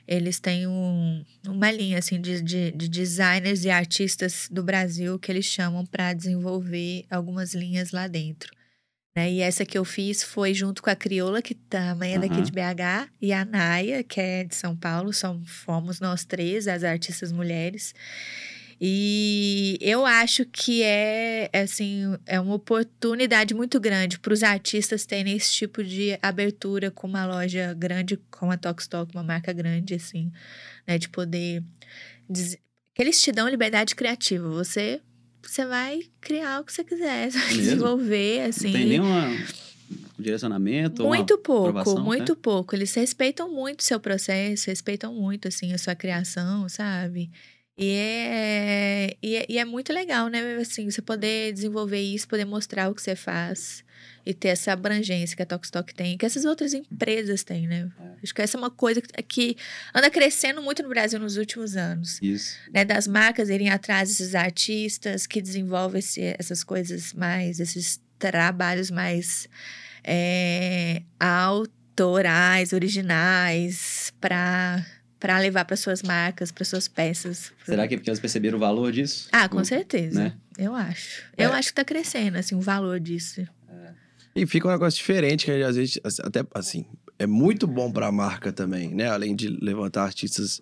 eles 0.07 0.39
têm 0.39 0.67
um, 0.69 1.25
uma 1.47 1.71
linha, 1.73 1.99
assim, 1.99 2.21
de, 2.21 2.41
de, 2.41 2.71
de 2.71 2.89
designers 2.89 3.65
e 3.65 3.71
artistas 3.71 4.49
do 4.51 4.63
Brasil 4.63 5.19
que 5.19 5.33
eles 5.33 5.45
chamam 5.45 5.85
para 5.85 6.13
desenvolver 6.13 7.05
algumas 7.11 7.55
linhas 7.55 7.91
lá 7.91 8.07
dentro. 8.07 8.56
Né? 9.17 9.33
E 9.33 9.41
essa 9.41 9.65
que 9.65 9.79
eu 9.79 9.85
fiz 9.85 10.23
foi 10.23 10.53
junto 10.53 10.83
com 10.83 10.91
a 10.91 10.95
Crioula, 10.95 11.41
que 11.41 11.55
também 11.55 12.15
é 12.15 12.19
daqui 12.19 12.35
Aham. 12.35 12.43
de 12.43 12.53
BH, 12.53 13.11
e 13.21 13.33
a 13.33 13.47
Naya, 13.47 14.05
que 14.05 14.21
é 14.21 14.45
de 14.45 14.55
São 14.55 14.77
Paulo. 14.77 15.11
São, 15.13 15.43
fomos 15.47 15.99
nós 15.99 16.27
três, 16.27 16.69
as 16.69 16.85
artistas 16.85 17.33
mulheres. 17.33 17.95
E 18.79 19.79
eu 19.81 20.05
acho 20.05 20.45
que 20.45 20.83
é 20.83 21.49
assim 21.55 22.15
é 22.27 22.39
uma 22.39 22.57
oportunidade 22.57 23.55
muito 23.55 23.81
grande 23.81 24.19
para 24.19 24.35
os 24.35 24.43
artistas 24.43 25.07
terem 25.07 25.35
esse 25.35 25.51
tipo 25.51 25.83
de 25.83 26.19
abertura 26.21 26.91
com 26.91 27.07
uma 27.07 27.25
loja 27.25 27.73
grande, 27.73 28.19
como 28.31 28.53
a 28.53 28.57
Tokstok, 28.59 29.15
uma 29.15 29.23
marca 29.23 29.51
grande 29.51 29.95
assim, 29.95 30.31
né, 30.87 30.99
de 30.99 31.09
poder 31.09 31.65
dizer, 32.29 32.61
que 32.95 33.01
eles 33.01 33.19
te 33.23 33.33
dão 33.33 33.49
liberdade 33.49 33.95
criativa. 33.95 34.47
Você 34.47 35.01
você 35.51 35.65
vai 35.67 36.01
criar 36.21 36.61
o 36.61 36.65
que 36.65 36.73
você 36.73 36.85
quiser, 36.85 37.31
você 37.31 37.39
vai 37.39 37.55
desenvolver 37.55 38.41
assim. 38.43 38.67
Não 38.67 38.73
tem 38.73 38.87
nenhum 38.87 39.47
direcionamento? 40.19 41.05
Muito 41.05 41.39
pouco, 41.39 41.69
aprovação, 41.69 42.05
muito 42.05 42.33
né? 42.33 42.39
pouco. 42.41 42.75
Eles 42.75 42.95
respeitam 42.95 43.51
muito 43.51 43.81
o 43.81 43.85
seu 43.85 44.01
processo, 44.01 44.69
respeitam 44.69 45.15
muito, 45.15 45.49
assim, 45.49 45.73
a 45.73 45.79
sua 45.79 45.95
criação, 45.95 46.69
sabe? 46.69 47.31
E 47.79 47.91
é, 47.91 49.17
e, 49.23 49.37
é, 49.37 49.47
e 49.49 49.59
é 49.59 49.65
muito 49.65 49.93
legal, 49.93 50.29
né? 50.29 50.57
Assim, 50.57 50.91
você 50.91 51.03
poder 51.03 51.53
desenvolver 51.53 52.01
isso, 52.01 52.27
poder 52.27 52.47
mostrar 52.47 52.91
o 52.91 52.95
que 52.95 53.03
você 53.03 53.15
faz 53.15 53.85
e 54.27 54.35
ter 54.35 54.49
essa 54.49 54.73
abrangência 54.73 55.37
que 55.37 55.43
a 55.43 55.47
Tokstok 55.47 55.95
tem, 55.95 56.19
que 56.19 56.27
essas 56.27 56.45
outras 56.45 56.75
empresas 56.75 57.45
têm, 57.45 57.69
né? 57.69 57.89
É. 58.01 58.05
Acho 58.25 58.35
que 58.35 58.43
essa 58.43 58.57
é 58.57 58.59
uma 58.59 58.71
coisa 58.73 59.01
que, 59.01 59.23
que 59.23 59.57
anda 59.95 60.11
crescendo 60.11 60.61
muito 60.61 60.83
no 60.83 60.89
Brasil 60.89 61.21
nos 61.21 61.37
últimos 61.37 61.77
anos. 61.77 62.19
Isso. 62.21 62.57
Né? 62.75 62.85
Das 62.85 63.07
marcas 63.07 63.49
irem 63.49 63.71
atrás 63.71 64.09
desses 64.09 64.35
artistas 64.35 65.27
que 65.29 65.41
desenvolvem 65.41 66.01
esse, 66.01 66.35
essas 66.39 66.65
coisas 66.65 67.13
mais, 67.13 67.61
esses 67.61 68.01
trabalhos 68.19 68.91
mais 68.91 69.49
é, 70.03 71.03
autorais, 71.21 72.73
originais, 72.73 74.13
para 74.21 74.85
para 75.19 75.39
levar 75.39 75.65
para 75.65 75.77
suas 75.77 76.03
marcas, 76.03 76.53
para 76.53 76.63
suas 76.65 76.87
peças. 76.89 77.51
Será 77.65 77.89
que 77.89 77.95
é 77.95 77.97
porque 77.97 78.11
elas 78.11 78.21
perceberam 78.21 78.59
o 78.59 78.61
valor 78.61 78.93
disso? 78.93 79.29
Ah, 79.33 79.49
com 79.49 79.57
O- 79.57 79.65
certeza. 79.65 80.23
né? 80.23 80.35
Eu 80.59 80.75
acho. 80.75 81.23
É. 81.37 81.47
Eu 81.47 81.53
acho 81.55 81.69
que 81.69 81.75
tá 81.75 81.85
crescendo, 81.85 82.37
assim, 82.37 82.55
o 82.55 82.61
valor 82.61 83.01
disso. 83.01 83.47
E 84.37 84.47
fica 84.47 84.69
um 84.69 84.71
negócio 84.71 84.99
diferente, 84.99 85.47
que 85.47 85.51
às 85.51 85.77
vezes, 85.77 85.99
até 86.23 86.45
assim, 86.55 86.85
é 87.19 87.27
muito 87.27 87.67
bom 87.67 87.91
pra 87.91 88.13
marca 88.13 88.53
também, 88.53 88.95
né? 88.95 89.09
Além 89.09 89.35
de 89.35 89.49
levantar 89.49 90.05
artistas 90.05 90.61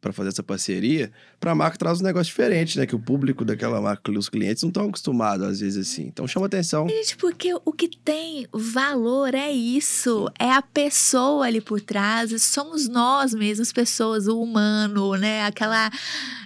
para 0.00 0.14
fazer 0.14 0.30
essa 0.30 0.42
parceria, 0.42 1.12
pra 1.38 1.54
marca 1.54 1.78
traz 1.78 2.00
um 2.00 2.04
negócio 2.04 2.26
diferente, 2.26 2.78
né? 2.78 2.86
Que 2.86 2.94
o 2.94 2.98
público 2.98 3.44
daquela 3.44 3.80
marca, 3.80 4.10
os 4.10 4.28
clientes, 4.28 4.62
não 4.62 4.70
estão 4.70 4.88
acostumados, 4.88 5.46
às 5.46 5.60
vezes, 5.60 5.90
assim. 5.90 6.02
Então 6.06 6.26
chama 6.26 6.46
atenção. 6.46 6.88
Gente, 6.88 7.16
porque 7.16 7.52
o 7.64 7.72
que 7.72 7.88
tem 7.88 8.46
valor 8.52 9.34
é 9.34 9.50
isso, 9.50 10.28
é 10.38 10.50
a 10.50 10.62
pessoa 10.62 11.46
ali 11.46 11.60
por 11.60 11.80
trás, 11.80 12.30
somos 12.42 12.88
nós 12.88 13.34
mesmos, 13.34 13.72
pessoas, 13.72 14.26
o 14.26 14.40
humano, 14.40 15.14
né? 15.14 15.44
Aquela, 15.44 15.90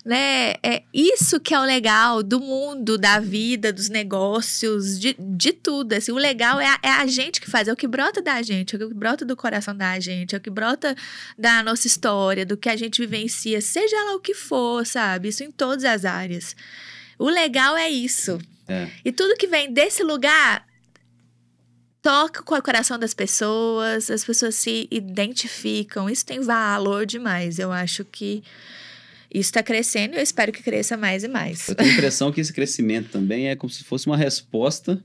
né? 0.04 0.54
É 0.62 0.82
isso 0.92 1.40
que 1.40 1.54
é 1.54 1.60
o 1.60 1.64
legal 1.64 2.22
do 2.22 2.40
mundo, 2.40 2.98
da 2.98 3.20
vida, 3.20 3.72
dos 3.72 3.88
negócios, 3.88 4.98
de, 4.98 5.16
de 5.18 5.52
tudo. 5.52 5.92
Assim, 5.92 6.12
o 6.12 6.16
legal 6.16 6.60
é 6.60 6.66
a, 6.66 6.78
é 6.82 6.90
a 6.90 7.06
gente 7.06 7.40
que 7.40 7.50
faz, 7.50 7.68
é 7.68 7.72
o 7.72 7.76
que 7.76 7.86
brota 7.86 8.20
da 8.20 8.42
gente, 8.42 8.74
é 8.74 8.84
o 8.84 8.88
que 8.88 8.94
brota 8.94 9.24
do 9.24 9.36
coração 9.36 9.76
da 9.76 9.98
gente, 10.00 10.34
é 10.34 10.38
o 10.38 10.40
que 10.40 10.50
brota 10.50 10.94
da 11.38 11.62
nossa 11.62 11.86
história, 11.86 12.44
do 12.44 12.56
que 12.56 12.68
a 12.68 12.76
gente 12.76 13.00
vivencia, 13.00 13.60
seja 13.60 13.96
lá 14.04 14.14
o 14.14 14.20
que 14.20 14.34
for, 14.34 14.79
sabe? 14.84 15.28
Isso 15.28 15.42
em 15.44 15.50
todas 15.50 15.84
as 15.84 16.04
áreas. 16.04 16.54
O 17.18 17.28
legal 17.28 17.76
é 17.76 17.88
isso. 17.90 18.38
É. 18.68 18.88
E 19.04 19.12
tudo 19.12 19.36
que 19.36 19.46
vem 19.46 19.72
desse 19.72 20.02
lugar 20.02 20.64
toca 22.02 22.42
com 22.42 22.54
o 22.54 22.62
coração 22.62 22.98
das 22.98 23.12
pessoas, 23.12 24.10
as 24.10 24.24
pessoas 24.24 24.54
se 24.54 24.88
identificam. 24.90 26.08
Isso 26.08 26.24
tem 26.24 26.40
valor 26.40 27.04
demais. 27.04 27.58
Eu 27.58 27.72
acho 27.72 28.04
que 28.04 28.42
isso 29.32 29.50
está 29.50 29.62
crescendo 29.62 30.14
e 30.14 30.18
eu 30.18 30.22
espero 30.22 30.50
que 30.50 30.62
cresça 30.62 30.96
mais 30.96 31.22
e 31.22 31.28
mais. 31.28 31.68
Eu 31.68 31.74
tenho 31.74 31.90
a 31.90 31.92
impressão 31.92 32.32
que 32.32 32.40
esse 32.40 32.52
crescimento 32.52 33.10
também 33.10 33.48
é 33.48 33.56
como 33.56 33.70
se 33.70 33.84
fosse 33.84 34.06
uma 34.06 34.16
resposta 34.16 35.00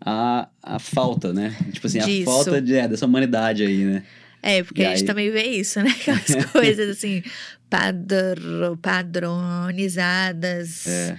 à, 0.00 0.48
à 0.62 0.78
falta, 0.78 1.32
né? 1.32 1.56
Tipo 1.72 1.86
assim, 1.86 2.00
a 2.00 2.04
Disso. 2.04 2.24
falta 2.24 2.60
de, 2.60 2.74
é, 2.74 2.86
dessa 2.86 3.06
humanidade 3.06 3.64
aí, 3.64 3.84
né? 3.84 4.02
É, 4.42 4.62
porque 4.62 4.82
E 4.82 4.86
a 4.86 4.90
gente 4.90 5.00
aí? 5.00 5.06
também 5.06 5.30
vê 5.30 5.42
isso, 5.44 5.80
né? 5.82 5.90
Aquelas 6.00 6.52
coisas 6.52 6.90
assim, 6.90 7.22
padro, 7.68 8.78
padronizadas. 8.80 10.86
É. 10.86 11.18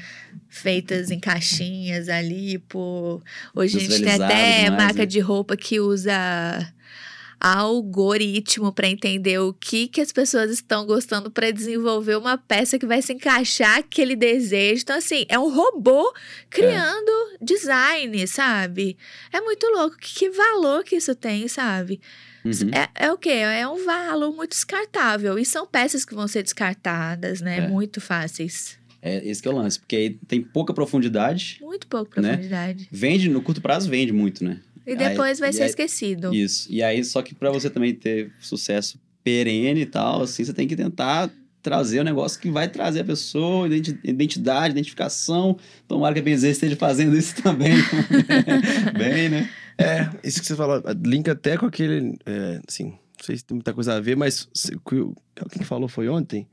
feitas 0.49 1.11
em 1.11 1.19
caixinhas 1.19 2.09
ali 2.09 2.57
por 2.57 3.21
hoje 3.53 3.77
a 3.77 3.79
gente 3.79 4.01
tem 4.01 4.13
até 4.13 4.63
demais, 4.63 4.83
marca 4.83 4.99
né? 4.99 5.05
de 5.05 5.19
roupa 5.19 5.55
que 5.55 5.79
usa 5.79 6.73
algoritmo 7.39 8.73
para 8.73 8.87
entender 8.87 9.39
o 9.39 9.53
que 9.53 9.87
que 9.87 10.01
as 10.01 10.11
pessoas 10.11 10.51
estão 10.51 10.85
gostando 10.85 11.29
para 11.29 11.51
desenvolver 11.51 12.17
uma 12.17 12.37
peça 12.37 12.79
que 12.79 12.85
vai 12.85 13.01
se 13.01 13.13
encaixar 13.13 13.77
aquele 13.77 14.15
desejo. 14.15 14.81
Então 14.81 14.97
assim, 14.97 15.25
é 15.29 15.37
um 15.37 15.53
robô 15.53 16.11
criando 16.49 17.11
design, 17.41 18.27
sabe? 18.27 18.97
É 19.31 19.39
muito 19.39 19.67
louco. 19.67 19.97
Que, 19.97 20.15
que 20.15 20.29
valor 20.31 20.83
que 20.83 20.95
isso 20.95 21.13
tem, 21.13 21.47
sabe? 21.47 22.01
Uhum. 22.63 22.71
É, 22.73 22.89
é 23.07 23.11
o 23.11 23.17
quê? 23.17 23.29
É 23.29 23.67
um 23.67 23.85
valor 23.85 24.33
muito 24.35 24.51
descartável. 24.51 25.37
E 25.39 25.45
são 25.45 25.65
peças 25.67 26.03
que 26.05 26.13
vão 26.15 26.27
ser 26.27 26.43
descartadas, 26.43 27.41
né? 27.41 27.57
É. 27.59 27.67
Muito 27.67 27.99
fáceis. 28.01 28.77
É 29.01 29.25
esse 29.27 29.41
que 29.41 29.47
é 29.47 29.51
o 29.51 29.55
lance, 29.55 29.79
porque 29.79 29.95
aí 29.95 30.09
tem 30.27 30.41
pouca 30.41 30.73
profundidade, 30.73 31.59
Muito 31.61 31.85
pouco 31.87 32.19
Né? 32.19 32.29
profundidade. 32.29 32.87
vende, 32.91 33.29
no 33.29 33.41
curto 33.41 33.61
prazo 33.61 33.89
vende 33.89 34.11
muito, 34.11 34.43
né? 34.43 34.59
E 34.85 34.95
depois 34.95 35.37
Aí- 35.37 35.39
vai 35.41 35.49
e 35.51 35.53
ser 35.53 35.63
aí- 35.63 35.69
esquecido. 35.69 36.33
Isso. 36.33 36.67
E 36.69 36.81
aí, 36.81 37.03
só 37.03 37.21
que 37.21 37.35
pra 37.35 37.51
você 37.51 37.69
também 37.69 37.93
ter 37.93 38.31
sucesso 38.41 38.99
perene 39.23 39.81
e 39.81 39.85
tal, 39.85 40.23
assim, 40.23 40.43
você 40.43 40.53
tem 40.53 40.67
que 40.67 40.75
tentar 40.75 41.29
trazer 41.61 41.99
o 41.99 42.03
negócio 42.03 42.39
que 42.39 42.49
vai 42.49 42.67
trazer 42.69 43.01
a 43.01 43.03
pessoa, 43.03 43.67
identi- 43.67 43.99
identidade, 44.03 44.71
identificação. 44.71 45.57
Tomara 45.87 46.13
que 46.13 46.21
a 46.21 46.23
Benzer 46.23 46.51
esteja 46.51 46.75
fazendo 46.77 47.15
isso 47.17 47.35
também. 47.43 47.73
Bem, 48.97 49.29
né? 49.29 49.49
É, 49.77 50.09
isso 50.23 50.39
que 50.41 50.47
você 50.47 50.55
falou, 50.55 50.81
linka 51.05 51.33
até 51.33 51.57
com 51.57 51.65
aquele, 51.67 52.17
é, 52.25 52.59
assim, 52.67 52.85
não 52.85 53.23
sei 53.23 53.37
se 53.37 53.45
tem 53.45 53.55
muita 53.55 53.73
coisa 53.73 53.95
a 53.95 53.99
ver, 53.99 54.15
mas 54.15 54.49
quem 54.85 55.59
que 55.59 55.63
falou 55.63 55.87
foi 55.87 56.07
ontem? 56.09 56.47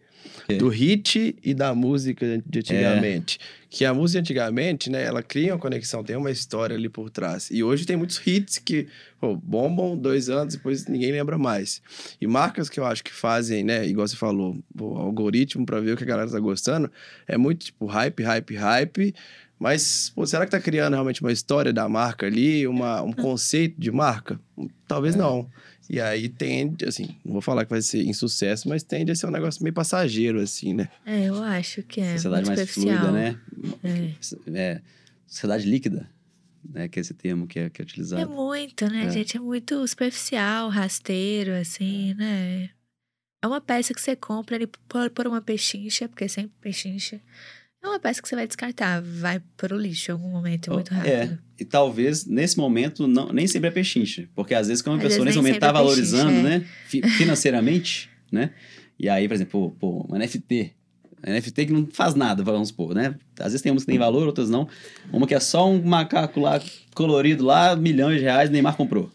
Do 0.59 0.69
hit 0.69 1.37
e 1.43 1.55
da 1.55 1.75
música 1.75 2.43
de 2.47 2.59
antigamente. 2.59 3.39
Que 3.69 3.85
a 3.85 3.93
música 3.93 4.21
antigamente, 4.21 4.89
né, 4.89 5.03
ela 5.03 5.23
cria 5.23 5.53
uma 5.53 5.59
conexão, 5.59 6.03
tem 6.03 6.17
uma 6.17 6.31
história 6.31 6.75
ali 6.75 6.89
por 6.89 7.11
trás. 7.11 7.51
E 7.51 7.63
hoje 7.63 7.85
tem 7.85 7.97
muitos 7.97 8.25
hits 8.27 8.59
que 8.59 8.87
pô, 9.21 9.37
bombam 9.37 9.97
dois 9.97 10.31
anos, 10.31 10.55
depois 10.55 10.87
ninguém 10.87 11.13
lembra 11.13 11.37
mais. 11.37 11.83
E 12.21 12.27
marcas 12.27 12.71
que 12.71 12.81
eu 12.81 12.87
acho 12.87 13.05
que 13.05 13.13
fazem, 13.13 13.65
né, 13.65 13.87
igual 13.87 14.09
você 14.09 14.17
falou, 14.17 14.57
o 14.79 14.97
algoritmo 14.97 15.67
pra 15.67 15.81
ver 15.81 15.93
o 15.93 15.97
que 15.97 16.05
a 16.05 16.07
galera 16.07 16.31
tá 16.31 16.41
gostando, 16.41 16.91
é 17.27 17.37
muito 17.37 17.67
tipo 17.67 17.85
hype, 17.87 18.23
hype, 18.23 18.55
hype. 18.55 19.15
Mas, 19.65 20.11
pô, 20.15 20.27
será 20.27 20.45
que 20.45 20.51
tá 20.51 20.61
criando 20.61 20.93
realmente 20.93 21.23
uma 21.23 21.33
história 21.33 21.73
da 21.73 21.89
marca 21.89 22.27
ali, 22.27 22.67
uma, 22.67 23.01
um 23.01 23.13
conceito 23.17 23.81
de 23.81 23.91
marca? 23.91 24.39
Talvez 24.87 25.17
não. 25.17 25.51
E 25.89 25.99
aí 25.99 26.29
tende, 26.29 26.85
assim, 26.85 27.17
não 27.25 27.33
vou 27.33 27.41
falar 27.41 27.65
que 27.65 27.71
vai 27.71 27.81
ser 27.81 28.03
insucesso, 28.05 28.69
mas 28.69 28.83
tende 28.83 29.11
a 29.11 29.15
ser 29.15 29.27
um 29.27 29.31
negócio 29.31 29.63
meio 29.63 29.73
passageiro, 29.73 30.39
assim, 30.39 30.75
né? 30.75 30.91
É, 31.07 31.31
eu 31.31 31.43
acho 31.43 31.83
que 31.83 31.99
é 31.99 32.13
Sociedade 32.13 32.45
muito 32.45 32.59
mais 32.59 32.69
superficial. 32.69 33.07
fluida, 33.07 33.13
né? 33.13 33.41
É. 33.83 34.51
É, 34.55 34.81
sociedade 35.27 35.67
líquida, 35.67 36.11
né? 36.63 36.87
Que 36.87 36.99
é 36.99 37.01
esse 37.01 37.15
termo 37.15 37.47
que 37.47 37.59
é, 37.59 37.71
que 37.71 37.81
é 37.81 37.83
É 37.83 37.87
utilizado. 37.87 38.31
muito, 38.31 38.87
né, 38.87 39.07
É. 39.07 39.11
gente? 39.11 39.35
É 39.39 39.41
muito 39.41 39.89
superficial, 39.89 40.69
rasteiro, 40.69 41.53
assim, 41.55 42.13
né? 42.15 42.69
É 43.43 43.47
uma 43.47 43.63
peça 43.63 43.95
que 43.95 44.01
você 44.03 44.15
compra 44.15 44.57
ali 44.57 44.67
por, 44.67 45.09
por 45.09 45.27
uma 45.27 45.41
pechincha, 45.41 46.07
porque 46.07 46.25
é 46.25 46.29
sempre 46.29 46.53
pechincha. 46.61 47.19
É 47.85 47.87
uma 47.89 48.01
peça 48.01 48.23
que 48.23 48.29
você 48.29 48.35
vai 48.35 48.47
descartar, 48.47 49.03
vai 49.03 49.41
pro 49.59 49.77
lixo 49.77 50.11
em 50.11 50.13
algum 50.13 50.31
momento, 50.31 50.73
muito 50.73 50.93
rápido. 50.95 51.13
É, 51.13 51.39
e 51.61 51.65
talvez 51.67 52.25
nesse 52.25 52.57
momento 52.57 53.07
não, 53.07 53.31
nem 53.31 53.47
sempre 53.47 53.69
é 53.69 53.71
pechincha. 53.71 54.27
Porque 54.35 54.55
às 54.55 54.69
vezes 54.69 54.81
quando 54.83 54.95
uma 54.97 55.03
Às 55.03 55.09
pessoa 55.09 55.25
nesse 55.27 55.37
momento 55.37 55.61
tá 55.61 55.69
é 55.69 55.73
valorizando, 55.73 56.31
pechincha, 56.33 56.49
né? 56.49 56.67
fi- 56.87 57.03
Financeiramente, 57.03 58.09
né? 58.33 58.51
E 58.99 59.09
aí, 59.09 59.29
por 59.29 59.35
exemplo, 59.35 59.71
pô, 59.79 60.03
pô, 60.05 60.15
um 60.15 60.19
NFT. 60.19 60.73
NFT 61.27 61.67
que 61.67 61.73
não 61.73 61.87
faz 61.87 62.15
nada, 62.15 62.43
vamos 62.43 62.69
supor, 62.69 62.95
né? 62.95 63.15
Às 63.39 63.47
vezes 63.53 63.63
tem 63.63 63.73
umas 63.73 63.83
que 63.83 63.91
tem 63.91 63.99
valor, 63.99 64.27
outras 64.27 64.49
não. 64.49 64.69
Uma 65.13 65.27
que 65.27 65.35
é 65.35 65.41
só 65.41 65.71
um 65.71 65.83
macaco 65.83 66.41
lá 66.41 66.61
colorido 66.95 67.45
lá, 67.45 67.75
milhões 67.77 68.19
de 68.19 68.23
reais, 68.25 68.51
Neymar 68.51 68.77
comprou. 68.77 69.11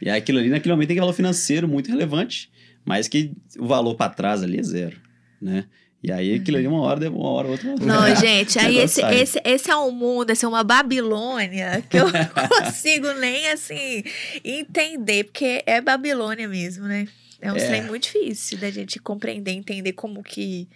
E 0.00 0.08
aí 0.08 0.18
aquilo 0.18 0.38
ali 0.38 0.48
naquele 0.48 0.72
momento 0.74 0.88
tem 0.88 0.98
valor 0.98 1.12
financeiro 1.12 1.68
muito 1.68 1.88
relevante, 1.90 2.50
mas 2.84 3.08
que 3.08 3.32
o 3.58 3.66
valor 3.66 3.94
para 3.94 4.10
trás 4.10 4.42
ali 4.42 4.58
é 4.58 4.62
zero, 4.62 4.96
né? 5.40 5.64
E 6.02 6.10
aí 6.10 6.34
aquilo 6.34 6.56
ali 6.56 6.66
uma 6.66 6.80
hora, 6.80 7.10
uma 7.10 7.28
hora, 7.28 7.48
outra. 7.48 7.74
Não, 7.76 8.16
gente, 8.16 8.58
aí 8.58 8.78
esse, 8.78 9.02
sai. 9.02 9.20
esse, 9.20 9.40
esse 9.44 9.70
é 9.70 9.76
um 9.76 9.90
mundo, 9.90 10.30
é 10.46 10.48
uma 10.48 10.64
Babilônia 10.64 11.84
que 11.90 11.96
eu 11.98 12.06
não 12.10 12.12
consigo 12.64 13.12
nem, 13.14 13.48
assim, 13.48 14.02
entender, 14.42 15.24
porque 15.24 15.62
é 15.66 15.80
Babilônia 15.80 16.48
mesmo, 16.48 16.86
né? 16.86 17.06
É 17.40 17.52
um 17.52 17.56
É. 17.56 17.66
trem 17.66 17.82
muito 17.84 18.04
difícil 18.04 18.58
da 18.58 18.70
gente 18.70 18.98
compreender, 18.98 19.52
entender 19.52 19.92
como 19.92 20.22
que, 20.22 20.66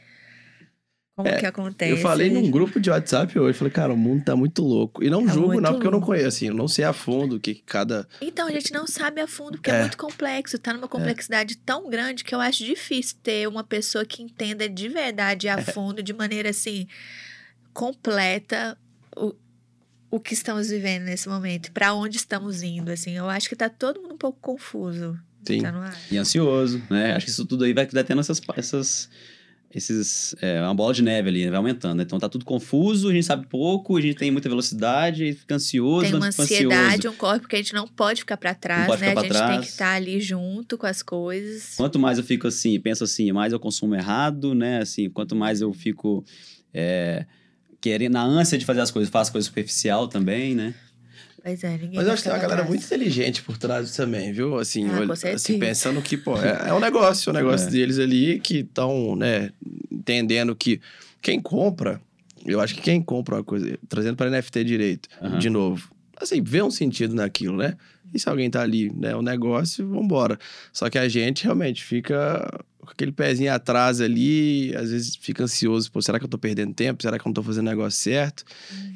como 1.16 1.28
É, 1.28 1.38
que 1.38 1.46
acontece. 1.46 1.92
Eu 1.92 1.96
falei 1.98 2.28
num 2.30 2.50
grupo 2.50 2.80
de 2.80 2.90
WhatsApp 2.90 3.38
hoje, 3.38 3.56
falei, 3.56 3.72
cara, 3.72 3.92
o 3.92 3.96
mundo 3.96 4.24
tá 4.24 4.34
muito 4.34 4.62
louco. 4.62 5.02
E 5.02 5.08
não 5.08 5.24
Tá 5.24 5.32
julgo, 5.32 5.60
não, 5.60 5.72
porque 5.72 5.86
eu 5.86 5.90
não 5.92 5.98
louco. 5.98 6.06
conheço, 6.12 6.26
assim, 6.28 6.48
eu 6.48 6.54
não 6.54 6.66
sei 6.66 6.84
a 6.84 6.92
fundo 6.92 7.36
o 7.36 7.40
que 7.40 7.54
cada. 7.54 8.08
Então, 8.20 8.48
a 8.48 8.50
gente 8.50 8.72
não 8.72 8.86
sabe 8.86 9.20
a 9.20 9.26
fundo, 9.28 9.52
porque 9.52 9.70
é, 9.70 9.74
É. 9.76 9.80
muito 9.82 9.96
complexo. 9.96 10.58
Tá 10.58 10.72
numa 10.72 10.88
complexidade 10.88 11.56
tão 11.58 11.88
grande 11.88 12.24
que 12.24 12.34
eu 12.34 12.40
acho 12.40 12.64
difícil 12.64 13.16
ter 13.22 13.46
uma 13.46 13.62
pessoa 13.62 14.04
que 14.04 14.22
entenda 14.22 14.68
de 14.68 14.88
verdade 14.88 15.46
É. 15.46 15.52
a 15.52 15.62
fundo, 15.62 16.02
de 16.02 16.12
maneira 16.12 16.50
assim, 16.50 16.86
completa, 17.72 18.76
o, 19.16 19.34
o 20.10 20.20
que 20.20 20.34
estamos 20.34 20.68
vivendo 20.68 21.04
nesse 21.04 21.28
momento, 21.28 21.70
para 21.72 21.94
onde 21.94 22.16
estamos 22.16 22.62
indo. 22.62 22.90
Assim, 22.90 23.12
eu 23.16 23.28
acho 23.28 23.48
que 23.48 23.56
tá 23.56 23.68
todo 23.68 24.00
mundo 24.00 24.14
um 24.14 24.18
pouco 24.18 24.38
confuso. 24.40 25.18
Sim. 25.46 25.60
Tá. 25.60 25.92
E 26.10 26.16
ansioso, 26.16 26.82
né? 26.90 27.14
Acho 27.14 27.26
que 27.26 27.30
isso 27.32 27.44
tudo 27.44 27.64
aí 27.64 27.72
vai 27.74 27.86
dar 27.86 28.02
tendo 28.04 28.20
essas, 28.20 28.40
essas 28.56 29.10
esses 29.74 30.36
é, 30.40 30.60
uma 30.60 30.74
bola 30.74 30.94
de 30.94 31.02
neve 31.02 31.28
ali, 31.28 31.44
né? 31.44 31.50
vai 31.50 31.58
aumentando. 31.58 31.96
né? 31.96 32.04
Então 32.04 32.18
tá 32.18 32.28
tudo 32.28 32.44
confuso, 32.44 33.08
a 33.08 33.12
gente 33.12 33.26
sabe 33.26 33.46
pouco, 33.46 33.96
a 33.96 34.00
gente 34.00 34.16
tem 34.16 34.30
muita 34.30 34.48
velocidade, 34.48 35.32
fica 35.32 35.56
ansioso, 35.56 36.02
Tem 36.02 36.14
uma 36.14 36.28
ansiedade, 36.28 36.96
ansioso. 36.98 37.08
um 37.08 37.18
corpo 37.18 37.48
que 37.48 37.56
a 37.56 37.58
gente 37.58 37.74
não 37.74 37.88
pode 37.88 38.20
ficar 38.20 38.36
pra 38.36 38.54
trás, 38.54 38.86
pode 38.86 39.00
né? 39.00 39.08
A 39.08 39.14
gente 39.14 39.20
tem 39.22 39.30
trás. 39.30 39.60
que 39.64 39.70
estar 39.72 39.92
ali 39.94 40.20
junto 40.20 40.78
com 40.78 40.86
as 40.86 41.02
coisas. 41.02 41.74
Quanto 41.76 41.98
mais 41.98 42.18
eu 42.18 42.24
fico 42.24 42.46
assim, 42.46 42.78
penso 42.78 43.02
assim, 43.02 43.32
mais 43.32 43.52
eu 43.52 43.58
consumo 43.58 43.94
errado, 43.94 44.54
né? 44.54 44.80
Assim, 44.80 45.10
quanto 45.10 45.34
mais 45.34 45.60
eu 45.60 45.72
fico 45.72 46.24
é, 46.72 47.26
querendo, 47.80 48.12
na 48.12 48.22
ânsia 48.22 48.56
de 48.56 48.64
fazer 48.64 48.80
as 48.80 48.90
coisas, 48.90 49.10
faço 49.10 49.32
coisa 49.32 49.46
superficial 49.46 50.06
também, 50.06 50.54
né? 50.54 50.74
Pois 51.44 51.62
é, 51.62 51.72
ninguém 51.72 51.90
Mas 51.96 52.06
eu 52.06 52.12
acho 52.14 52.22
que 52.22 52.28
tem 52.30 52.32
uma 52.32 52.38
galera 52.40 52.62
trás. 52.62 52.68
muito 52.70 52.84
inteligente 52.86 53.42
por 53.42 53.58
trás 53.58 53.94
também, 53.94 54.32
viu? 54.32 54.58
Assim, 54.58 54.88
Ah, 54.88 55.00
olha- 55.00 55.12
assim 55.34 55.58
pensando 55.58 56.00
que, 56.00 56.16
pô, 56.16 56.40
é, 56.40 56.70
é 56.70 56.72
um 56.72 56.80
negócio, 56.80 57.28
é 57.28 57.32
um 57.32 57.36
negócio 57.36 57.68
É. 57.68 57.70
deles 57.70 57.98
ali 57.98 58.40
que 58.40 58.60
estão, 58.60 59.14
né, 59.14 59.50
entendendo 59.92 60.56
que 60.56 60.80
quem 61.20 61.38
compra, 61.38 62.00
eu 62.46 62.60
acho 62.60 62.74
que 62.74 62.80
quem 62.80 63.02
compra 63.02 63.36
uma 63.36 63.44
coisa, 63.44 63.78
trazendo 63.90 64.16
para 64.16 64.28
NFT 64.30 64.64
direito, 64.64 65.08
de 65.38 65.50
novo, 65.50 65.90
assim, 66.16 66.42
vê 66.42 66.62
um 66.62 66.70
sentido 66.70 67.14
naquilo, 67.14 67.58
né? 67.58 67.76
E 68.14 68.18
se 68.18 68.28
alguém 68.28 68.48
tá 68.48 68.62
ali, 68.62 68.90
né, 68.94 69.14
o 69.14 69.20
negócio, 69.22 69.86
vambora. 69.88 70.38
Só 70.72 70.88
que 70.88 70.96
a 70.96 71.08
gente 71.08 71.44
realmente 71.44 71.84
fica 71.84 72.48
com 72.84 72.92
aquele 72.92 73.12
pezinho 73.12 73.52
atrás 73.52 74.00
ali, 74.00 74.74
às 74.76 74.90
vezes 74.90 75.16
fica 75.16 75.44
ansioso, 75.44 75.90
pô, 75.90 76.00
será 76.02 76.18
que 76.18 76.24
eu 76.24 76.28
tô 76.28 76.38
perdendo 76.38 76.72
tempo? 76.74 77.02
Será 77.02 77.18
que 77.18 77.24
eu 77.26 77.28
não 77.30 77.34
tô 77.34 77.42
fazendo 77.42 77.66
o 77.66 77.70
negócio 77.70 78.00
certo? 78.02 78.44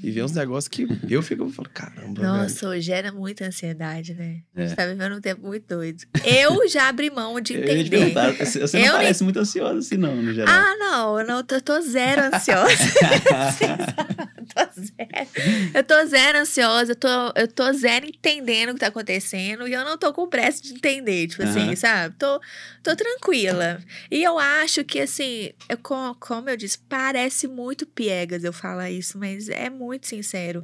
E 0.02 0.10
vê 0.10 0.22
uns 0.22 0.32
negócios 0.32 0.68
que 0.68 0.86
eu 1.08 1.22
fico, 1.22 1.44
eu 1.44 1.50
falo, 1.50 1.68
caramba, 1.72 2.20
velho. 2.20 2.32
Nossa, 2.32 2.68
hoje 2.68 2.82
gera 2.82 3.10
muita 3.12 3.46
ansiedade, 3.46 4.14
né? 4.14 4.40
A 4.54 4.60
É. 4.62 4.66
gente 4.68 4.76
tá 4.76 4.86
vivendo 4.86 5.16
um 5.16 5.20
tempo 5.20 5.46
muito 5.46 5.66
doido. 5.66 6.04
Eu 6.24 6.68
já 6.68 6.88
abri 6.88 7.10
mão 7.10 7.40
de 7.40 7.54
Eu 7.54 7.60
entender. 7.64 7.90
perguntar, 7.90 8.32
você 8.34 8.58
não 8.60 8.66
Eu 8.66 8.72
nem- 8.72 8.90
parece 8.92 9.24
muito 9.24 9.38
ansioso 9.38 9.78
assim, 9.78 9.96
não, 9.96 10.14
no 10.16 10.32
geral. 10.32 10.54
Ah, 10.54 10.76
não, 10.78 11.18
eu 11.20 11.26
não 11.26 11.42
tô, 11.44 11.60
tô 11.60 11.80
zero 11.80 12.22
ansiosa. 12.34 12.68
zero. 14.78 15.30
Eu 15.74 15.84
tô 15.84 16.06
zero 16.06 16.38
ansiosa, 16.38 16.92
eu 16.92 16.96
tô, 16.96 17.08
eu 17.36 17.48
tô 17.48 17.72
zero 17.72 18.06
entendendo 18.06 18.70
o 18.70 18.74
que 18.74 18.80
tá 18.80 18.88
acontecendo 18.88 19.66
e 19.68 19.72
eu 19.72 19.84
não 19.84 19.96
tô 19.98 20.12
com 20.12 20.28
pressa 20.28 20.62
de 20.62 20.72
entender, 20.74 21.26
tipo 21.28 21.42
assim, 21.42 21.66
Aham. 21.66 21.76
sabe? 21.76 22.14
Tô, 22.18 22.40
tô 22.82 22.96
tranquila. 22.96 23.80
E 24.10 24.22
eu 24.22 24.38
acho 24.38 24.84
que, 24.84 25.00
assim, 25.00 25.50
eu, 25.68 25.78
co- 25.78 26.14
como 26.20 26.48
eu 26.48 26.56
disse, 26.56 26.78
parece 26.88 27.46
muito 27.48 27.86
piegas 27.86 28.44
eu 28.44 28.52
falar 28.52 28.90
isso, 28.90 29.18
mas 29.18 29.48
é 29.48 29.68
muito 29.70 30.06
sincero. 30.06 30.62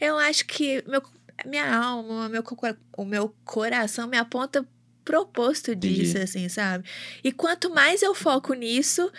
Eu 0.00 0.18
acho 0.18 0.44
que 0.46 0.82
meu, 0.88 1.02
minha 1.46 1.74
alma, 1.74 2.28
meu, 2.28 2.42
o 2.96 3.04
meu 3.04 3.34
coração 3.44 4.06
me 4.08 4.16
aponta 4.16 4.66
proposto 5.04 5.72
Entendi. 5.72 6.02
disso, 6.02 6.18
assim, 6.18 6.48
sabe? 6.48 6.84
E 7.24 7.32
quanto 7.32 7.70
mais 7.70 8.02
eu 8.02 8.14
foco 8.14 8.54
nisso, 8.54 9.10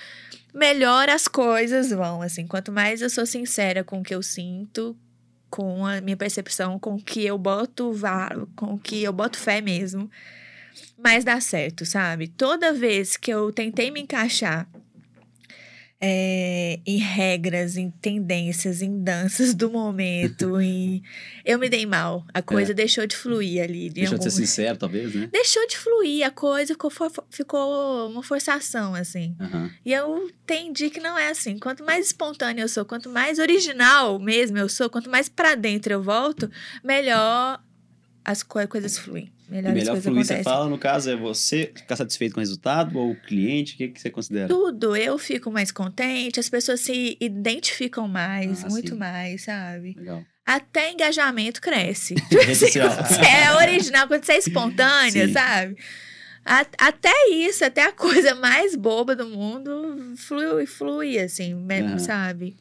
melhor 0.53 1.09
as 1.09 1.27
coisas 1.27 1.89
vão, 1.89 2.21
assim. 2.21 2.47
Quanto 2.47 2.71
mais 2.71 3.01
eu 3.01 3.09
sou 3.09 3.25
sincera 3.25 3.83
com 3.83 3.99
o 3.99 4.03
que 4.03 4.13
eu 4.13 4.21
sinto, 4.21 4.95
com 5.49 5.85
a 5.85 5.99
minha 6.01 6.17
percepção, 6.17 6.79
com 6.79 6.95
o 6.95 7.01
que 7.01 7.25
eu 7.25 7.37
boto, 7.37 7.93
com 8.55 8.73
o 8.75 8.79
que 8.79 9.03
eu 9.03 9.11
boto 9.11 9.37
fé 9.37 9.61
mesmo, 9.61 10.09
mais 10.97 11.23
dá 11.23 11.39
certo, 11.41 11.85
sabe? 11.85 12.27
Toda 12.27 12.73
vez 12.73 13.17
que 13.17 13.31
eu 13.31 13.51
tentei 13.51 13.91
me 13.91 14.01
encaixar 14.01 14.67
é, 16.03 16.79
em 16.85 16.97
regras, 16.97 17.77
em 17.77 17.91
tendências, 17.91 18.81
em 18.81 19.03
danças 19.03 19.53
do 19.53 19.69
momento, 19.69 20.55
eu 21.45 21.59
me 21.59 21.69
dei 21.69 21.85
mal. 21.85 22.25
A 22.33 22.41
coisa 22.41 22.73
deixou 22.73 23.05
de 23.05 23.15
fluir 23.15 23.61
ali. 23.63 23.87
de 23.89 23.95
Deixa 23.95 24.13
eu 24.13 24.17
algum- 24.17 24.23
ser 24.23 24.31
sincero, 24.31 24.77
talvez, 24.79 25.13
né? 25.13 25.29
deixou 25.31 25.65
de 25.67 25.77
fluir, 25.77 26.25
a 26.25 26.31
coisa 26.31 26.73
ficou, 26.73 26.91
ficou 27.29 28.09
uma 28.09 28.23
forçação, 28.23 28.95
assim. 28.95 29.35
Aham. 29.39 29.69
E 29.85 29.93
eu 29.93 30.27
entendi 30.27 30.89
que 30.89 30.99
não 30.99 31.17
é 31.17 31.29
assim. 31.29 31.59
Quanto 31.59 31.83
mais 31.85 32.07
espontânea 32.07 32.63
eu 32.63 32.69
sou, 32.69 32.83
quanto 32.83 33.07
mais 33.09 33.37
original 33.37 34.17
mesmo 34.19 34.57
eu 34.57 34.67
sou, 34.67 34.89
quanto 34.89 35.09
mais 35.09 35.29
pra 35.29 35.53
dentro 35.55 35.93
eu 35.93 36.01
volto, 36.01 36.49
melhor 36.83 37.61
as 38.23 38.43
co- 38.43 38.67
coisas 38.67 38.97
fluem. 38.97 39.31
E 39.47 39.51
Melhor, 39.51 39.69
as 39.69 39.75
melhor 39.75 39.91
coisas 39.93 40.03
fluir, 40.05 40.25
você 40.25 40.43
fala, 40.43 40.69
no 40.69 40.77
caso, 40.77 41.09
é 41.09 41.15
você 41.15 41.71
ficar 41.75 41.95
satisfeito 41.95 42.33
com 42.33 42.39
o 42.39 42.41
resultado 42.41 42.97
ou 42.97 43.11
o 43.11 43.15
cliente? 43.15 43.73
O 43.73 43.77
que, 43.77 43.87
que 43.89 43.99
você 44.01 44.09
considera? 44.09 44.47
Tudo, 44.47 44.95
eu 44.95 45.17
fico 45.17 45.51
mais 45.51 45.71
contente, 45.71 46.39
as 46.39 46.49
pessoas 46.49 46.79
se 46.81 47.17
identificam 47.19 48.07
mais, 48.07 48.63
Ah, 48.63 48.69
muito 48.69 48.93
sim. 48.93 48.97
mais, 48.99 49.43
sabe? 49.43 49.93
Legal. 49.97 50.23
Até 50.45 50.91
engajamento 50.91 51.61
cresce. 51.61 52.15
Você 52.47 52.79
é 52.79 53.53
original, 53.55 54.07
quando 54.07 54.23
você 54.23 54.33
é 54.33 54.37
espontânea, 54.37 55.27
Sim. 55.27 55.33
sabe? 55.33 55.77
A- 56.43 56.65
até 56.79 57.13
isso, 57.29 57.63
até 57.63 57.83
a 57.83 57.91
coisa 57.91 58.33
mais 58.33 58.75
boba 58.75 59.15
do 59.15 59.27
mundo 59.27 59.71
flui, 60.17 60.65
flui 60.65 61.19
assim, 61.19 61.53
me- 61.53 61.81
Aham. 61.81 61.99
sabe? 61.99 62.55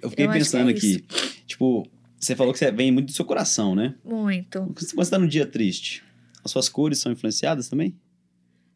Eu 0.00 0.10
fiquei 0.10 0.26
Eu 0.26 0.30
que 0.30 0.38
pensando 0.38 0.70
é 0.70 0.72
aqui, 0.72 1.04
tipo, 1.44 1.88
você 2.18 2.34
falou 2.34 2.52
que 2.52 2.58
você 2.58 2.70
vem 2.70 2.90
muito 2.90 3.06
do 3.06 3.12
seu 3.12 3.24
coração, 3.24 3.74
né? 3.74 3.94
Muito. 4.04 4.60
Quando 4.60 4.80
você 4.94 5.10
tá 5.10 5.18
num 5.18 5.28
dia 5.28 5.46
triste, 5.46 6.02
as 6.44 6.50
suas 6.50 6.68
cores 6.68 6.98
são 6.98 7.12
influenciadas 7.12 7.68
também? 7.68 7.94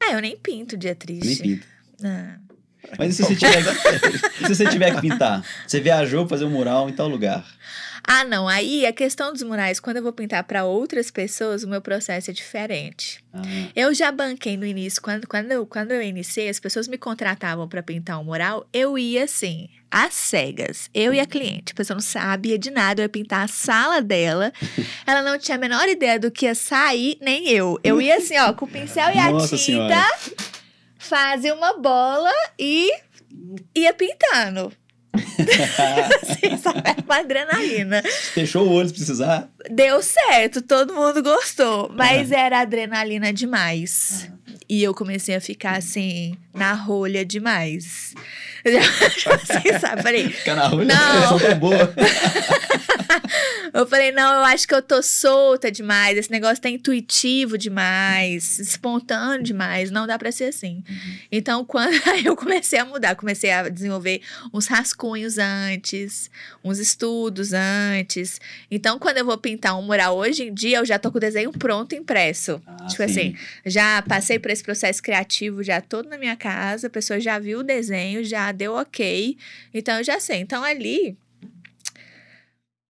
Ah, 0.02 0.12
eu 0.12 0.20
nem 0.20 0.36
pinto 0.36 0.76
dia 0.76 0.90
Nem 0.90 1.20
triste. 1.20 1.42
pinta. 1.42 1.66
Mas 2.98 3.12
e 3.12 3.16
se 3.16 3.22
você 3.22 3.36
tiver, 3.36 3.62
se 4.38 4.48
você 4.48 4.66
tiver 4.66 4.94
que 4.94 5.00
pintar? 5.00 5.44
Você 5.66 5.80
viajou 5.80 6.26
pra 6.26 6.36
fazer 6.36 6.44
um 6.44 6.50
mural 6.50 6.88
em 6.88 6.92
tal 6.92 7.08
lugar. 7.08 7.44
Ah, 8.02 8.24
não. 8.24 8.48
Aí 8.48 8.86
a 8.86 8.92
questão 8.92 9.32
dos 9.32 9.42
murais, 9.42 9.78
quando 9.78 9.98
eu 9.98 10.02
vou 10.02 10.12
pintar 10.12 10.42
para 10.44 10.64
outras 10.64 11.10
pessoas, 11.10 11.62
o 11.62 11.68
meu 11.68 11.80
processo 11.80 12.30
é 12.30 12.34
diferente. 12.34 13.22
Ah, 13.32 13.42
Eu 13.76 13.94
já 13.94 14.10
banquei 14.10 14.56
no 14.56 14.64
início, 14.66 15.00
quando, 15.02 15.26
quando, 15.26 15.52
eu, 15.52 15.66
quando 15.66 15.92
eu 15.92 16.02
iniciei, 16.02 16.48
as 16.48 16.58
pessoas 16.58 16.88
me 16.88 16.96
contratavam 16.98 17.68
para 17.68 17.82
pintar 17.82 18.18
um 18.18 18.24
mural, 18.24 18.66
eu 18.72 18.98
ia 18.98 19.24
assim, 19.24 19.68
às 19.90 20.14
cegas. 20.14 20.88
Eu 20.94 21.12
e 21.12 21.20
a 21.20 21.26
cliente. 21.26 21.72
A 21.72 21.76
pessoa 21.76 21.94
não 21.96 22.02
sabia 22.02 22.58
de 22.58 22.70
nada, 22.70 23.02
eu 23.02 23.04
ia 23.04 23.08
pintar 23.08 23.44
a 23.44 23.48
sala 23.48 24.00
dela. 24.00 24.52
Ela 25.06 25.22
não 25.22 25.38
tinha 25.38 25.56
a 25.56 25.60
menor 25.60 25.86
ideia 25.88 26.18
do 26.18 26.30
que 26.30 26.46
ia 26.46 26.54
sair, 26.54 27.18
nem 27.20 27.48
eu. 27.50 27.78
Eu 27.84 28.00
ia 28.00 28.16
assim, 28.16 28.38
ó, 28.38 28.52
com 28.52 28.64
o 28.64 28.68
pincel 28.68 29.10
e 29.14 29.18
a 29.18 29.30
Nossa 29.30 29.56
tinta, 29.56 29.64
Senhora. 29.64 30.06
Fazia 31.10 31.52
uma 31.52 31.76
bola 31.76 32.30
e 32.56 32.88
ia 33.74 33.92
pintando. 33.92 34.72
assim, 36.22 36.56
sabe? 36.56 36.82
Era 36.84 37.02
uma 37.04 37.16
adrenalina. 37.16 38.00
Fechou 38.32 38.64
o 38.64 38.72
olho 38.72 38.88
se 38.88 38.94
precisar. 38.94 39.50
Deu 39.68 40.00
certo, 40.02 40.62
todo 40.62 40.94
mundo 40.94 41.20
gostou. 41.20 41.90
Mas 41.92 42.30
era 42.30 42.60
adrenalina 42.60 43.32
demais. 43.32 44.30
E 44.68 44.84
eu 44.84 44.94
comecei 44.94 45.34
a 45.34 45.40
ficar 45.40 45.78
assim, 45.78 46.36
na 46.54 46.74
rolha 46.74 47.24
demais. 47.24 48.14
Assim, 48.64 49.78
sabe? 49.78 50.02
Falei, 50.02 50.34
na 50.46 50.66
rua, 50.68 50.84
Não. 50.84 51.38
não. 51.38 51.58
boa. 51.58 51.94
eu 53.72 53.86
falei, 53.86 54.12
não, 54.12 54.34
eu 54.34 54.44
acho 54.44 54.66
que 54.66 54.74
eu 54.74 54.82
tô 54.82 55.02
solta 55.02 55.70
demais. 55.70 56.16
Esse 56.16 56.30
negócio 56.30 56.60
tá 56.60 56.68
intuitivo 56.68 57.56
demais, 57.56 58.58
espontâneo 58.58 59.42
demais. 59.42 59.90
Não 59.90 60.06
dá 60.06 60.18
pra 60.18 60.32
ser 60.32 60.44
assim. 60.44 60.82
Então, 61.30 61.64
quando 61.64 61.94
eu 62.24 62.36
comecei 62.36 62.78
a 62.78 62.84
mudar, 62.84 63.14
comecei 63.14 63.50
a 63.50 63.68
desenvolver 63.68 64.20
uns 64.52 64.66
rascunhos 64.66 65.38
antes, 65.38 66.30
uns 66.64 66.78
estudos 66.78 67.52
antes. 67.52 68.40
Então, 68.70 68.98
quando 68.98 69.18
eu 69.18 69.24
vou 69.24 69.38
pintar 69.38 69.78
um 69.78 69.82
mural 69.82 70.16
hoje 70.16 70.44
em 70.44 70.54
dia, 70.54 70.78
eu 70.78 70.84
já 70.84 70.98
tô 70.98 71.10
com 71.10 71.18
o 71.18 71.20
desenho 71.20 71.52
pronto 71.52 71.94
impresso. 71.94 72.60
Ah, 72.66 72.86
Tipo 72.86 73.02
assim, 73.02 73.36
já 73.64 74.02
passei 74.02 74.38
por 74.38 74.50
esse 74.50 74.62
processo 74.62 75.02
criativo 75.02 75.62
já 75.62 75.80
todo 75.80 76.08
na 76.08 76.18
minha 76.18 76.36
casa, 76.36 76.86
a 76.86 76.90
pessoa 76.90 77.20
já 77.20 77.38
viu 77.38 77.60
o 77.60 77.62
desenho, 77.62 78.24
já 78.24 78.49
deu 78.52 78.74
ok. 78.74 79.36
Então 79.74 79.98
eu 79.98 80.04
já 80.04 80.18
sei. 80.20 80.38
Então 80.40 80.62
ali, 80.64 81.16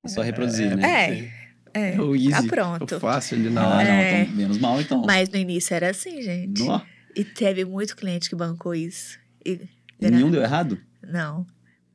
É 0.04 0.08
só 0.08 0.22
reproduzir, 0.22 0.76
né? 0.76 1.30
é, 1.74 1.90
é, 1.92 2.00
O 2.00 2.14
easy, 2.16 2.30
tá 2.30 2.42
pronto. 2.44 2.96
o 2.96 3.00
fácil 3.00 3.38
ali 3.38 3.50
na 3.50 3.62
Ah, 3.62 3.68
hora. 3.76 3.84
não, 3.84 3.94
É. 3.94 4.22
então, 4.22 4.34
menos 4.34 4.58
mal 4.58 4.80
então. 4.80 5.02
Mas 5.06 5.28
no 5.28 5.36
início 5.36 5.74
era 5.74 5.90
assim, 5.90 6.22
gente. 6.22 6.62
Nó, 6.64 6.80
E 7.16 7.24
teve 7.24 7.64
muito 7.64 7.96
cliente 7.96 8.28
que 8.30 8.36
bancou 8.36 8.74
isso. 8.74 9.18
E, 9.44 9.60
e 10.00 10.10
nenhum 10.10 10.30
deu 10.30 10.42
errado? 10.42 10.80
Não. 11.02 11.46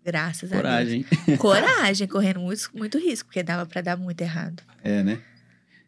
Graças 0.03 0.49
Coragem. 0.51 1.05
a 1.11 1.25
Deus. 1.25 1.39
Coragem, 1.39 2.07
correndo 2.07 2.39
muito, 2.39 2.69
muito 2.75 2.97
risco, 2.99 3.27
porque 3.27 3.41
dava 3.41 3.65
pra 3.65 3.81
dar 3.81 3.97
muito 3.97 4.21
errado. 4.21 4.61
É, 4.83 5.01
né? 5.03 5.19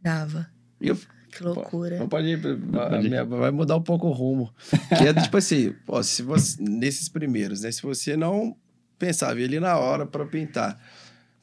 Dava. 0.01 0.49
E 0.81 0.87
eu 0.87 0.97
Que 1.37 1.43
loucura. 1.43 1.97
Não 1.99 2.07
pode 2.09 2.27
ir, 2.27 2.37
vai, 2.37 2.89
Pode 2.89 3.09
minha- 3.09 3.23
vai 3.25 3.51
mudar 3.51 3.75
um 3.77 3.81
pouco 3.83 4.07
o 4.07 4.11
rumo. 4.11 4.53
Que 4.97 5.07
é 5.07 5.13
tipo 5.13 5.37
assim, 5.37 5.73
ó, 5.87 6.01
se 6.01 6.21
você, 6.23 6.57
nesses 6.61 7.07
primeiros, 7.07 7.61
né? 7.61 7.71
Se 7.71 7.81
você 7.83 8.17
não 8.17 8.55
pensava 8.97 9.33
ali 9.33 9.59
na 9.59 9.77
hora 9.77 10.05
para 10.05 10.25
pintar, 10.25 10.79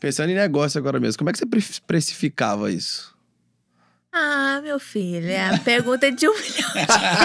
pensando 0.01 0.31
em 0.31 0.35
negócio 0.35 0.79
agora 0.79 0.99
mesmo, 0.99 1.19
como 1.19 1.31
é 1.31 1.33
que 1.33 1.39
você 1.39 1.47
pre- 1.47 1.63
precificava 1.87 2.71
isso? 2.71 3.14
Ah, 4.17 4.61
meu 4.63 4.79
filho, 4.79 5.29
é 5.29 5.49
a 5.49 5.59
pergunta 5.59 6.13
de 6.13 6.29
um 6.29 6.33
milhão. 6.33 6.71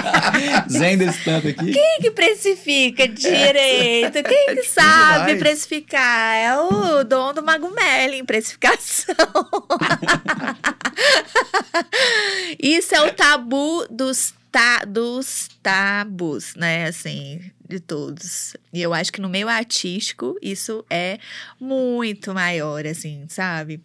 Zen 0.68 0.98
desse 0.98 1.24
tanto 1.24 1.48
aqui. 1.48 1.72
Quem 1.72 2.00
que 2.02 2.10
precifica 2.10 3.08
direito? 3.08 4.24
Quem 4.24 4.24
que 4.24 4.56
difícil 4.56 4.74
sabe 4.74 5.36
demais. 5.36 5.40
precificar? 5.40 6.36
É 6.36 6.58
o 6.58 7.04
dono 7.04 7.34
do 7.34 7.44
Mago 7.44 7.70
Merlin, 7.70 8.26
precificação. 8.26 9.14
Isso 12.58 12.96
é 12.96 13.02
o 13.04 13.14
tabu 13.14 13.86
dos, 13.92 14.34
ta, 14.52 14.84
dos 14.84 15.48
tabus, 15.62 16.56
né? 16.56 16.88
Assim, 16.88 17.52
de 17.70 17.80
todos. 17.80 18.58
E 18.74 18.82
eu 18.82 18.96
acho 18.96 19.14
que 19.14 19.22
no 19.22 19.30
meio 19.30 19.48
artístico 19.48 20.36
isso 20.42 20.84
é 20.90 21.20
muito 21.60 22.34
maior, 22.34 22.88
assim, 22.88 23.28
sabe? 23.30 23.80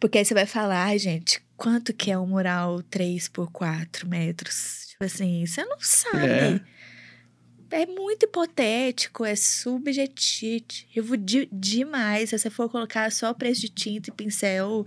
Porque 0.00 0.16
aí 0.16 0.24
você 0.24 0.32
vai 0.32 0.46
falar, 0.46 0.86
ai, 0.86 0.98
gente, 0.98 1.46
quanto 1.58 1.92
que 1.92 2.10
é 2.10 2.16
um 2.18 2.26
mural 2.26 2.80
3 2.84 3.28
por 3.28 3.50
4 3.50 4.08
metros? 4.08 4.86
Tipo 4.88 5.04
assim, 5.04 5.44
você 5.44 5.64
não 5.64 5.78
sabe. 5.80 6.26
É. 6.26 6.60
É 7.70 7.84
muito 7.84 8.24
hipotético, 8.24 9.26
é 9.26 9.36
subjetivo 9.36 11.18
de, 11.18 11.46
demais. 11.52 12.30
Se 12.30 12.38
você 12.38 12.48
for 12.48 12.66
colocar 12.70 13.12
só 13.12 13.34
preço 13.34 13.60
de 13.60 13.68
tinta 13.68 14.08
e 14.08 14.12
pincel, 14.12 14.86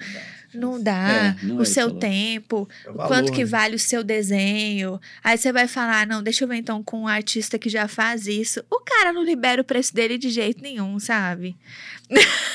não 0.51 0.81
dá. 0.81 1.37
É, 1.39 1.45
não 1.45 1.57
o 1.57 1.61
é 1.61 1.65
seu 1.65 1.91
tempo, 1.91 2.67
É 2.83 2.89
o 2.89 2.93
o 2.93 2.95
valor, 2.95 3.07
quanto 3.07 3.31
que 3.31 3.43
né? 3.43 3.45
vale 3.45 3.75
o 3.75 3.79
seu 3.79 4.03
desenho. 4.03 4.99
Aí 5.23 5.37
você 5.37 5.53
vai 5.53 5.67
falar, 5.67 6.07
não, 6.07 6.23
deixa 6.23 6.43
eu 6.43 6.47
ver 6.47 6.55
então 6.55 6.81
com 6.81 7.01
um 7.01 7.07
artista 7.07 7.59
que 7.59 7.69
já 7.69 7.87
faz 7.87 8.25
isso. 8.25 8.63
O 8.67 8.79
cara 8.79 9.13
não 9.13 9.23
libera 9.23 9.61
o 9.61 9.65
preço 9.65 9.93
dele 9.93 10.17
de 10.17 10.31
jeito 10.31 10.63
nenhum, 10.63 10.99
sabe? 10.99 11.55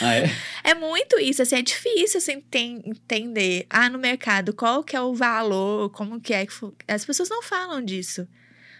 Ah, 0.00 0.14
é? 0.14 0.24
É 0.66 0.74
muito 0.74 1.16
isso, 1.20 1.40
assim, 1.42 1.54
é 1.57 1.62
difícil 1.62 2.18
assim, 2.18 2.32
enten- 2.32 2.82
entender. 2.84 3.66
Ah, 3.70 3.88
no 3.88 4.00
mercado, 4.00 4.52
qual 4.52 4.82
que 4.82 4.96
é 4.96 5.00
o 5.00 5.14
valor, 5.14 5.90
como 5.90 6.20
que 6.20 6.34
é 6.34 6.44
que... 6.44 6.52
As 6.88 7.04
pessoas 7.04 7.28
não 7.28 7.40
falam 7.40 7.80
disso. 7.84 8.26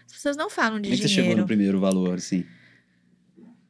As 0.05 0.11
pessoas 0.11 0.35
não 0.35 0.49
falam 0.49 0.81
de 0.81 0.89
Como 0.89 0.95
é 0.95 0.97
você 1.01 1.07
chegou 1.07 1.21
dinheiro. 1.23 1.41
no 1.41 1.47
primeiro 1.47 1.79
valor, 1.79 2.15
assim? 2.15 2.45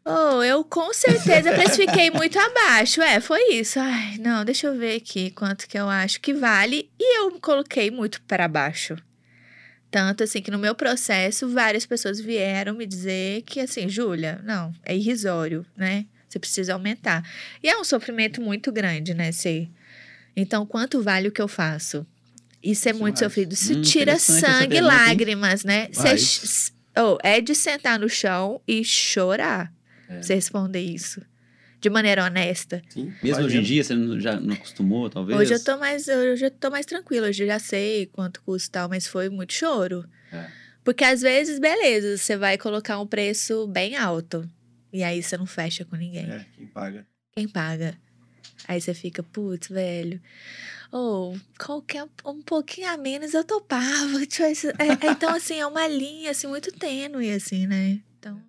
Oh, 0.04 0.42
eu 0.42 0.64
com 0.64 0.92
certeza 0.94 1.52
precifiquei 1.54 2.10
muito 2.10 2.40
abaixo. 2.40 3.02
É, 3.02 3.20
foi 3.20 3.54
isso. 3.54 3.80
Ai, 3.80 4.18
não, 4.18 4.44
deixa 4.46 4.66
eu 4.68 4.76
ver 4.78 4.96
aqui 4.96 5.30
quanto 5.32 5.68
que 5.68 5.78
eu 5.78 5.88
acho 5.88 6.20
que 6.22 6.34
vale. 6.34 6.90
E 7.00 7.20
eu 7.20 7.40
coloquei 7.40 7.92
muito 7.92 8.22
para 8.24 8.48
baixo. 8.48 8.96
Tanto 9.92 10.24
assim 10.24 10.42
que 10.42 10.50
no 10.50 10.58
meu 10.58 10.74
processo, 10.74 11.48
várias 11.50 11.86
pessoas 11.86 12.20
vieram 12.20 12.74
me 12.74 12.86
dizer 12.86 13.44
que, 13.44 13.60
assim, 13.60 13.88
Júlia, 13.88 14.42
não, 14.44 14.74
é 14.84 14.96
irrisório, 14.96 15.66
né? 15.76 16.06
Você 16.38 16.40
precisa 16.40 16.74
aumentar. 16.74 17.24
E 17.64 17.68
é 17.68 17.78
um 17.78 17.84
sofrimento 17.84 18.42
muito 18.42 18.72
grande, 18.72 19.14
né? 19.14 19.32
Ser. 19.32 19.68
Então, 20.36 20.66
quanto 20.66 21.02
vale 21.02 21.28
o 21.28 21.32
que 21.32 21.42
eu 21.42 21.48
faço? 21.48 22.06
Isso 22.62 22.88
é 22.88 22.94
muito 22.94 23.16
Demais. 23.16 23.32
sofrido. 23.34 23.54
Isso 23.54 23.74
Hum, 23.74 23.82
tira 23.82 24.20
sangue 24.20 24.76
e 24.76 24.78
hein? 24.78 24.84
lágrimas, 24.84 25.64
né? 25.64 25.90
Ch- 26.18 26.72
oh, 26.98 27.18
é 27.24 27.42
de 27.42 27.56
sentar 27.56 28.00
no 28.00 28.08
chão 28.10 28.62
e 28.68 28.84
chorar. 28.84 29.74
É. 30.08 30.22
Você 30.22 30.36
responder 30.36 30.80
isso. 30.82 31.22
De 31.80 31.90
maneira 31.90 32.24
honesta. 32.26 32.82
Sim, 32.90 33.14
Mesmo 33.24 33.44
hoje 33.46 33.58
em 33.58 33.62
dia, 33.62 33.84
você 33.84 33.94
não- 33.96 34.20
já 34.20 34.40
não 34.40 34.54
acostumou, 34.54 35.10
talvez? 35.10 35.40
Hoje 35.40 35.54
eu 35.54 35.64
tô 35.64 35.78
mais, 35.78 36.08
hoje 36.08 36.46
eu 36.46 36.52
tô 36.52 36.70
mais 36.70 36.86
tranquila, 36.86 37.28
hoje 37.30 37.44
eu 37.44 37.48
já 37.48 37.60
sei 37.60 38.08
quanto 38.08 38.42
custa 38.42 38.68
e 38.68 38.72
tal, 38.72 38.90
mas 38.90 39.08
foi 39.08 39.30
muito 39.30 39.54
choro. 39.54 40.04
É. 40.32 40.46
Porque 40.84 41.04
às 41.04 41.22
vezes, 41.22 41.60
beleza, 41.60 42.18
você 42.18 42.36
vai 42.38 42.58
colocar 42.58 43.00
um 43.00 43.06
preço 43.08 43.68
bem 43.68 43.96
alto. 43.96 44.50
E 44.92 45.04
aí 45.04 45.22
você 45.22 45.38
não 45.38 45.46
fecha 45.46 45.84
com 45.86 45.96
ninguém. 45.96 46.30
É, 46.30 46.46
quem 46.56 46.68
paga. 46.68 47.08
Quem 47.34 47.48
paga? 47.48 47.98
Aí 48.68 48.80
você 48.82 48.94
fica, 48.94 49.22
putz, 49.22 49.68
velho. 49.70 50.22
Ou 50.92 51.38
qualquer 51.60 52.06
um 52.26 52.42
pouquinho 52.42 52.90
a 52.90 52.98
menos 52.98 53.34
eu 53.34 53.44
topava. 53.44 54.26
Tipo, 54.26 54.44
esse- 54.48 54.70
é- 54.70 55.08
é, 55.08 55.12
então, 55.12 55.30
assim, 55.36 55.56
é 55.60 55.66
uma 55.68 55.88
linha 55.88 56.32
assim, 56.32 56.48
muito 56.48 56.72
tênue, 56.72 57.32
assim, 57.32 57.68
né? 57.68 58.02
Então. 58.18 58.42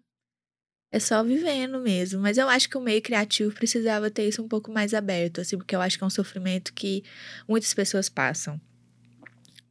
É 0.91 0.99
só 0.99 1.23
vivendo 1.23 1.79
mesmo. 1.81 2.21
Mas 2.21 2.39
eu 2.39 2.49
acho 2.49 2.69
que 2.69 2.79
o 2.79 2.81
meio 2.81 3.03
criativo 3.03 3.53
precisava 3.53 4.11
ter 4.11 4.27
isso 4.29 4.43
um 4.43 4.49
pouco 4.49 4.73
mais 4.73 4.95
aberto, 4.95 5.41
assim, 5.41 5.59
porque 5.59 5.75
eu 5.77 5.81
acho 5.83 5.99
que 5.99 6.05
é 6.05 6.07
um 6.07 6.11
sofrimento 6.11 6.73
que 6.73 7.03
muitas 7.47 7.75
pessoas 7.75 8.09
passam. 8.09 8.59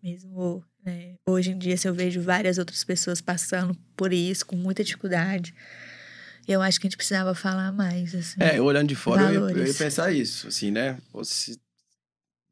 Mesmo 0.03 0.63
né, 0.86 1.15
hoje 1.28 1.51
em 1.51 1.57
dia, 1.57 1.76
se 1.76 1.88
eu 1.88 1.93
vejo 1.93 2.22
várias 2.22 2.57
outras 2.57 2.84
pessoas 2.84 3.20
passando 3.20 3.76
por 3.95 4.13
isso, 4.13 4.45
com 4.45 4.55
muita 4.55 4.84
dificuldade. 4.84 5.53
Eu 6.47 6.61
acho 6.61 6.79
que 6.79 6.87
a 6.87 6.89
gente 6.89 6.97
precisava 6.97 7.35
falar 7.35 7.71
mais, 7.71 8.15
assim. 8.15 8.39
É, 8.39 8.61
olhando 8.61 8.87
de 8.87 8.95
fora, 8.95 9.23
eu 9.33 9.49
ia, 9.49 9.55
eu 9.57 9.67
ia 9.67 9.73
pensar 9.73 10.11
isso, 10.13 10.47
assim, 10.47 10.71
né? 10.71 10.97
Pô, 11.11 11.23
se- 11.23 11.59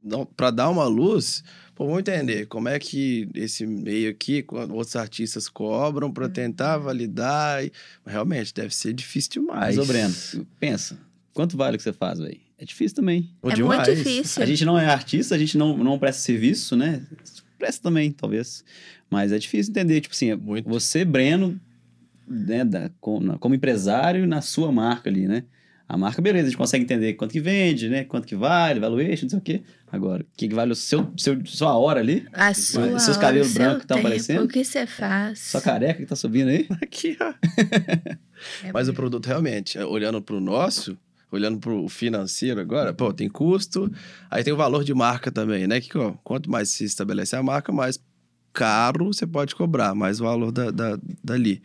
não- 0.03 0.25
Pra 0.25 0.51
dar 0.51 0.69
uma 0.69 0.85
luz, 0.85 1.43
pô, 1.73 1.85
vamos 1.85 1.99
entender 2.01 2.45
como 2.47 2.67
é 2.69 2.77
que 2.77 3.27
esse 3.33 3.65
meio 3.65 4.11
aqui, 4.11 4.43
quando 4.43 4.75
outros 4.75 4.95
artistas 4.95 5.47
cobram 5.47 6.11
pra 6.11 6.27
tentar 6.29 6.77
validar. 6.77 7.63
e- 7.63 7.71
Realmente, 8.05 8.53
deve 8.53 8.75
ser 8.75 8.93
difícil 8.93 9.31
demais. 9.41 9.77
Mas, 9.77 9.77
ô 9.77 9.85
Breno, 9.91 10.13
pensa. 10.59 10.97
Quanto 11.33 11.57
vale 11.57 11.75
o 11.75 11.77
que 11.77 11.83
você 11.83 11.93
faz, 11.93 12.19
velho? 12.19 12.39
É 12.57 12.63
difícil 12.65 12.95
também. 12.95 13.29
Pô, 13.41 13.49
É 13.49 13.55
demais. 13.55 13.87
muito 13.87 13.97
difícil. 13.97 14.41
A 14.41 14.45
gente 14.45 14.63
não 14.63 14.77
é 14.79 14.85
artista, 14.87 15.35
a 15.35 15.37
gente 15.37 15.57
não, 15.57 15.75
não 15.77 15.97
presta 15.99 16.21
serviço, 16.21 16.75
né? 16.75 17.05
Presta 17.57 17.81
também, 17.83 18.11
talvez. 18.11 18.63
Mas 19.09 19.31
é 19.31 19.37
difícil 19.39 19.71
entender, 19.71 19.99
tipo 20.01 20.13
assim, 20.13 20.33
Muito. 20.35 20.69
você, 20.69 21.03
Breno, 21.03 21.59
né, 22.27 22.63
da- 22.65 22.89
com- 22.99 23.19
na- 23.19 23.37
como 23.37 23.55
empresário 23.55 24.25
na 24.27 24.41
sua 24.41 24.71
marca 24.71 25.09
ali, 25.09 25.27
né? 25.27 25.43
A 25.87 25.95
marca, 25.97 26.19
beleza, 26.19 26.47
a 26.47 26.49
gente 26.49 26.57
consegue 26.57 26.83
entender 26.83 27.13
quanto 27.13 27.31
que 27.31 27.39
vende, 27.39 27.87
né? 27.89 28.03
Quanto 28.05 28.25
que 28.25 28.35
vale, 28.35 28.79
valuation, 28.79 29.25
não 29.25 29.29
sei 29.29 29.39
o 29.39 29.41
quê. 29.41 29.63
Agora, 29.91 30.23
o 30.23 30.25
que, 30.35 30.47
que 30.47 30.55
vale 30.55 30.71
o 30.71 30.75
seu, 30.75 31.13
seu, 31.15 31.45
sua 31.45 31.77
hora 31.77 31.99
ali? 31.99 32.25
A 32.33 32.53
sua 32.55 32.97
seus 32.97 33.17
cabelos 33.17 33.51
o 33.51 33.53
brancos 33.53 33.81
que 33.81 33.87
tá 33.87 33.93
tempo, 33.95 34.07
aparecendo? 34.07 34.45
O 34.45 34.47
que 34.47 34.63
você 34.63 34.87
faz? 34.87 35.37
Sua 35.39 35.61
careca 35.61 35.99
que 35.99 36.05
tá 36.07 36.15
subindo 36.15 36.49
aí? 36.49 36.65
Aqui, 36.81 37.15
ó. 37.21 37.33
É 38.63 38.71
Mas 38.73 38.89
o 38.89 38.93
produto 38.93 39.27
realmente, 39.27 39.77
é, 39.77 39.85
olhando 39.85 40.19
pro 40.23 40.41
nosso, 40.41 40.97
olhando 41.31 41.59
pro 41.59 41.87
financeiro 41.87 42.59
agora, 42.59 42.91
pô, 42.91 43.13
tem 43.13 43.29
custo, 43.29 43.91
aí 44.31 44.43
tem 44.43 44.53
o 44.53 44.57
valor 44.57 44.83
de 44.83 44.93
marca 44.93 45.31
também, 45.31 45.67
né? 45.67 45.79
Que 45.79 45.95
ó, 45.99 46.13
quanto 46.23 46.49
mais 46.49 46.69
se 46.69 46.83
estabelece 46.83 47.35
a 47.35 47.43
marca, 47.43 47.71
mais 47.71 47.99
caro 48.51 49.07
você 49.13 49.27
pode 49.27 49.53
cobrar, 49.53 49.93
mais 49.93 50.17
valor 50.17 50.51
da, 50.51 50.71
da- 50.71 50.99
dali. 51.23 51.61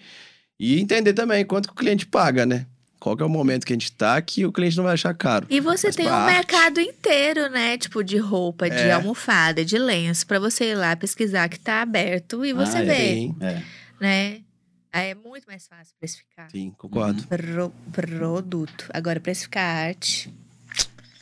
E 0.63 0.79
entender 0.79 1.15
também 1.15 1.43
quanto 1.45 1.69
que 1.69 1.73
o 1.73 1.77
cliente 1.77 2.05
paga, 2.07 2.45
né? 2.45 2.67
Qual 2.99 3.17
que 3.17 3.23
é 3.23 3.27
o 3.27 3.31
momento 3.31 3.65
que 3.65 3.73
a 3.73 3.77
gente 3.77 3.91
tá 3.93 4.21
que 4.21 4.45
o 4.45 4.53
cliente 4.53 4.77
não 4.77 4.85
vai 4.85 4.93
achar 4.93 5.15
caro. 5.15 5.47
E 5.49 5.59
você 5.59 5.87
Mas 5.87 5.97
tem 5.97 6.07
um 6.07 6.11
arte- 6.13 6.35
mercado 6.35 6.81
inteiro, 6.83 7.49
né? 7.49 7.79
Tipo, 7.79 8.05
de 8.05 8.19
roupa, 8.19 8.69
de 8.69 8.77
É. 8.77 8.93
almofada, 8.93 9.65
de 9.65 9.79
lenço, 9.79 10.27
pra 10.27 10.39
você 10.39 10.73
ir 10.73 10.75
lá 10.75 10.95
pesquisar 10.95 11.49
que 11.49 11.59
tá 11.59 11.81
aberto 11.81 12.45
e 12.45 12.53
você 12.53 12.77
Ah, 12.77 12.83
é. 12.83 12.85
vê, 12.85 13.15
Sim, 13.15 13.37
É. 13.41 13.63
né? 13.99 14.41
Aí 14.93 15.11
é 15.11 15.15
muito 15.15 15.45
mais 15.47 15.67
fácil 15.67 15.95
precificar. 15.99 16.51
sim, 16.51 16.75
concordo. 16.77 17.23
Pro- 17.27 17.73
produto. 17.91 18.87
Agora, 18.93 19.19
precificar 19.19 19.65
arte. 19.87 20.31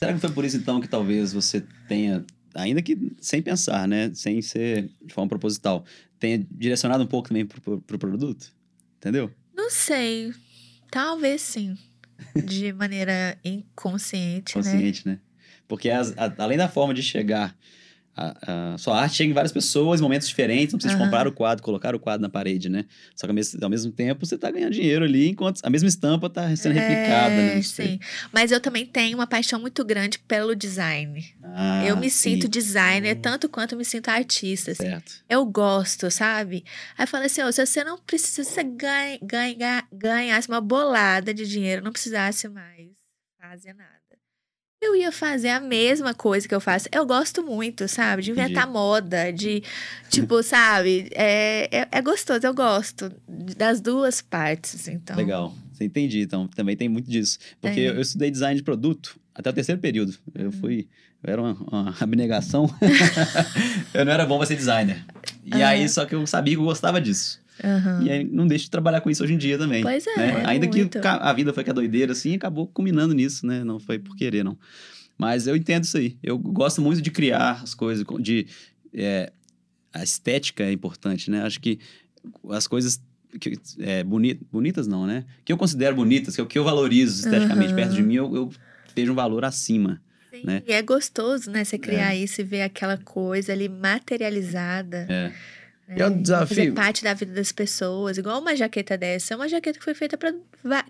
Será 0.00 0.14
que 0.14 0.18
foi 0.20 0.30
por 0.30 0.44
isso, 0.44 0.56
então, 0.56 0.80
que 0.80 0.88
talvez 0.88 1.32
você 1.32 1.62
tenha, 1.86 2.24
ainda 2.54 2.80
que 2.82 2.96
sem 3.20 3.40
pensar, 3.42 3.86
né? 3.86 4.10
Sem 4.14 4.40
ser 4.42 4.90
de 5.04 5.12
forma 5.14 5.28
proposital, 5.28 5.84
tenha 6.18 6.44
direcionado 6.50 7.04
um 7.04 7.06
pouco 7.06 7.28
também 7.28 7.44
pro, 7.46 7.60
pro, 7.60 7.80
pro 7.80 7.98
produto? 7.98 8.52
Entendeu? 8.98 9.30
Não 9.54 9.70
sei. 9.70 10.32
Talvez 10.90 11.40
sim. 11.40 11.76
De 12.34 12.72
maneira 12.72 13.38
inconsciente, 13.44 14.56
né? 14.58 14.62
Consciente, 14.62 15.06
né? 15.06 15.18
Porque 15.66 15.88
as- 15.90 16.16
a- 16.18 16.34
além 16.38 16.58
da 16.58 16.68
forma 16.68 16.92
de 16.92 17.02
chegar, 17.02 17.56
a, 18.18 18.74
a 18.74 18.78
sua 18.78 19.00
arte 19.00 19.16
chega 19.16 19.30
em 19.30 19.34
várias 19.34 19.52
pessoas, 19.52 20.00
em 20.00 20.02
momentos 20.02 20.26
diferentes, 20.28 20.72
não 20.72 20.78
precisa 20.78 20.94
de 20.94 21.00
Aham. 21.00 21.06
comprar 21.06 21.26
o 21.28 21.32
quadro, 21.32 21.62
colocar 21.62 21.94
o 21.94 21.98
quadro 22.00 22.20
na 22.22 22.28
parede, 22.28 22.68
né? 22.68 22.84
Só 23.14 23.26
que 23.26 23.30
ao 23.30 23.34
mesmo, 23.34 23.58
ao 23.62 23.70
mesmo 23.70 23.92
tempo 23.92 24.26
você 24.26 24.36
tá 24.36 24.50
ganhando 24.50 24.72
dinheiro 24.72 25.04
ali, 25.04 25.28
enquanto 25.28 25.60
a 25.62 25.70
mesma 25.70 25.88
estampa 25.88 26.28
tá 26.28 26.54
sendo 26.56 26.72
replicada, 26.74 27.42
né? 27.42 27.52
É, 27.52 27.54
Não 27.56 27.62
sei. 27.62 27.86
sim. 27.92 28.00
Mas 28.32 28.50
eu 28.50 28.60
também 28.60 28.84
tenho 28.84 29.16
uma 29.16 29.26
paixão 29.26 29.60
muito 29.60 29.84
grande 29.84 30.18
pelo 30.18 30.54
design. 30.56 31.24
Ah, 31.42 31.84
eu 31.84 31.96
me 31.96 32.10
sim, 32.10 32.32
sinto 32.32 32.48
designer 32.48 33.16
Hum. 33.16 33.20
tanto 33.20 33.48
quanto 33.48 33.76
me 33.76 33.84
sinto 33.84 34.08
artista. 34.08 34.72
assim. 34.72 34.82
Certo. 34.82 35.12
Eu 35.28 35.44
gosto, 35.46 36.10
sabe? 36.10 36.64
Aí 36.96 37.04
eu 37.04 37.08
falei 37.08 37.26
assim, 37.26 37.42
ó, 37.42 37.50
se 37.52 37.64
você 37.64 37.84
não 37.84 37.98
precisa, 37.98 38.44
se 38.44 38.52
você 38.54 38.62
ganha, 38.64 39.18
ganha, 39.22 39.84
ganhasse 39.92 40.48
uma 40.48 40.60
bolada 40.60 41.32
de 41.32 41.46
dinheiro, 41.46 41.82
não 41.84 41.92
precisasse 41.92 42.48
mais 42.48 42.88
fazer 43.40 43.74
nada. 43.74 43.97
Eu 44.80 44.94
ia 44.94 45.10
fazer 45.10 45.48
a 45.48 45.58
mesma 45.60 46.14
coisa 46.14 46.46
que 46.46 46.54
eu 46.54 46.60
faço. 46.60 46.88
Eu 46.92 47.04
gosto 47.04 47.42
muito, 47.42 47.88
sabe? 47.88 48.22
De 48.22 48.30
inventar 48.30 48.62
Entendi. 48.62 48.72
moda, 48.72 49.32
de, 49.32 49.62
tipo, 50.08 50.40
sabe? 50.44 51.08
É, 51.12 51.68
é, 51.80 51.88
é 51.90 52.00
gostoso, 52.02 52.46
eu 52.46 52.54
gosto 52.54 53.10
das 53.56 53.80
duas 53.80 54.20
partes, 54.22 54.86
então. 54.86 55.16
Legal. 55.16 55.52
Você 55.72 55.84
entendi, 55.84 56.20
então. 56.20 56.46
Também 56.46 56.76
tem 56.76 56.88
muito 56.88 57.10
disso. 57.10 57.38
Porque 57.60 57.74
Tem. 57.74 57.84
eu, 57.86 57.94
eu 57.96 58.00
estudei 58.00 58.30
design 58.30 58.56
de 58.56 58.62
produto 58.62 59.18
até 59.34 59.50
o 59.50 59.52
terceiro 59.52 59.80
período. 59.80 60.14
Eu 60.34 60.46
Uhum. 60.46 60.52
fui... 60.52 60.88
Eu 61.24 61.32
era 61.32 61.42
uma, 61.42 61.52
uma 61.54 61.94
abnegação. 61.98 62.72
eu 63.92 64.04
não 64.04 64.12
era 64.12 64.24
bom 64.24 64.38
pra 64.38 64.46
ser 64.46 64.54
designer. 64.54 65.04
E 65.44 65.54
Aham. 65.54 65.66
aí, 65.66 65.88
só 65.88 66.06
que 66.06 66.14
eu 66.14 66.24
sabia 66.26 66.54
que 66.54 66.60
eu 66.60 66.64
gostava 66.64 67.00
disso. 67.00 67.40
Aham. 67.62 68.02
E 68.04 68.10
aí, 68.10 68.24
não 68.24 68.46
deixo 68.46 68.64
de 68.64 68.70
trabalhar 68.70 69.00
com 69.00 69.10
isso 69.10 69.22
hoje 69.24 69.34
em 69.34 69.38
dia 69.38 69.58
também. 69.58 69.82
Pois 69.82 70.06
é, 70.06 70.16
né? 70.16 70.42
Ainda 70.46 70.66
muito. 70.66 71.00
que 71.00 71.06
a 71.06 71.32
vida 71.32 71.52
foi 71.52 71.64
que 71.64 71.70
a 71.70 71.72
doideira, 71.72 72.12
assim, 72.12 72.34
acabou 72.34 72.66
culminando 72.66 73.14
nisso, 73.14 73.46
né? 73.46 73.64
Não 73.64 73.78
foi 73.80 73.98
por 73.98 74.16
querer, 74.16 74.44
não. 74.44 74.58
Mas 75.16 75.46
eu 75.46 75.56
entendo 75.56 75.84
isso 75.84 75.96
aí. 75.98 76.16
Eu 76.22 76.38
gosto 76.38 76.80
muito 76.80 77.02
de 77.02 77.10
criar 77.10 77.60
as 77.62 77.74
coisas, 77.74 78.04
de... 78.20 78.46
é, 78.94 79.32
a 79.92 80.02
estética 80.02 80.62
é 80.64 80.72
importante, 80.72 81.30
né? 81.30 81.42
Acho 81.42 81.60
que 81.60 81.78
as 82.50 82.66
coisas 82.66 83.00
que, 83.40 83.58
é, 83.80 84.04
boni- 84.04 84.40
bonitas 84.50 84.86
não, 84.86 85.06
né? 85.06 85.24
Que 85.44 85.52
eu 85.52 85.56
considero 85.56 85.96
bonitas, 85.96 86.34
que 86.34 86.40
eu, 86.40 86.46
que 86.46 86.58
eu 86.58 86.64
valorizo 86.64 87.22
esteticamente 87.22 87.72
Aham. 87.72 87.76
perto 87.76 87.94
de 87.94 88.02
mim, 88.02 88.14
eu, 88.14 88.34
eu 88.34 88.50
vejo 88.94 89.12
um 89.12 89.14
valor 89.14 89.44
acima. 89.44 90.00
Sim, 90.30 90.42
né? 90.44 90.62
E 90.66 90.72
é 90.72 90.82
gostoso, 90.82 91.50
né? 91.50 91.64
Você 91.64 91.78
criar 91.78 92.14
isso 92.14 92.40
e 92.40 92.44
ver 92.44 92.62
aquela 92.62 92.96
coisa 92.98 93.52
ali 93.52 93.68
materializada. 93.68 95.06
É. 95.08 95.32
E 95.96 96.02
é 96.02 96.06
um 96.06 96.10
Fazer 96.10 96.22
desafio. 96.22 96.74
parte 96.74 97.02
da 97.02 97.14
vida 97.14 97.32
das 97.32 97.50
pessoas, 97.50 98.18
igual 98.18 98.40
uma 98.40 98.54
jaqueta 98.54 98.96
dessa, 98.98 99.34
é 99.34 99.36
uma 99.36 99.48
jaqueta 99.48 99.78
que 99.78 99.84
foi 99.84 99.94
feita 99.94 100.18
para 100.18 100.34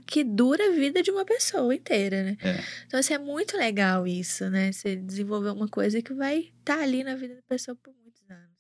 que 0.07 0.25
dura 0.25 0.71
a 0.71 0.73
vida 0.73 1.03
de 1.03 1.11
uma 1.11 1.25
pessoa 1.25 1.75
inteira, 1.75 2.25
né? 2.25 2.37
É. 2.43 2.59
Então, 2.87 2.99
assim, 2.99 3.15
é 3.15 3.19
muito 3.19 3.57
legal 3.57 4.07
isso, 4.07 4.49
né? 4.51 4.73
Você 4.73 4.97
desenvolver 4.97 5.51
uma 5.51 5.69
coisa 5.69 6.03
que 6.03 6.13
vai 6.13 6.51
estar 6.59 6.81
ali 6.81 7.05
na 7.05 7.15
vida 7.15 7.37
da 7.37 7.43
pessoa 7.49 7.77
por 7.77 7.95
muitos 8.03 8.23
anos. 8.29 8.51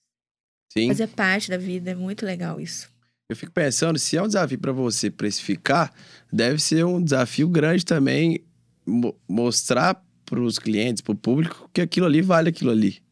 Sim. 0.72 0.89
Fazer 0.89 1.09
parte 1.09 1.51
da 1.51 1.57
vida, 1.57 1.91
é 1.91 1.95
muito 1.95 2.24
legal 2.24 2.61
isso. 2.61 2.89
Eu 3.28 3.36
fico 3.36 3.53
pensando, 3.53 3.99
se 3.99 4.16
é 4.16 4.22
um 4.22 4.26
desafio 4.26 4.59
para 4.59 4.72
você 4.72 5.11
precificar, 5.11 5.93
deve 6.32 6.59
ser 6.62 6.84
um 6.84 7.03
desafio 7.03 7.49
grande 7.49 7.84
também 7.84 8.45
mo- 8.86 9.14
mostrar 9.28 10.03
para 10.24 10.41
os 10.41 10.59
clientes, 10.59 11.03
para 11.03 11.12
o 11.12 11.16
público, 11.16 11.68
que 11.74 11.80
aquilo 11.80 12.07
ali 12.07 12.22
vale 12.22 12.49
aquilo 12.51 12.70
ali. 12.70 13.03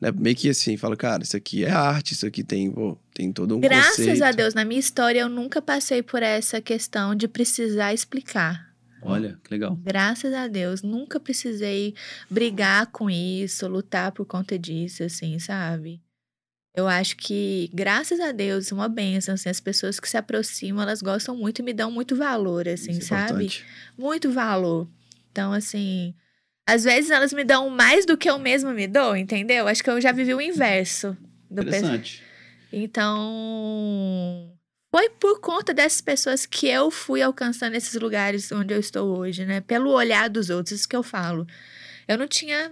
Né? 0.00 0.12
Meio 0.12 0.36
que 0.36 0.48
assim, 0.48 0.76
fala, 0.76 0.96
cara, 0.96 1.22
isso 1.22 1.36
aqui 1.36 1.64
é 1.64 1.70
arte, 1.70 2.12
isso 2.12 2.26
aqui 2.26 2.44
tem, 2.44 2.70
pô, 2.70 2.96
tem 3.12 3.32
todo 3.32 3.56
um 3.56 3.60
Graças 3.60 3.96
conceito. 3.96 4.24
a 4.24 4.30
Deus, 4.30 4.54
na 4.54 4.64
minha 4.64 4.78
história, 4.80 5.20
eu 5.20 5.28
nunca 5.28 5.60
passei 5.60 6.02
por 6.02 6.22
essa 6.22 6.60
questão 6.60 7.14
de 7.14 7.26
precisar 7.26 7.92
explicar. 7.92 8.68
Olha, 9.02 9.38
que 9.44 9.50
legal. 9.52 9.76
Graças 9.76 10.32
a 10.34 10.48
Deus, 10.48 10.82
nunca 10.82 11.20
precisei 11.20 11.94
brigar 12.28 12.86
com 12.86 13.08
isso, 13.08 13.66
lutar 13.68 14.12
por 14.12 14.24
conta 14.26 14.58
disso, 14.58 15.02
assim, 15.04 15.38
sabe? 15.38 16.00
Eu 16.74 16.86
acho 16.86 17.16
que, 17.16 17.70
graças 17.72 18.20
a 18.20 18.30
Deus, 18.30 18.70
uma 18.70 18.88
benção, 18.88 19.34
assim, 19.34 19.48
as 19.48 19.60
pessoas 19.60 19.98
que 19.98 20.08
se 20.08 20.16
aproximam, 20.16 20.82
elas 20.82 21.02
gostam 21.02 21.36
muito 21.36 21.60
e 21.60 21.62
me 21.64 21.72
dão 21.72 21.90
muito 21.90 22.14
valor, 22.14 22.68
assim, 22.68 22.92
Isso 22.92 23.02
é 23.14 23.18
sabe? 23.18 23.44
importante. 23.44 23.64
Muito 23.96 24.30
valor. 24.30 24.88
Então, 25.32 25.52
assim, 25.52 26.14
às 26.68 26.84
vezes 26.84 27.10
elas 27.10 27.32
me 27.32 27.44
dão 27.44 27.70
mais 27.70 28.04
do 28.04 28.14
que 28.14 28.28
eu 28.28 28.38
mesma 28.38 28.74
me 28.74 28.86
dou, 28.86 29.16
entendeu? 29.16 29.66
Acho 29.66 29.82
que 29.82 29.88
eu 29.88 29.98
já 30.02 30.12
vivi 30.12 30.34
o 30.34 30.40
inverso. 30.40 31.16
Do 31.50 31.62
Interessante. 31.62 32.22
então, 32.70 34.52
foi 34.94 35.08
por 35.08 35.40
conta 35.40 35.72
dessas 35.72 36.02
pessoas 36.02 36.44
que 36.44 36.68
eu 36.68 36.90
fui 36.90 37.22
alcançando 37.22 37.74
esses 37.74 37.94
lugares 37.94 38.52
onde 38.52 38.74
eu 38.74 38.78
estou 38.78 39.16
hoje, 39.16 39.46
né? 39.46 39.62
Pelo 39.62 39.90
olhar 39.90 40.28
dos 40.28 40.50
outros, 40.50 40.80
isso 40.80 40.88
que 40.88 40.94
eu 40.94 41.02
falo. 41.02 41.46
Eu 42.06 42.18
não 42.18 42.28
tinha 42.28 42.70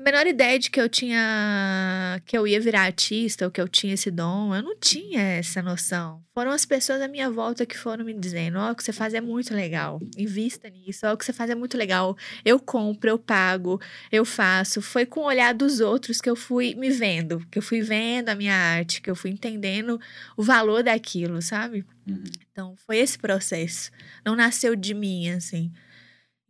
a 0.00 0.02
menor 0.02 0.26
ideia 0.26 0.58
de 0.58 0.70
que 0.70 0.80
eu 0.80 0.88
tinha 0.88 2.20
que 2.24 2.36
eu 2.36 2.46
ia 2.46 2.58
virar 2.58 2.82
artista 2.82 3.44
ou 3.44 3.50
que 3.50 3.60
eu 3.60 3.68
tinha 3.68 3.92
esse 3.92 4.10
dom. 4.10 4.54
Eu 4.54 4.62
não 4.62 4.74
tinha 4.78 5.20
essa 5.20 5.60
noção. 5.62 6.24
Foram 6.32 6.50
as 6.52 6.64
pessoas 6.64 7.02
à 7.02 7.08
minha 7.08 7.30
volta 7.30 7.66
que 7.66 7.76
foram 7.76 8.04
me 8.04 8.14
dizendo: 8.14 8.58
"Ó, 8.58 8.70
o 8.70 8.74
que 8.74 8.82
você 8.82 8.92
faz 8.92 9.12
é 9.12 9.20
muito 9.20 9.54
legal. 9.54 10.00
Invista 10.16 10.70
nisso. 10.70 11.06
Ó, 11.06 11.12
o 11.12 11.16
que 11.18 11.24
você 11.24 11.34
faz 11.34 11.50
é 11.50 11.54
muito 11.54 11.76
legal. 11.76 12.16
Eu 12.44 12.58
compro, 12.58 13.10
eu 13.10 13.18
pago, 13.18 13.78
eu 14.10 14.24
faço". 14.24 14.80
Foi 14.80 15.04
com 15.04 15.20
o 15.20 15.24
olhar 15.24 15.52
dos 15.52 15.80
outros 15.80 16.20
que 16.20 16.30
eu 16.30 16.36
fui 16.36 16.74
me 16.74 16.88
vendo, 16.90 17.46
que 17.50 17.58
eu 17.58 17.62
fui 17.62 17.82
vendo 17.82 18.30
a 18.30 18.34
minha 18.34 18.54
arte, 18.54 19.02
que 19.02 19.10
eu 19.10 19.14
fui 19.14 19.30
entendendo 19.30 20.00
o 20.36 20.42
valor 20.42 20.82
daquilo, 20.82 21.42
sabe? 21.42 21.84
Uhum. 22.08 22.24
Então, 22.50 22.74
foi 22.86 22.98
esse 22.98 23.18
processo. 23.18 23.90
Não 24.24 24.34
nasceu 24.34 24.74
de 24.74 24.94
mim, 24.94 25.28
assim. 25.28 25.70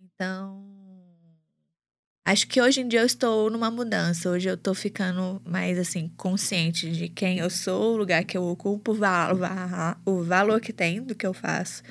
Então, 0.01 0.70
acho 2.31 2.47
que 2.47 2.61
hoje 2.61 2.81
em 2.81 2.89
dia 2.89 3.01
eu 3.01 3.07
estou 3.07 3.51
numa 3.51 3.71
mudança. 3.71 4.31
Hoje 4.31 4.49
eu 4.49 4.57
tô 4.57 4.73
ficando 4.75 5.41
mais, 5.45 5.79
assim, 5.79 6.11
consciente 6.17 6.91
de 6.91 7.09
quem 7.09 7.39
eu 7.39 7.51
sou, 7.51 7.95
o 7.95 7.97
lugar 7.97 8.25
que 8.25 8.37
eu 8.37 8.45
ocupo, 8.45 8.93
o, 8.93 8.95
val 8.95 9.37
va- 9.37 9.97
o 10.05 10.23
valor 10.23 10.61
que 10.61 10.73
tem 10.73 11.03
do 11.03 11.15
que 11.15 11.27
eu 11.27 11.33
faço. 11.35 11.83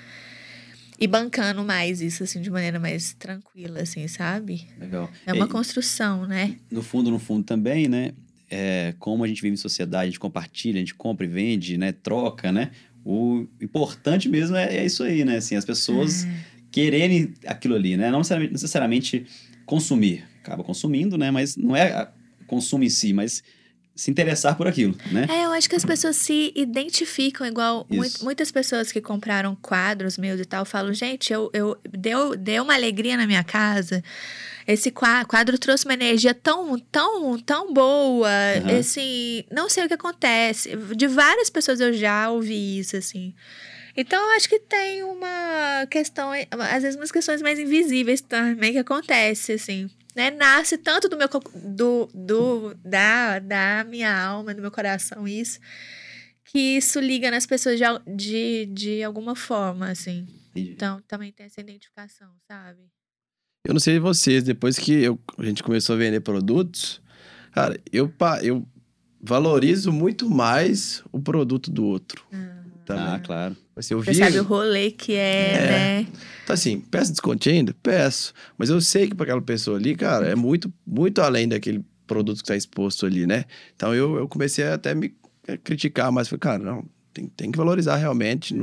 E 0.99 1.07
bancando 1.07 1.63
mais 1.63 2.01
isso, 2.01 2.23
assim, 2.23 2.41
de 2.41 2.49
maneira 2.49 2.79
mais 2.79 3.13
tranquila, 3.13 3.81
assim, 3.81 4.07
sabe? 4.07 4.67
Legal. 4.77 5.09
É 5.25 5.33
uma 5.33 5.45
E- 5.45 5.49
construção, 5.49 6.25
né? 6.27 6.55
no 6.69 6.81
fundo, 6.81 7.09
no 7.09 7.19
fundo 7.19 7.45
também, 7.45 7.87
né? 7.87 8.11
É, 8.51 8.93
como 8.99 9.23
a 9.23 9.27
gente 9.27 9.41
vive 9.41 9.53
em 9.53 9.57
sociedade, 9.57 10.03
a 10.03 10.05
gente 10.07 10.19
compartilha, 10.19 10.77
a 10.77 10.79
gente 10.79 10.95
compra 10.95 11.25
e 11.25 11.29
vende, 11.29 11.77
né? 11.77 11.91
Troca, 11.91 12.51
né? 12.51 12.71
O 13.05 13.45
importante 13.61 14.27
mesmo 14.27 14.55
é, 14.57 14.75
é 14.77 14.85
isso 14.85 15.03
aí, 15.03 15.23
né? 15.23 15.37
Assim, 15.37 15.55
as 15.55 15.63
pessoas 15.63 16.25
quererem 16.71 17.33
aquilo 17.45 17.75
ali, 17.75 17.95
né? 17.95 18.09
Não 18.11 18.17
necessariamente, 18.19 18.53
necessariamente 18.53 19.25
consumir. 19.65 20.25
Acaba 20.41 20.63
consumindo, 20.63 21.17
né? 21.17 21.31
Mas 21.31 21.55
não 21.55 21.75
é 21.75 22.09
consumo 22.47 22.83
em 22.83 22.89
si, 22.89 23.13
mas 23.13 23.43
se 23.95 24.09
interessar 24.09 24.55
por 24.55 24.65
aquilo, 24.65 24.97
né? 25.11 25.27
É, 25.29 25.43
eu 25.45 25.51
acho 25.51 25.69
que 25.69 25.75
as 25.75 25.83
pessoas 25.83 26.15
se 26.15 26.53
identificam 26.55 27.45
igual 27.45 27.85
Isso. 27.91 28.23
muitas 28.23 28.49
pessoas 28.49 28.93
que 28.93 29.01
compraram 29.01 29.55
quadros 29.55 30.17
meus 30.17 30.39
e 30.39 30.45
tal 30.45 30.63
falam, 30.63 30.93
gente, 30.93 31.33
eu, 31.33 31.49
eu 31.53 31.77
deu, 31.91 32.35
deu 32.37 32.63
uma 32.63 32.73
alegria 32.73 33.17
na 33.17 33.27
minha 33.27 33.43
casa. 33.43 34.01
Esse 34.65 34.89
qua- 34.89 35.25
quadro 35.25 35.57
trouxe 35.59 35.83
uma 35.83 35.93
energia 35.93 36.33
tão, 36.33 36.79
tão, 36.79 37.37
tão 37.39 37.73
boa. 37.73 38.29
Aham. 38.29 38.79
Assim, 38.79 39.43
não 39.51 39.67
sei 39.67 39.83
o 39.83 39.87
que 39.87 39.95
acontece. 39.95 40.75
De 40.95 41.07
várias 41.07 41.49
pessoas 41.49 41.81
eu 41.81 41.91
já 41.91 42.29
ouvi 42.31 42.79
isso, 42.79 42.95
assim. 42.95 43.33
Então, 43.97 44.21
eu 44.21 44.37
acho 44.37 44.47
que 44.47 44.59
tem 44.59 45.03
uma 45.03 45.85
questão, 45.89 46.29
às 46.51 46.83
vezes, 46.83 46.95
umas 46.95 47.11
questões 47.11 47.41
mais 47.41 47.59
invisíveis 47.59 48.21
também 48.21 48.71
que 48.71 48.77
acontece, 48.77 49.53
assim. 49.53 49.89
Né? 50.15 50.31
Nasce 50.31 50.77
tanto 50.77 51.07
do 51.07 51.17
meu 51.17 51.27
do, 51.63 52.09
do 52.13 52.73
da, 52.83 53.39
da 53.39 53.83
minha 53.87 54.11
alma, 54.15 54.53
do 54.53 54.61
meu 54.61 54.71
coração, 54.71 55.27
isso, 55.27 55.59
que 56.43 56.57
isso 56.77 56.99
liga 56.99 57.29
nas 57.29 57.45
pessoas 57.45 57.79
de, 57.79 57.85
de, 58.15 58.65
de 58.67 59.03
alguma 59.03 59.35
forma, 59.35 59.89
assim. 59.89 60.25
Entendi. 60.51 60.71
Então, 60.71 61.01
também 61.07 61.31
tem 61.31 61.45
essa 61.45 61.61
identificação, 61.61 62.27
sabe? 62.47 62.79
Eu 63.65 63.73
não 63.73 63.79
sei 63.79 63.99
vocês, 63.99 64.43
depois 64.43 64.79
que 64.79 64.91
eu- 64.93 65.19
a 65.37 65.43
gente 65.43 65.61
começou 65.61 65.95
a 65.95 65.99
vender 65.99 66.21
produtos, 66.21 67.01
cara, 67.51 67.79
eu, 67.91 68.11
eu 68.41 68.67
valorizo 69.21 69.91
muito 69.91 70.29
mais 70.29 71.03
o 71.11 71.19
produto 71.19 71.69
do 71.69 71.85
outro. 71.85 72.25
Também. 72.89 73.03
Ah, 73.13 73.19
claro. 73.19 73.55
Assim, 73.75 73.93
eu 73.93 74.03
Você 74.03 74.15
sabe 74.15 74.39
o 74.39 74.43
rolê 74.43 74.89
que 74.89 75.13
é, 75.13 75.53
É. 75.53 75.67
né? 75.69 76.07
Então, 76.43 76.55
assim, 76.55 76.79
peço 76.79 77.11
desconto 77.11 77.47
ainda? 77.47 77.71
Peço. 77.83 78.33
Mas 78.57 78.71
eu 78.71 78.81
sei 78.81 79.07
que 79.07 79.13
para 79.15 79.25
aquela 79.25 79.41
pessoa 79.41 79.77
ali, 79.77 79.95
cara, 79.95 80.27
é 80.27 80.33
muito, 80.35 80.73
muito 80.87 81.21
além 81.21 81.47
daquele 81.47 81.85
produto 82.07 82.37
que 82.37 82.43
está 82.45 82.55
exposto 82.55 83.05
ali, 83.05 83.27
né? 83.27 83.45
Então 83.75 83.93
eu, 83.93 84.15
eu 84.17 84.27
comecei 84.27 84.65
a 84.65 84.73
até 84.73 84.95
me 84.95 85.13
criticar, 85.63 86.11
mas 86.11 86.27
falei, 86.27 86.39
cara, 86.39 86.63
não, 86.63 86.83
tem, 87.13 87.27
tem 87.27 87.51
que 87.51 87.57
valorizar 87.57 87.95
realmente, 87.97 88.53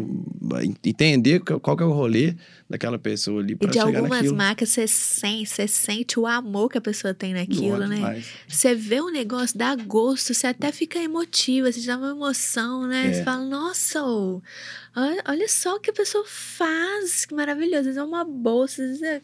entender 0.84 1.40
qual 1.40 1.76
que 1.76 1.82
é 1.82 1.86
o 1.86 1.92
rolê 1.92 2.34
daquela 2.68 2.98
pessoa 2.98 3.40
ali 3.42 3.52
E 3.52 3.56
para 3.56 3.68
de 3.68 3.74
chegar 3.74 3.86
algumas 3.98 4.10
naquilo. 4.18 4.36
marcas 4.36 4.68
você 4.70 4.86
sente, 4.86 5.50
você 5.50 5.66
sente 5.68 6.18
o 6.18 6.26
amor 6.26 6.68
que 6.70 6.78
a 6.78 6.80
pessoa 6.80 7.12
tem 7.12 7.34
naquilo, 7.34 7.78
Nossa, 7.78 7.86
né? 7.88 7.96
demais. 7.96 8.26
Você 8.48 8.74
vê 8.74 9.00
um 9.00 9.10
negócio, 9.10 9.58
dá 9.58 9.74
gosto, 9.74 10.32
você 10.32 10.46
até 10.46 10.70
fica 10.72 10.98
emotiva, 10.98 11.70
você 11.70 11.80
dá 11.86 11.96
uma 11.98 12.10
emoção, 12.10 12.86
né? 12.86 13.08
É. 13.08 13.12
Você 13.14 13.24
fala, 13.24 13.44
nossa, 13.44 14.02
olha 14.04 15.48
só 15.48 15.76
o 15.76 15.80
que 15.80 15.90
a 15.90 15.94
pessoa 15.94 16.24
faz, 16.26 17.24
que 17.26 17.34
maravilhoso. 17.34 17.80
Às 17.80 17.84
vezes 17.86 17.98
é 17.98 18.02
uma 18.04 18.24
bolsa, 18.24 18.82
às 18.82 18.88
vezes 18.88 19.02
é, 19.02 19.22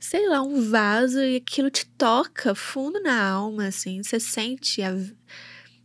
sei 0.00 0.28
lá, 0.28 0.42
um 0.42 0.68
vaso 0.70 1.20
e 1.20 1.36
aquilo 1.36 1.70
te 1.70 1.86
toca 1.86 2.54
fundo 2.54 3.00
na 3.00 3.22
alma, 3.30 3.66
assim. 3.66 4.02
Você 4.02 4.18
sente. 4.20 4.82
a- 4.82 4.96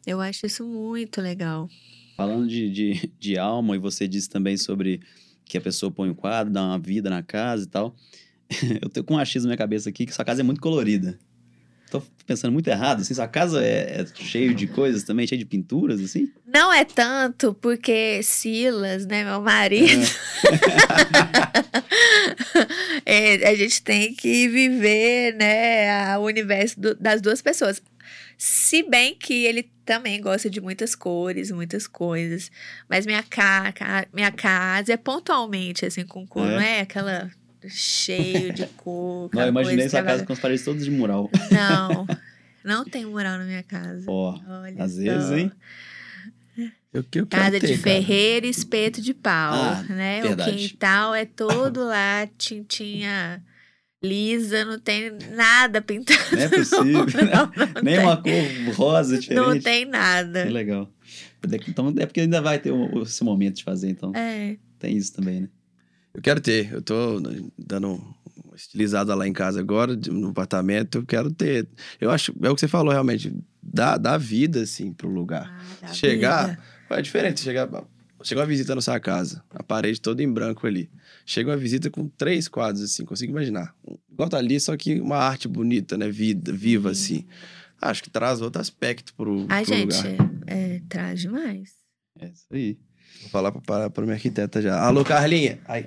Eu 0.06 0.20
acho 0.20 0.46
isso 0.46 0.66
muito 0.66 1.22
legal. 1.22 1.70
Falando 2.16 2.48
de, 2.48 2.70
de, 2.70 3.12
de 3.20 3.38
alma, 3.38 3.76
e 3.76 3.80
você 3.80 4.08
disse 4.08 4.30
também 4.30 4.56
sobre 4.58 5.02
que 5.46 5.58
a 5.58 5.62
pessoa 5.62 5.92
põe 5.92 6.10
um 6.10 6.14
quadro, 6.14 6.54
dá 6.54 6.64
uma 6.64 6.80
vida 6.80 7.10
na 7.10 7.22
casa 7.24 7.64
e 7.66 7.68
tal. 7.68 7.96
Eu 8.82 8.90
tenho 8.90 9.04
com 9.04 9.16
um 9.16 9.20
achismo 9.20 9.48
na 9.48 9.52
minha 9.52 9.58
cabeça 9.58 9.90
aqui 9.90 10.06
que 10.06 10.14
sua 10.14 10.26
casa 10.26 10.42
é 10.42 10.44
muito 10.44 10.62
colorida. 10.62 11.18
Tô 11.92 12.02
pensando 12.26 12.52
muito 12.52 12.68
errado, 12.68 13.02
assim, 13.02 13.14
sua 13.14 13.28
casa 13.28 13.64
é, 13.64 14.02
é 14.02 14.06
cheio 14.16 14.56
de 14.56 14.66
coisas 14.66 15.04
também, 15.04 15.28
cheio 15.28 15.38
de 15.38 15.46
pinturas, 15.46 16.02
assim? 16.02 16.32
Não 16.52 16.74
é 16.74 16.84
tanto 16.84 17.54
porque 17.54 18.22
Silas, 18.24 19.06
né, 19.06 19.24
meu 19.24 19.40
marido, 19.42 20.02
é, 23.06 23.48
a 23.48 23.56
gente 23.56 23.82
tem 23.84 24.14
que 24.14 24.48
viver, 24.48 25.36
né, 25.36 26.18
o 26.18 26.22
universo 26.22 26.80
do- 26.80 26.96
das 26.96 27.22
duas 27.22 27.42
pessoas. 27.42 27.82
Se 28.38 28.84
bem 28.84 29.16
que 29.16 29.46
ele 29.46 29.70
também 29.86 30.20
gosta 30.22 30.50
de 30.50 30.60
muitas 30.62 30.96
cores, 30.96 31.52
muitas 31.52 31.88
coisas. 31.88 32.52
Mas 32.90 33.06
minha, 33.06 33.24
ca 33.24 33.72
ca- 33.74 34.08
minha 34.14 34.32
casa 34.32 34.94
é 34.94 34.98
pontualmente, 34.98 35.86
assim, 35.86 36.06
com 36.06 36.26
cor. 36.26 36.48
É? 36.50 36.56
Não 36.56 36.62
é 36.62 36.80
aquela 36.82 37.30
cheio 37.68 38.52
de 38.54 38.66
cor. 38.78 39.30
Não, 39.34 39.42
eu 39.44 39.48
imaginei 39.50 39.90
sua 39.90 40.04
casa 40.04 40.26
com 40.26 40.34
as 40.34 40.40
paredes 40.40 40.64
todas 40.66 40.84
de 40.86 40.92
mural. 40.92 41.30
Não, 41.52 42.08
não 42.64 42.84
tem 42.86 43.06
mural 43.06 43.38
na 43.38 43.46
minha 43.46 43.64
casa. 43.64 44.06
Ó, 44.10 44.40
Olha 44.48 44.84
às 44.84 44.98
vezes, 44.98 45.32
hein? 45.32 45.52
Eu, 46.94 47.04
eu 47.16 47.26
Casa 47.26 47.60
ter, 47.60 47.68
de 47.68 47.78
cara. 47.78 47.96
ferreira, 47.96 48.46
espeto 48.46 49.02
de 49.02 49.14
pau, 49.16 49.54
Ah, 49.56 49.84
né? 49.90 50.22
verdade. 50.22 50.52
O 50.52 50.58
quintal 50.70 51.16
é 51.16 51.26
todo 51.26 51.84
lá, 51.84 52.28
tintinha 52.38 53.44
lisa, 54.04 54.66
não 54.66 54.80
tem 54.80 55.12
nada 55.36 55.82
pintado. 55.82 56.20
Não 56.36 56.40
é 56.40 56.50
possível. 56.50 57.06
Não, 57.06 57.52
não 57.56 57.82
Nem 57.84 57.96
tem. 57.96 58.00
uma 58.04 58.18
cor 58.18 58.76
rosa 58.76 59.18
diferente. 59.18 59.46
Não 59.46 59.60
tem 59.60 59.86
nada. 59.86 60.46
Que 60.46 60.52
legal. 60.52 60.90
Então 61.68 61.94
é 61.98 62.06
porque 62.06 62.22
ainda 62.22 62.42
vai 62.42 62.60
ter 62.60 62.74
esse 63.02 63.24
momento 63.24 63.56
de 63.58 63.64
fazer, 63.64 63.90
então. 63.90 64.12
É. 64.16 64.58
Tem 64.80 64.96
isso 64.96 65.14
também, 65.14 65.42
né? 65.42 65.50
Eu 66.14 66.22
quero 66.22 66.40
ter. 66.40 66.72
Eu 66.72 66.82
tô 66.82 67.20
dando 67.58 67.94
uma 68.46 68.56
estilizada 68.56 69.14
lá 69.16 69.28
em 69.28 69.34
casa 69.34 69.60
agora, 69.60 69.96
no 69.96 70.30
apartamento. 70.30 71.00
Eu 71.00 71.06
quero 71.06 71.32
ter. 71.32 71.68
Eu 72.00 72.12
acho, 72.12 72.34
é 72.42 72.50
o 72.50 72.56
que 72.56 72.62
você 72.62 72.68
falou 72.68 72.92
realmente. 72.92 73.34
dá, 73.62 73.98
dá 73.98 74.18
vida, 74.18 74.62
assim, 74.62 74.94
pro 74.94 75.10
lugar. 75.10 75.52
Ah, 75.82 75.88
dá 75.88 75.94
Chegar- 75.94 76.48
vida. 76.50 76.60
É 76.92 77.02
diferente, 77.02 77.40
chegar, 77.42 77.68
chega 78.24 78.42
uma 78.42 78.48
visita 78.48 78.74
na 78.76 78.82
sua 78.82 79.00
casa, 79.00 79.44
a 79.52 79.62
parede 79.64 80.00
toda 80.02 80.24
em 80.24 80.32
branco 80.32 80.66
ali. 80.66 80.90
Chega 81.26 81.50
uma 81.52 81.58
visita 81.58 81.90
com 81.90 82.08
três 82.08 82.48
quadros, 82.48 82.82
assim, 82.84 83.06
consigo 83.06 83.32
imaginar. 83.32 83.74
Igual 84.12 84.30
tá 84.30 84.38
ali, 84.38 84.60
só 84.60 84.76
que 84.78 85.00
uma 85.00 85.18
arte 85.18 85.48
bonita, 85.48 85.98
né? 85.98 86.10
Vida, 86.10 86.52
viva, 86.52 86.92
assim. 86.92 87.26
Acho 87.82 88.02
que 88.04 88.10
traz 88.10 88.42
outro 88.42 88.62
aspecto 88.62 89.14
pro, 89.14 89.46
Ai, 89.50 89.66
pro 89.66 89.74
gente, 89.76 89.96
lugar. 89.96 90.30
é, 90.48 90.82
traz 90.88 91.22
demais. 91.22 91.72
É 92.20 92.28
isso 92.28 92.46
aí. 92.52 92.78
Vou 93.22 93.30
falar 93.30 93.52
pra, 93.52 93.90
pra 93.90 94.04
minha 94.04 94.16
arquiteta 94.16 94.62
já. 94.62 94.80
Alô, 94.82 95.04
Carlinha! 95.06 95.60
Ai. 95.66 95.86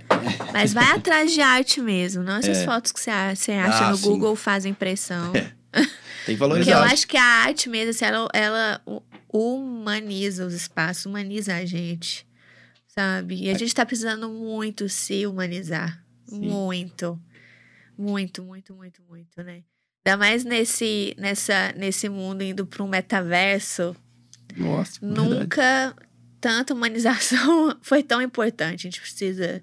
Mas 0.53 0.73
vai 0.73 0.91
atrás 0.93 1.33
de 1.33 1.41
arte 1.41 1.81
mesmo, 1.81 2.23
não 2.23 2.37
essas 2.37 2.59
É. 2.59 2.65
fotos 2.65 2.93
que 2.93 3.01
você 3.01 3.11
acha 3.11 3.87
Ah, 3.87 3.91
no 3.91 3.97
sim. 3.97 4.03
Google 4.09 4.35
fazem 4.37 4.73
impressão. 4.73 5.33
Tem 5.73 5.85
que 5.85 5.91
Porque 6.25 6.33
eu 6.33 6.37
valorizar. 6.39 6.83
acho 6.85 7.07
que 7.07 7.17
a 7.17 7.23
arte 7.23 7.69
mesmo, 7.69 7.91
assim, 7.91 8.05
ela, 8.05 8.29
ela 8.33 8.81
humaniza 9.37 10.47
os 10.47 10.55
espaços, 10.55 11.07
humaniza 11.07 11.55
a 11.55 11.65
gente, 11.65 12.27
sabe? 12.87 13.45
E 13.45 13.51
a 13.51 13.55
gente 13.55 13.75
tá 13.75 13.85
precisando 13.85 14.29
muito 14.29 14.89
se 14.89 15.27
humanizar. 15.27 16.03
Sim. 16.27 16.41
Muito. 16.41 17.21
Muito, 17.97 18.43
muito, 18.43 18.75
muito, 18.75 19.03
muito, 19.09 19.43
né? 19.43 19.63
Ainda 20.05 20.19
mais 20.19 20.45
nesse, 20.45 21.15
nessa, 21.19 21.73
nesse 21.73 22.09
mundo 22.09 22.43
indo 22.43 22.67
para 22.67 22.83
um 22.83 22.89
metaverso, 22.89 23.97
Nossa, 24.57 25.01
verdade. 25.01 25.29
nunca 25.29 25.97
tanta 26.41 26.75
humanização 26.75 27.77
foi 27.83 28.03
tão 28.03 28.23
importante. 28.23 28.87
A 28.87 28.91
gente 28.91 29.01
precisa. 29.01 29.63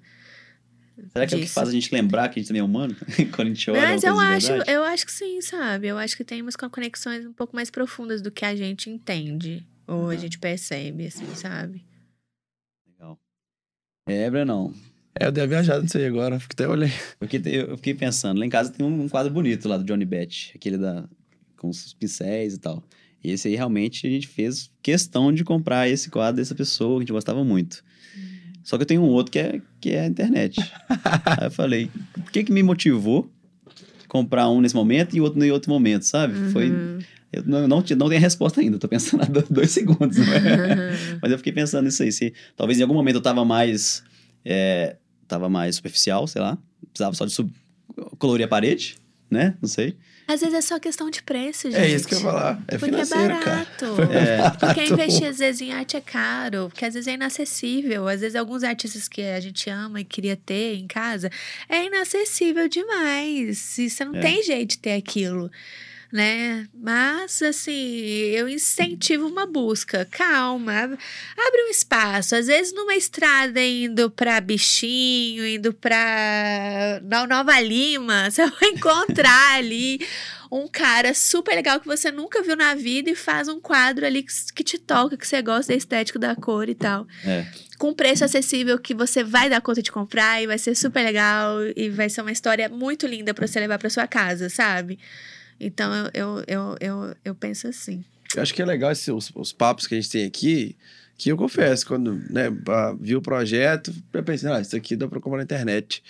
Será 1.12 1.26
que 1.26 1.34
é 1.34 1.36
o 1.36 1.40
que 1.40 1.44
disso. 1.46 1.54
faz 1.54 1.68
a 1.68 1.72
gente 1.72 1.92
lembrar 1.92 2.28
que 2.28 2.38
a 2.38 2.42
gente 2.42 2.48
também 2.48 2.60
é 2.60 2.64
humano? 2.64 2.94
Quando 3.34 3.48
a 3.48 3.54
gente 3.54 3.70
olha 3.70 3.80
Mas 3.80 4.04
eu 4.04 4.18
acho, 4.18 4.52
eu 4.70 4.84
acho 4.84 5.06
que 5.06 5.12
sim, 5.12 5.40
sabe? 5.40 5.88
Eu 5.88 5.98
acho 5.98 6.16
que 6.16 6.24
tem 6.24 6.40
umas 6.42 6.56
conexões 6.56 7.26
um 7.26 7.32
pouco 7.32 7.54
mais 7.56 7.70
profundas 7.70 8.20
do 8.22 8.30
que 8.30 8.44
a 8.44 8.54
gente 8.54 8.88
entende 8.90 9.66
ou 9.86 10.10
a 10.10 10.14
Uhum. 10.14 10.18
gente 10.18 10.38
percebe, 10.38 11.06
assim, 11.06 11.26
sabe? 11.34 11.84
Legal. 12.86 13.18
É, 14.08 14.30
Brenão. 14.30 14.72
É, 15.18 15.26
eu 15.26 15.32
dei 15.32 15.42
uma 15.42 15.48
viajada 15.48 15.82
nisso 15.82 15.96
aí 15.98 16.06
agora. 16.06 16.38
Fico 16.40 16.54
até 16.54 16.66
olhando. 16.68 16.90
Eu 17.20 17.28
fiquei, 17.28 17.60
eu 17.62 17.76
fiquei 17.76 17.94
pensando, 17.94 18.38
lá 18.38 18.46
em 18.46 18.50
casa 18.50 18.72
tem 18.72 18.84
um 18.84 19.08
quadro 19.08 19.32
bonito 19.32 19.68
lá 19.68 19.76
do 19.76 19.84
Johnny 19.84 20.04
Beth, 20.04 20.52
aquele 20.54 20.76
da 20.76 21.08
com 21.56 21.68
os 21.68 21.94
pincéis 21.94 22.54
e 22.54 22.58
tal. 22.58 22.82
E 23.22 23.30
esse 23.30 23.48
aí 23.48 23.54
realmente 23.56 24.06
a 24.06 24.10
gente 24.10 24.26
fez 24.28 24.70
questão 24.82 25.32
de 25.32 25.44
comprar 25.44 25.88
esse 25.88 26.10
quadro 26.10 26.36
dessa 26.36 26.54
pessoa 26.54 26.94
que 26.94 26.96
a 26.98 27.00
gente 27.04 27.12
gostava 27.12 27.42
muito. 27.44 27.82
Só 28.64 28.76
que 28.76 28.82
eu 28.82 28.86
tenho 28.86 29.02
um 29.02 29.08
outro 29.10 29.30
que 29.30 29.38
é, 29.38 29.60
que 29.80 29.90
é 29.90 30.00
a 30.00 30.06
internet. 30.06 30.58
aí 31.38 31.46
eu 31.46 31.50
falei, 31.50 31.90
o 32.18 32.22
que 32.32 32.42
que 32.42 32.52
me 32.52 32.62
motivou 32.62 33.30
comprar 34.08 34.48
um 34.48 34.60
nesse 34.60 34.74
momento 34.74 35.14
e 35.16 35.20
outro 35.20 35.42
em 35.44 35.50
outro 35.50 35.70
momento, 35.70 36.02
sabe? 36.04 36.34
Foi, 36.50 36.70
Uhum. 36.70 36.98
eu 37.32 37.42
não, 37.44 37.60
não, 37.68 37.76
não 37.78 37.82
tenho 37.82 38.16
a 38.16 38.18
resposta 38.18 38.60
ainda, 38.60 38.78
tô 38.78 38.88
pensando 38.88 39.22
há 39.22 39.26
do- 39.26 39.44
dois 39.52 39.70
segundos, 39.70 40.16
né? 40.16 40.24
Uhum. 40.38 41.18
Mas 41.20 41.30
eu 41.32 41.38
fiquei 41.38 41.52
pensando 41.52 41.84
nisso 41.84 42.02
aí. 42.02 42.10
Se, 42.10 42.32
talvez 42.56 42.78
em 42.78 42.82
algum 42.82 42.94
momento 42.94 43.16
eu 43.16 43.22
tava 43.22 43.44
mais. 43.44 44.02
É, 44.44 44.96
tava 45.28 45.48
mais 45.48 45.76
superficial, 45.76 46.26
sei 46.26 46.40
lá. 46.42 46.56
Precisava 46.92 47.14
só 47.14 47.24
de 47.26 47.34
colorir 48.18 48.44
a 48.44 48.48
parede, 48.48 48.96
né? 49.34 49.54
Não 49.60 49.68
sei. 49.68 49.96
Às 50.26 50.40
vezes 50.40 50.54
é 50.54 50.60
só 50.62 50.78
questão 50.80 51.10
de 51.10 51.22
preço, 51.22 51.70
gente. 51.70 51.80
É 51.82 51.86
isso 51.90 52.08
que 52.08 52.14
eu 52.14 52.18
ia 52.20 52.24
falar. 52.24 52.62
É 52.66 52.78
Porque 52.78 52.94
é 52.94 53.04
financeiro, 53.04 53.34
barato. 53.34 53.86
É. 54.10 54.50
Porque 54.58 54.84
investir, 54.86 55.26
às 55.28 55.36
vezes, 55.38 55.60
em 55.60 55.70
arte 55.70 55.98
é 55.98 56.00
caro. 56.00 56.68
Porque, 56.70 56.82
às 56.86 56.94
vezes, 56.94 57.06
é 57.08 57.12
inacessível. 57.12 58.08
Às 58.08 58.22
vezes, 58.22 58.34
alguns 58.34 58.62
artistas 58.64 59.06
que 59.06 59.20
a 59.20 59.38
gente 59.38 59.68
ama 59.68 60.00
e 60.00 60.04
queria 60.04 60.34
ter 60.34 60.76
em 60.76 60.86
casa, 60.86 61.30
é 61.68 61.84
inacessível 61.84 62.66
demais. 62.70 63.76
E 63.76 63.90
você 63.90 64.02
não 64.02 64.14
É. 64.16 64.20
tem 64.20 64.42
jeito 64.42 64.70
de 64.70 64.78
ter 64.78 64.92
aquilo. 64.94 65.50
Né? 66.12 66.68
Mas, 66.72 67.42
assim, 67.42 67.72
eu 68.32 68.48
incentivo 68.48 69.26
uma 69.26 69.46
busca. 69.46 70.06
Calma. 70.10 70.72
ab- 70.84 70.98
Abre 71.36 71.64
um 71.64 71.70
espaço. 71.70 72.36
Às 72.36 72.46
vezes, 72.46 72.72
numa 72.72 72.94
estrada 72.94 73.60
indo 73.60 74.10
pra 74.10 74.40
Bichinho, 74.40 75.46
indo 75.46 75.72
pra 75.72 77.00
No- 77.02 77.26
Nova 77.26 77.58
Lima, 77.60 78.30
você 78.30 78.46
vai 78.46 78.70
encontrar 78.70 79.56
ali 79.56 79.98
um 80.52 80.68
cara 80.68 81.12
super 81.14 81.54
legal 81.56 81.80
que 81.80 81.86
você 81.86 82.12
nunca 82.12 82.40
viu 82.42 82.54
na 82.54 82.76
vida 82.76 83.10
e 83.10 83.16
faz 83.16 83.48
um 83.48 83.58
quadro 83.60 84.06
ali 84.06 84.22
que, 84.22 84.32
que 84.54 84.62
te 84.62 84.78
toca, 84.78 85.16
que 85.16 85.26
você 85.26 85.42
gosta 85.42 85.72
da 85.72 85.76
estética 85.76 86.16
da 86.18 86.36
cor 86.36 86.68
e 86.68 86.76
tal. 86.76 87.08
É. 87.24 87.44
Com 87.76 87.92
preço 87.92 88.24
acessível 88.24 88.78
que 88.78 88.94
você 88.94 89.24
vai 89.24 89.50
dar 89.50 89.60
conta 89.60 89.82
de 89.82 89.90
comprar 89.90 90.40
e 90.40 90.46
vai 90.46 90.58
ser 90.58 90.76
super 90.76 91.02
legal 91.02 91.56
e 91.74 91.88
vai 91.90 92.08
ser 92.08 92.20
uma 92.20 92.30
história 92.30 92.68
muito 92.68 93.04
linda 93.04 93.34
pra 93.34 93.48
você 93.48 93.58
levar 93.58 93.78
pra 93.80 93.90
sua 93.90 94.06
casa, 94.06 94.48
sabe? 94.48 94.96
Então 95.66 95.92
eu, 96.12 96.44
eu, 96.46 96.76
eu, 96.80 97.16
eu, 97.24 97.34
penso 97.34 97.66
assim. 97.68 98.04
Eu 98.36 98.42
acho 98.42 98.52
que 98.52 98.60
é 98.60 98.64
legal 98.64 98.90
esse- 98.92 99.10
os, 99.10 99.30
os 99.34 99.52
papos 99.52 99.86
que 99.86 99.94
a 99.94 100.00
gente 100.00 100.10
tem 100.10 100.24
aqui, 100.26 100.76
que 101.16 101.30
eu 101.30 101.36
confesso, 101.36 101.86
quando 101.86 102.14
né, 102.30 102.48
vi 103.00 103.16
o 103.16 103.22
projeto, 103.22 103.94
eu 104.12 104.22
pensei, 104.22 104.50
ah, 104.50 104.60
isso 104.60 104.76
aqui 104.76 104.96
dá 104.96 105.08
pra 105.08 105.20
comprar 105.20 105.38
na 105.38 105.44
internet. 105.44 106.02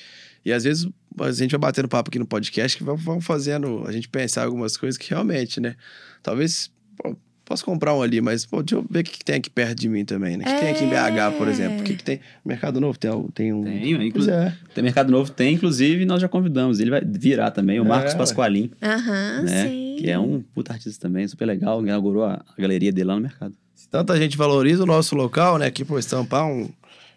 E 0.45 0.53
às 0.53 0.65
vezes 0.65 0.89
a 1.19 1.33
gente 1.33 1.53
vai 1.53 1.61
batendo 1.61 1.89
papo 1.89 2.11
aqui 2.11 2.19
no 2.19 2.27
podcast 2.27 2.77
que 2.77 2.85
vamos 2.85 3.25
fazendo 3.25 3.85
a 3.87 3.93
gente 3.93 4.09
pensar 4.09 4.45
algumas 4.45 4.77
coisas 4.77 4.99
que 4.99 5.09
realmente, 5.11 5.61
né? 5.61 5.77
Talvez 6.23 6.71
pô, 6.97 7.17
posso 7.45 7.65
comprar 7.65 7.95
um 7.95 8.03
ali, 8.03 8.21
mas 8.21 8.45
pô, 8.47 8.63
deixa 8.63 8.77
eu 8.77 8.87
ver 8.91 9.01
o 9.01 9.05
que, 9.05 9.19
que 9.19 9.25
tem 9.25 9.37
aqui 9.37 9.51
perto 9.51 9.79
de 9.81 9.89
mim 9.89 10.05
também, 10.05 10.37
né? 10.37 10.45
O 10.45 10.49
que 10.49 10.61
tem 10.61 10.71
aqui 10.71 10.85
em 10.85 10.89
BH, 10.89 11.37
por 11.39 11.49
exemplo? 11.49 11.81
O 11.81 11.83
que, 11.85 11.95
que 11.95 12.03
tem? 12.05 12.21
Mercado 12.45 12.81
Novo 12.81 12.99
tem, 12.99 13.11
tem 13.35 13.53
um. 13.53 13.63
Tem, 13.65 14.07
inclusive. 14.07 14.35
é. 14.35 14.53
Tem 14.75 14.83
Mercado 14.85 15.11
Novo, 15.13 15.31
tem, 15.31 15.55
inclusive, 15.55 16.05
nós 16.05 16.21
já 16.21 16.29
convidamos. 16.29 16.81
Ele 16.81 16.91
vai 16.91 17.03
virar 17.05 17.51
também, 17.51 17.79
o 17.81 17.85
É, 17.85 17.89
Marcos 17.89 18.13
ué. 18.13 18.19
Pasqualim, 18.19 18.71
Aham, 18.83 19.43
né? 19.43 19.65
sim. 19.69 19.97
Que 19.99 20.11
é 20.11 20.19
um 20.19 20.43
puta 20.55 20.73
artista 20.73 21.01
também, 21.07 21.27
super 21.29 21.47
legal. 21.47 21.81
Inaugurou 21.83 22.25
a, 22.25 22.45
a 22.57 22.61
galeria 22.61 22.91
dele 22.93 23.09
lá 23.09 23.15
no 23.15 23.21
mercado. 23.21 23.55
Se 23.75 23.89
tanta 23.89 24.17
gente 24.17 24.37
valoriza 24.37 24.83
o 24.83 24.87
nosso 24.87 25.15
local, 25.15 25.59
né? 25.59 25.67
Aqui, 25.67 25.85
pô, 25.85 25.99
estampar 25.99 26.47
um 26.47 26.69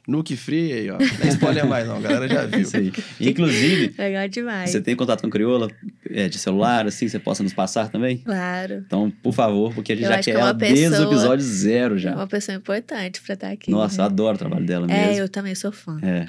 Nuke 0.07 0.37
Free 0.37 0.71
aí, 0.71 0.89
ó. 0.89 0.97
Nem 0.97 1.27
spoiler 1.29 1.67
mais, 1.67 1.85
não. 1.85 1.97
A 1.97 1.99
galera 1.99 2.27
já 2.29 2.41
É 2.43 2.47
viu. 2.47 2.61
isso 2.61 2.77
aí. 2.77 2.93
Inclusive, 3.19 3.93
Legal 3.97 4.27
demais. 4.29 4.69
você 4.69 4.79
tem 4.79 4.95
contato 4.95 5.19
com 5.21 5.27
a 5.27 5.29
Crioula 5.29 5.69
é, 6.09 6.29
de 6.29 6.39
celular, 6.39 6.87
assim, 6.87 7.09
você 7.09 7.19
possa 7.19 7.43
nos 7.43 7.53
passar 7.53 7.89
também? 7.89 8.19
Claro. 8.19 8.83
Então, 8.87 9.11
por 9.21 9.33
favor, 9.33 9.73
porque 9.73 9.91
a 9.91 9.95
gente 9.95 10.05
Eu 10.05 10.11
já 10.11 10.17
que 10.19 10.23
quer 10.25 10.31
é 10.31 10.37
uma 10.37 10.43
ela 10.43 10.53
desde 10.53 10.87
o 10.87 10.89
pessoa- 10.91 11.07
episódio 11.11 11.45
zero 11.45 11.95
É 11.95 11.99
já. 11.99 12.15
uma 12.15 12.27
pessoa 12.27 12.55
importante 12.55 13.21
pra 13.21 13.33
estar 13.33 13.49
aqui. 13.51 13.69
Nossa, 13.69 13.95
eu 13.95 14.05
né? 14.05 14.05
adoro 14.05 14.35
o 14.35 14.39
trabalho 14.39 14.65
dela 14.65 14.87
É, 14.89 15.07
mesmo. 15.07 15.21
eu 15.23 15.29
também 15.29 15.53
sou 15.55 15.71
fã. 15.73 15.99
É. 16.01 16.25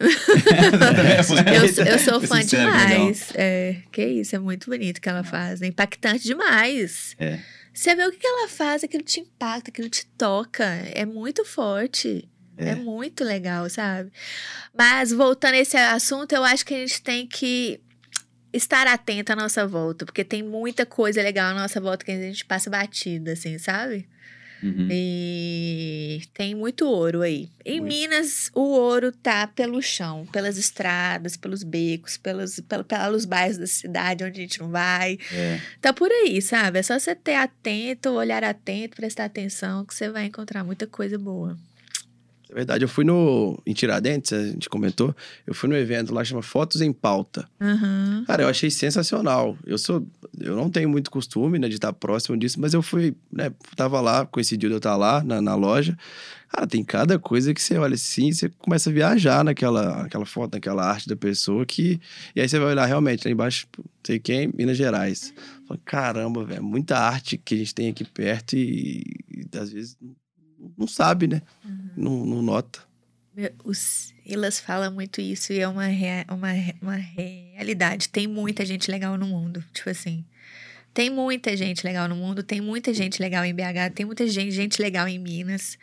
Eu, 0.00 1.24
sou- 1.68 1.84
eu 1.84 1.98
sou 1.98 2.20
fã 2.22 2.40
Sincero, 2.40 2.72
que 2.72 2.86
demais. 2.86 3.32
É, 3.34 3.76
que 3.92 4.02
isso, 4.04 4.34
é 4.34 4.38
muito 4.38 4.70
bonito 4.70 4.98
o 4.98 5.00
que 5.00 5.08
ela 5.08 5.22
faz. 5.22 5.60
É 5.62 5.66
impactante 5.66 6.24
demais. 6.24 7.14
É. 7.18 7.38
Você 7.72 7.94
vê 7.94 8.04
o 8.06 8.10
que 8.10 8.18
que 8.18 8.26
ela 8.26 8.48
faz, 8.48 8.82
aquilo 8.82 9.02
te 9.04 9.20
impacta, 9.20 9.70
aquilo 9.70 9.88
te 9.88 10.06
toca. 10.18 10.64
É 10.94 11.04
muito 11.04 11.44
forte. 11.44 12.26
É. 12.64 12.70
É. 12.70 12.74
muito 12.74 13.24
legal, 13.24 13.68
sabe? 13.70 14.10
Mas 14.76 15.12
voltando 15.12 15.54
a 15.54 15.58
esse 15.58 15.76
assunto, 15.76 16.32
eu 16.32 16.44
acho 16.44 16.64
que 16.64 16.74
a 16.74 16.78
gente 16.78 17.02
tem 17.02 17.26
que 17.26 17.80
estar 18.52 18.86
atento 18.86 19.32
à 19.32 19.36
nossa 19.36 19.66
volta, 19.66 20.04
porque 20.04 20.24
tem 20.24 20.42
muita 20.42 20.84
coisa 20.84 21.22
legal 21.22 21.50
à 21.50 21.54
nossa 21.54 21.80
volta 21.80 22.04
que 22.04 22.10
a 22.10 22.20
gente 22.20 22.44
passa 22.44 22.68
batida, 22.70 23.32
assim, 23.32 23.58
sabe? 23.58 24.08
Uhum. 24.62 24.88
E 24.90 26.20
tem 26.34 26.54
muito 26.54 26.84
ouro 26.86 27.22
aí. 27.22 27.48
Em 27.64 27.80
Muito. 27.80 27.94
Minas, 27.94 28.50
o 28.54 28.60
ouro 28.60 29.10
tá 29.10 29.46
pelo 29.46 29.80
chão, 29.80 30.26
pelas 30.30 30.58
estradas, 30.58 31.34
pelos 31.34 31.62
becos, 31.62 32.18
pelos, 32.18 32.60
pel- 32.60 32.84
pelos 32.84 33.24
bairros 33.24 33.56
da 33.56 33.66
cidade 33.66 34.22
onde 34.22 34.38
a 34.38 34.42
gente 34.42 34.60
não 34.60 34.68
vai. 34.68 35.18
É. 35.32 35.60
Tá 35.80 35.94
por 35.94 36.10
aí, 36.10 36.42
sabe? 36.42 36.78
É 36.78 36.82
só 36.82 36.98
você 36.98 37.14
ter 37.14 37.36
atento, 37.36 38.10
olhar 38.10 38.44
atento, 38.44 38.96
prestar 38.96 39.24
atenção, 39.24 39.86
que 39.86 39.94
você 39.94 40.10
vai 40.10 40.26
encontrar 40.26 40.62
muita 40.62 40.86
coisa 40.86 41.18
boa. 41.18 41.56
É 42.50 42.54
verdade, 42.54 42.84
eu 42.84 42.88
fui 42.88 43.04
no. 43.04 43.62
Em 43.64 43.72
Tiradentes, 43.72 44.32
a 44.32 44.44
gente 44.44 44.68
comentou. 44.68 45.14
Eu 45.46 45.54
fui 45.54 45.68
no 45.68 45.76
evento 45.76 46.12
lá, 46.12 46.24
chama 46.24 46.42
Fotos 46.42 46.80
em 46.80 46.92
Pauta. 46.92 47.48
Aham. 47.60 48.24
Cara, 48.26 48.42
eu 48.42 48.48
achei 48.48 48.68
sensacional. 48.70 49.56
Eu 49.64 49.78
sou. 49.78 50.04
Eu 50.38 50.56
não 50.56 50.68
tenho 50.68 50.88
muito 50.88 51.12
costume, 51.12 51.60
né, 51.60 51.68
de 51.68 51.76
estar 51.76 51.92
próximo 51.92 52.36
disso, 52.36 52.60
mas 52.60 52.74
eu 52.74 52.82
fui, 52.82 53.14
né, 53.32 53.52
tava 53.76 54.00
lá, 54.00 54.26
coincidiu 54.26 54.68
de 54.68 54.74
eu 54.74 54.78
estar 54.78 54.96
lá 54.96 55.22
na, 55.22 55.40
na 55.40 55.54
loja. 55.54 55.96
Cara, 56.48 56.66
tem 56.66 56.82
cada 56.82 57.16
coisa 57.20 57.54
que 57.54 57.62
você 57.62 57.78
olha 57.78 57.94
assim, 57.94 58.32
você 58.32 58.48
começa 58.48 58.90
a 58.90 58.92
viajar 58.92 59.44
naquela, 59.44 60.02
naquela 60.02 60.26
foto, 60.26 60.54
naquela 60.54 60.84
arte 60.84 61.08
da 61.08 61.14
pessoa 61.14 61.64
que. 61.64 62.00
E 62.34 62.40
aí 62.40 62.48
você 62.48 62.58
vai 62.58 62.72
olhar 62.72 62.86
realmente 62.86 63.24
lá 63.24 63.30
embaixo, 63.30 63.68
não 63.78 63.84
sei 64.04 64.18
quem, 64.18 64.50
Minas 64.56 64.76
Gerais. 64.76 65.32
Fala, 65.68 65.80
Caramba, 65.84 66.44
velho, 66.44 66.64
muita 66.64 66.98
arte 66.98 67.38
que 67.38 67.54
a 67.54 67.58
gente 67.58 67.74
tem 67.74 67.88
aqui 67.90 68.04
perto 68.04 68.56
e, 68.56 69.04
e 69.30 69.56
às 69.56 69.72
vezes 69.72 69.96
não, 70.76 70.86
sabe, 70.86 71.26
né? 71.26 71.42
Não, 71.96 72.24
não 72.26 72.42
nota. 72.42 72.80
O 73.64 73.72
Silas 73.72 74.58
fala 74.60 74.90
muito 74.90 75.20
isso 75.20 75.52
e 75.52 75.60
é 75.60 75.68
uma, 75.68 75.86
rea- 75.86 76.26
uma, 76.30 76.48
uma 76.82 76.96
realidade. 76.96 78.08
Tem 78.08 78.26
muita 78.26 78.66
gente 78.66 78.90
legal 78.90 79.16
no 79.16 79.26
mundo. 79.26 79.64
Tipo 79.72 79.90
assim. 79.90 80.24
Tem 80.92 81.08
muita 81.08 81.56
gente 81.56 81.84
legal 81.84 82.08
no 82.08 82.16
mundo, 82.16 82.42
tem 82.42 82.60
muita 82.60 82.92
gente 82.92 83.22
legal 83.22 83.44
em 83.44 83.54
BH, 83.54 83.94
tem 83.94 84.04
muita 84.04 84.26
gente, 84.26 84.50
gente 84.50 84.82
legal 84.82 85.06
em 85.06 85.18
Minas. 85.20 85.78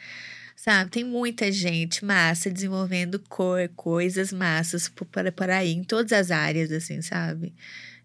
Sabe? 0.56 0.92
Tem 0.92 1.04
muita 1.04 1.50
gente 1.52 2.04
massa 2.04 2.50
desenvolvendo 2.52 3.18
cor, 3.30 3.70
coisas 3.76 4.34
massas 4.34 4.90
por, 4.90 5.06
por, 5.06 5.32
por 5.32 5.50
aí, 5.50 5.72
em 5.72 5.84
todas 5.84 6.12
as 6.12 6.30
áreas, 6.30 6.72
assim, 6.72 7.02
sabe? 7.02 7.54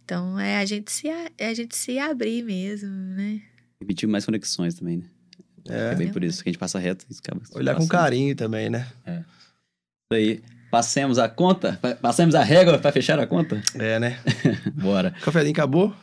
Então 0.05 0.39
é 0.39 0.59
a 0.59 0.64
gente 0.64 0.93
se, 0.93 1.09
a- 1.11 1.31
é 1.37 1.49
a 1.49 1.55
gente 1.55 1.77
se 1.77 1.99
abrir 1.99 2.43
mesmo, 2.45 2.89
né? 2.89 3.43
Permitir 3.81 4.07
mais 4.07 4.25
conexões 4.25 4.75
também, 4.75 4.99
né? 4.99 5.07
É, 5.69 5.93
É. 5.93 5.95
bem 5.95 6.09
por 6.09 6.23
isso 6.25 6.43
que 6.43 6.49
a 6.49 6.53
gente 6.53 6.59
passa 6.59 6.79
reto 6.79 7.05
e 7.11 7.15
acaba 7.19 7.41
Olhar 7.55 7.73
com 7.75 7.87
passando. 7.87 7.91
carinho 7.91 8.35
também, 8.37 8.69
né? 8.71 8.87
Isso 9.07 9.23
aí. 10.13 10.43
Passemos 10.71 11.19
a 11.19 11.29
conta? 11.29 11.79
Pa- 11.83 11.95
Passemos 11.97 12.35
a 12.35 12.43
régua 12.43 12.79
para 12.79 12.91
fechar 12.93 13.19
a 13.21 13.27
conta? 13.27 13.61
É, 13.79 13.99
né? 13.99 14.19
Bora. 14.75 15.15
O 15.21 15.25
cafezinho 15.25 15.53
acabou? 15.53 15.95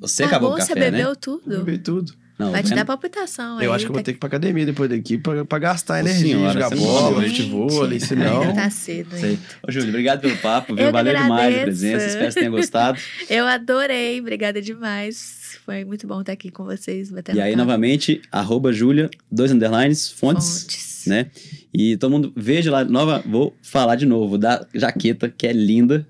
Você 0.00 0.24
acabou 0.24 0.50
o 0.50 0.56
você 0.60 0.74
café, 0.74 0.80
né? 0.80 0.90
bebeu 0.90 1.16
tudo. 1.16 1.64
Bebi 1.64 1.78
tudo. 1.78 2.12
Não, 2.38 2.50
Vai 2.50 2.62
te 2.62 2.74
dar 2.74 2.84
palpitação 2.84 3.58
aí. 3.58 3.66
Eu 3.66 3.72
acho 3.72 3.84
que 3.84 3.90
eu 3.90 3.94
vou 3.94 4.02
ter 4.02 4.12
que 4.12 4.16
ir 4.16 4.20
pra 4.20 4.26
academia 4.26 4.66
depois 4.66 4.90
daqui 4.90 5.16
pra, 5.16 5.44
pra 5.44 5.58
gastar 5.60 6.00
energia, 6.00 6.34
senhora, 6.34 6.52
jogar 6.54 6.68
você 6.70 6.76
bola, 6.76 7.22
futebol, 7.22 7.88
Gente, 7.90 8.06
senão... 8.06 8.42
Ainda 8.42 8.54
tá 8.62 8.70
cedo 8.70 9.14
ainda. 9.14 9.38
Ô, 9.66 9.70
Júlio, 9.70 9.88
obrigado 9.90 10.20
pelo 10.22 10.36
papo, 10.38 10.74
viu? 10.74 10.90
Valeu 10.90 11.14
demais 11.14 11.30
a 11.30 11.34
agradeço. 11.46 11.64
presença. 11.64 12.06
Espero 12.06 12.26
que 12.26 12.32
você 12.32 12.40
tenha 12.40 12.50
gostado. 12.50 12.98
Eu 13.30 13.46
adorei, 13.46 14.20
obrigada 14.20 14.60
demais. 14.60 15.41
Foi 15.58 15.84
muito 15.84 16.06
bom 16.06 16.20
estar 16.20 16.32
aqui 16.32 16.50
com 16.50 16.64
vocês. 16.64 17.12
e 17.34 17.40
aí, 17.40 17.56
novamente, 17.56 18.20
arroba 18.30 18.72
Júlia, 18.72 19.10
dois 19.30 19.52
underlines, 19.52 20.10
fontes, 20.10 20.62
Fontes. 20.62 21.04
né? 21.06 21.30
E 21.72 21.96
todo 21.96 22.10
mundo 22.10 22.32
veja 22.36 22.70
lá, 22.70 22.84
nova, 22.84 23.22
vou 23.26 23.54
falar 23.62 23.96
de 23.96 24.06
novo, 24.06 24.36
da 24.36 24.66
jaqueta, 24.74 25.28
que 25.28 25.46
é 25.46 25.52
linda. 25.52 26.06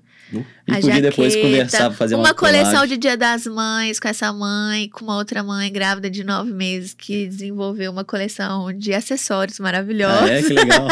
A 0.67 0.77
A 0.77 0.81
podia 0.81 1.01
depois 1.01 1.33
jaqueta, 1.33 1.47
conversar, 1.49 1.91
fazer 1.91 2.15
uma, 2.15 2.23
uma 2.29 2.33
coleção 2.33 2.87
de 2.87 2.97
Dia 2.97 3.15
das 3.15 3.45
Mães 3.45 3.99
com 3.99 4.07
essa 4.07 4.31
mãe, 4.33 4.89
com 4.89 5.03
uma 5.03 5.15
outra 5.17 5.43
mãe 5.43 5.71
grávida 5.71 6.09
de 6.09 6.23
nove 6.23 6.51
meses 6.51 6.93
que 6.93 7.27
desenvolveu 7.27 7.91
uma 7.91 8.03
coleção 8.03 8.71
de 8.73 8.93
acessórios 8.93 9.59
maravilhosos. 9.59 10.29
Ah, 10.29 10.33
é, 10.33 10.41
que 10.41 10.53
legal. 10.53 10.87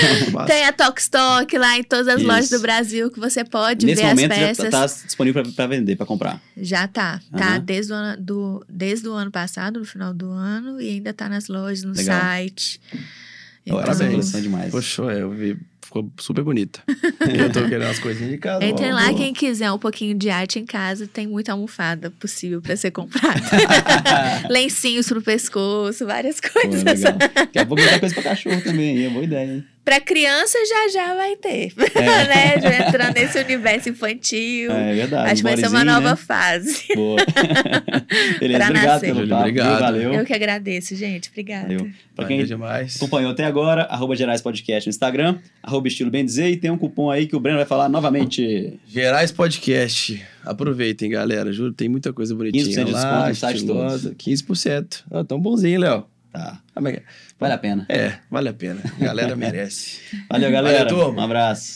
Tem 0.46 0.64
a 0.64 0.72
Tok 0.72 1.00
Stock 1.00 1.58
lá 1.58 1.76
em 1.76 1.82
todas 1.82 2.08
as 2.08 2.20
Isso. 2.20 2.26
lojas 2.26 2.48
do 2.50 2.60
Brasil 2.60 3.10
que 3.10 3.20
você 3.20 3.44
pode 3.44 3.84
Nesse 3.84 4.00
ver 4.02 4.08
momento 4.08 4.32
as 4.32 4.38
já 4.38 4.46
peças. 4.46 4.70
tá, 4.70 4.88
tá 4.88 5.06
disponível 5.06 5.42
para 5.52 5.66
vender, 5.66 5.96
para 5.96 6.06
comprar. 6.06 6.40
Já 6.56 6.86
tá. 6.88 7.20
Tá 7.36 7.54
Aham. 7.54 7.60
desde 7.60 7.92
o, 7.92 7.96
ano, 7.96 8.22
do, 8.22 8.64
desde 8.68 9.08
o 9.08 9.12
ano 9.12 9.30
passado, 9.30 9.80
no 9.80 9.84
final 9.84 10.14
do 10.14 10.30
ano, 10.30 10.80
e 10.80 10.88
ainda 10.88 11.12
tá 11.12 11.28
nas 11.28 11.48
lojas, 11.48 11.82
no 11.84 11.92
Legal. 11.94 12.18
site. 12.20 12.80
Então, 13.66 13.78
Parabéns. 13.80 14.30
demais. 14.32 14.70
Poxa, 14.70 15.02
é, 15.12 15.22
eu 15.22 15.30
vi, 15.32 15.58
ficou 15.96 16.12
super 16.18 16.44
bonita. 16.44 16.80
eu 16.88 17.52
tô 17.52 17.60
querendo 17.68 17.84
umas 17.84 17.98
coisinhas 17.98 18.32
de 18.32 18.38
casa. 18.38 18.64
Entrem 18.64 18.92
ó, 18.92 18.94
lá, 18.94 19.14
quem 19.14 19.32
quiser 19.32 19.70
um 19.70 19.78
pouquinho 19.78 20.16
de 20.16 20.28
arte 20.28 20.58
em 20.58 20.66
casa, 20.66 21.06
tem 21.06 21.26
muita 21.26 21.52
almofada 21.52 22.10
possível 22.10 22.60
pra 22.60 22.76
ser 22.76 22.90
comprada. 22.90 23.40
Lencinhos 24.50 25.08
pro 25.08 25.22
pescoço, 25.22 26.06
várias 26.06 26.40
Pô, 26.40 26.48
coisas. 26.60 26.82
legal. 26.82 27.14
Daqui 27.34 27.58
a 27.58 27.66
pouco 27.66 27.82
vai 27.82 27.94
ter 27.94 28.00
coisa 28.00 28.14
pra 28.14 28.24
cachorro 28.24 28.60
também, 28.62 29.04
é 29.04 29.10
boa 29.10 29.24
ideia, 29.24 29.54
hein? 29.54 29.64
Pra 29.86 30.00
criança 30.00 30.58
já 30.68 30.88
já 30.92 31.14
vai 31.14 31.36
ter, 31.36 31.72
É. 31.94 32.00
né? 32.26 32.60
Já 32.60 32.88
entrando 32.88 33.14
nesse 33.14 33.38
universo 33.38 33.88
infantil. 33.88 34.72
É 34.72 34.94
verdade. 34.94 35.26
Acho 35.30 35.36
que 35.36 35.42
vai 35.44 35.56
ser 35.56 35.68
uma 35.68 35.84
nova 35.84 36.10
né? 36.10 36.16
fase. 36.16 36.88
Boa. 36.94 37.16
Beleza, 38.40 38.58
Pra 38.58 38.66
obrigado 38.66 38.84
nascer. 38.86 39.14
pelo 39.14 39.28
papo. 39.28 39.40
obrigado. 39.42 39.80
Valeu. 39.80 40.12
Eu 40.12 40.24
que 40.24 40.32
agradeço, 40.34 40.96
gente. 40.96 41.28
Obrigada. 41.30 41.62
Valeu. 41.68 41.78
Pra 42.16 42.24
Valeu 42.24 42.28
quem 42.38 42.44
demais. 42.46 42.96
acompanhou 42.96 43.30
até 43.30 43.44
agora, 43.44 43.82
arroba 43.84 44.16
Gerais 44.16 44.40
Podcast 44.42 44.88
no 44.88 44.90
Instagram, 44.90 45.38
arroba 45.62 45.86
Estilo 45.86 46.10
Bem 46.10 46.24
Dizer, 46.24 46.48
e 46.50 46.56
tem 46.56 46.70
um 46.70 46.76
cupom 46.78 47.08
aí 47.08 47.26
que 47.28 47.36
o 47.36 47.40
Breno 47.40 47.58
vai 47.58 47.66
falar 47.66 47.88
novamente. 47.88 48.74
Gerais 48.88 49.30
Podcast. 49.30 50.20
Aproveitem, 50.44 51.10
galera. 51.10 51.52
Juro, 51.52 51.72
tem 51.72 51.88
muita 51.88 52.12
coisa 52.12 52.34
bonitinha 52.34 52.64
15% 52.64 52.84
de 52.86 52.92
desconto 52.92 53.28
no 53.28 53.34
site 53.36 53.56
estilosa. 53.56 54.14
15%. 54.18 55.02
Ah, 55.12 55.22
tão 55.24 55.38
bonzinho, 55.40 55.78
Léo. 55.80 56.04
Tá. 56.36 56.60
Vale 57.40 57.54
a 57.54 57.58
pena. 57.58 57.86
É, 57.88 58.18
vale 58.30 58.50
a 58.50 58.52
pena. 58.52 58.82
A 59.00 59.04
galera 59.04 59.34
merece. 59.36 60.00
Valeu, 60.28 60.52
galera. 60.52 60.84
Valeu, 60.84 61.10
um 61.14 61.20
abraço. 61.20 61.72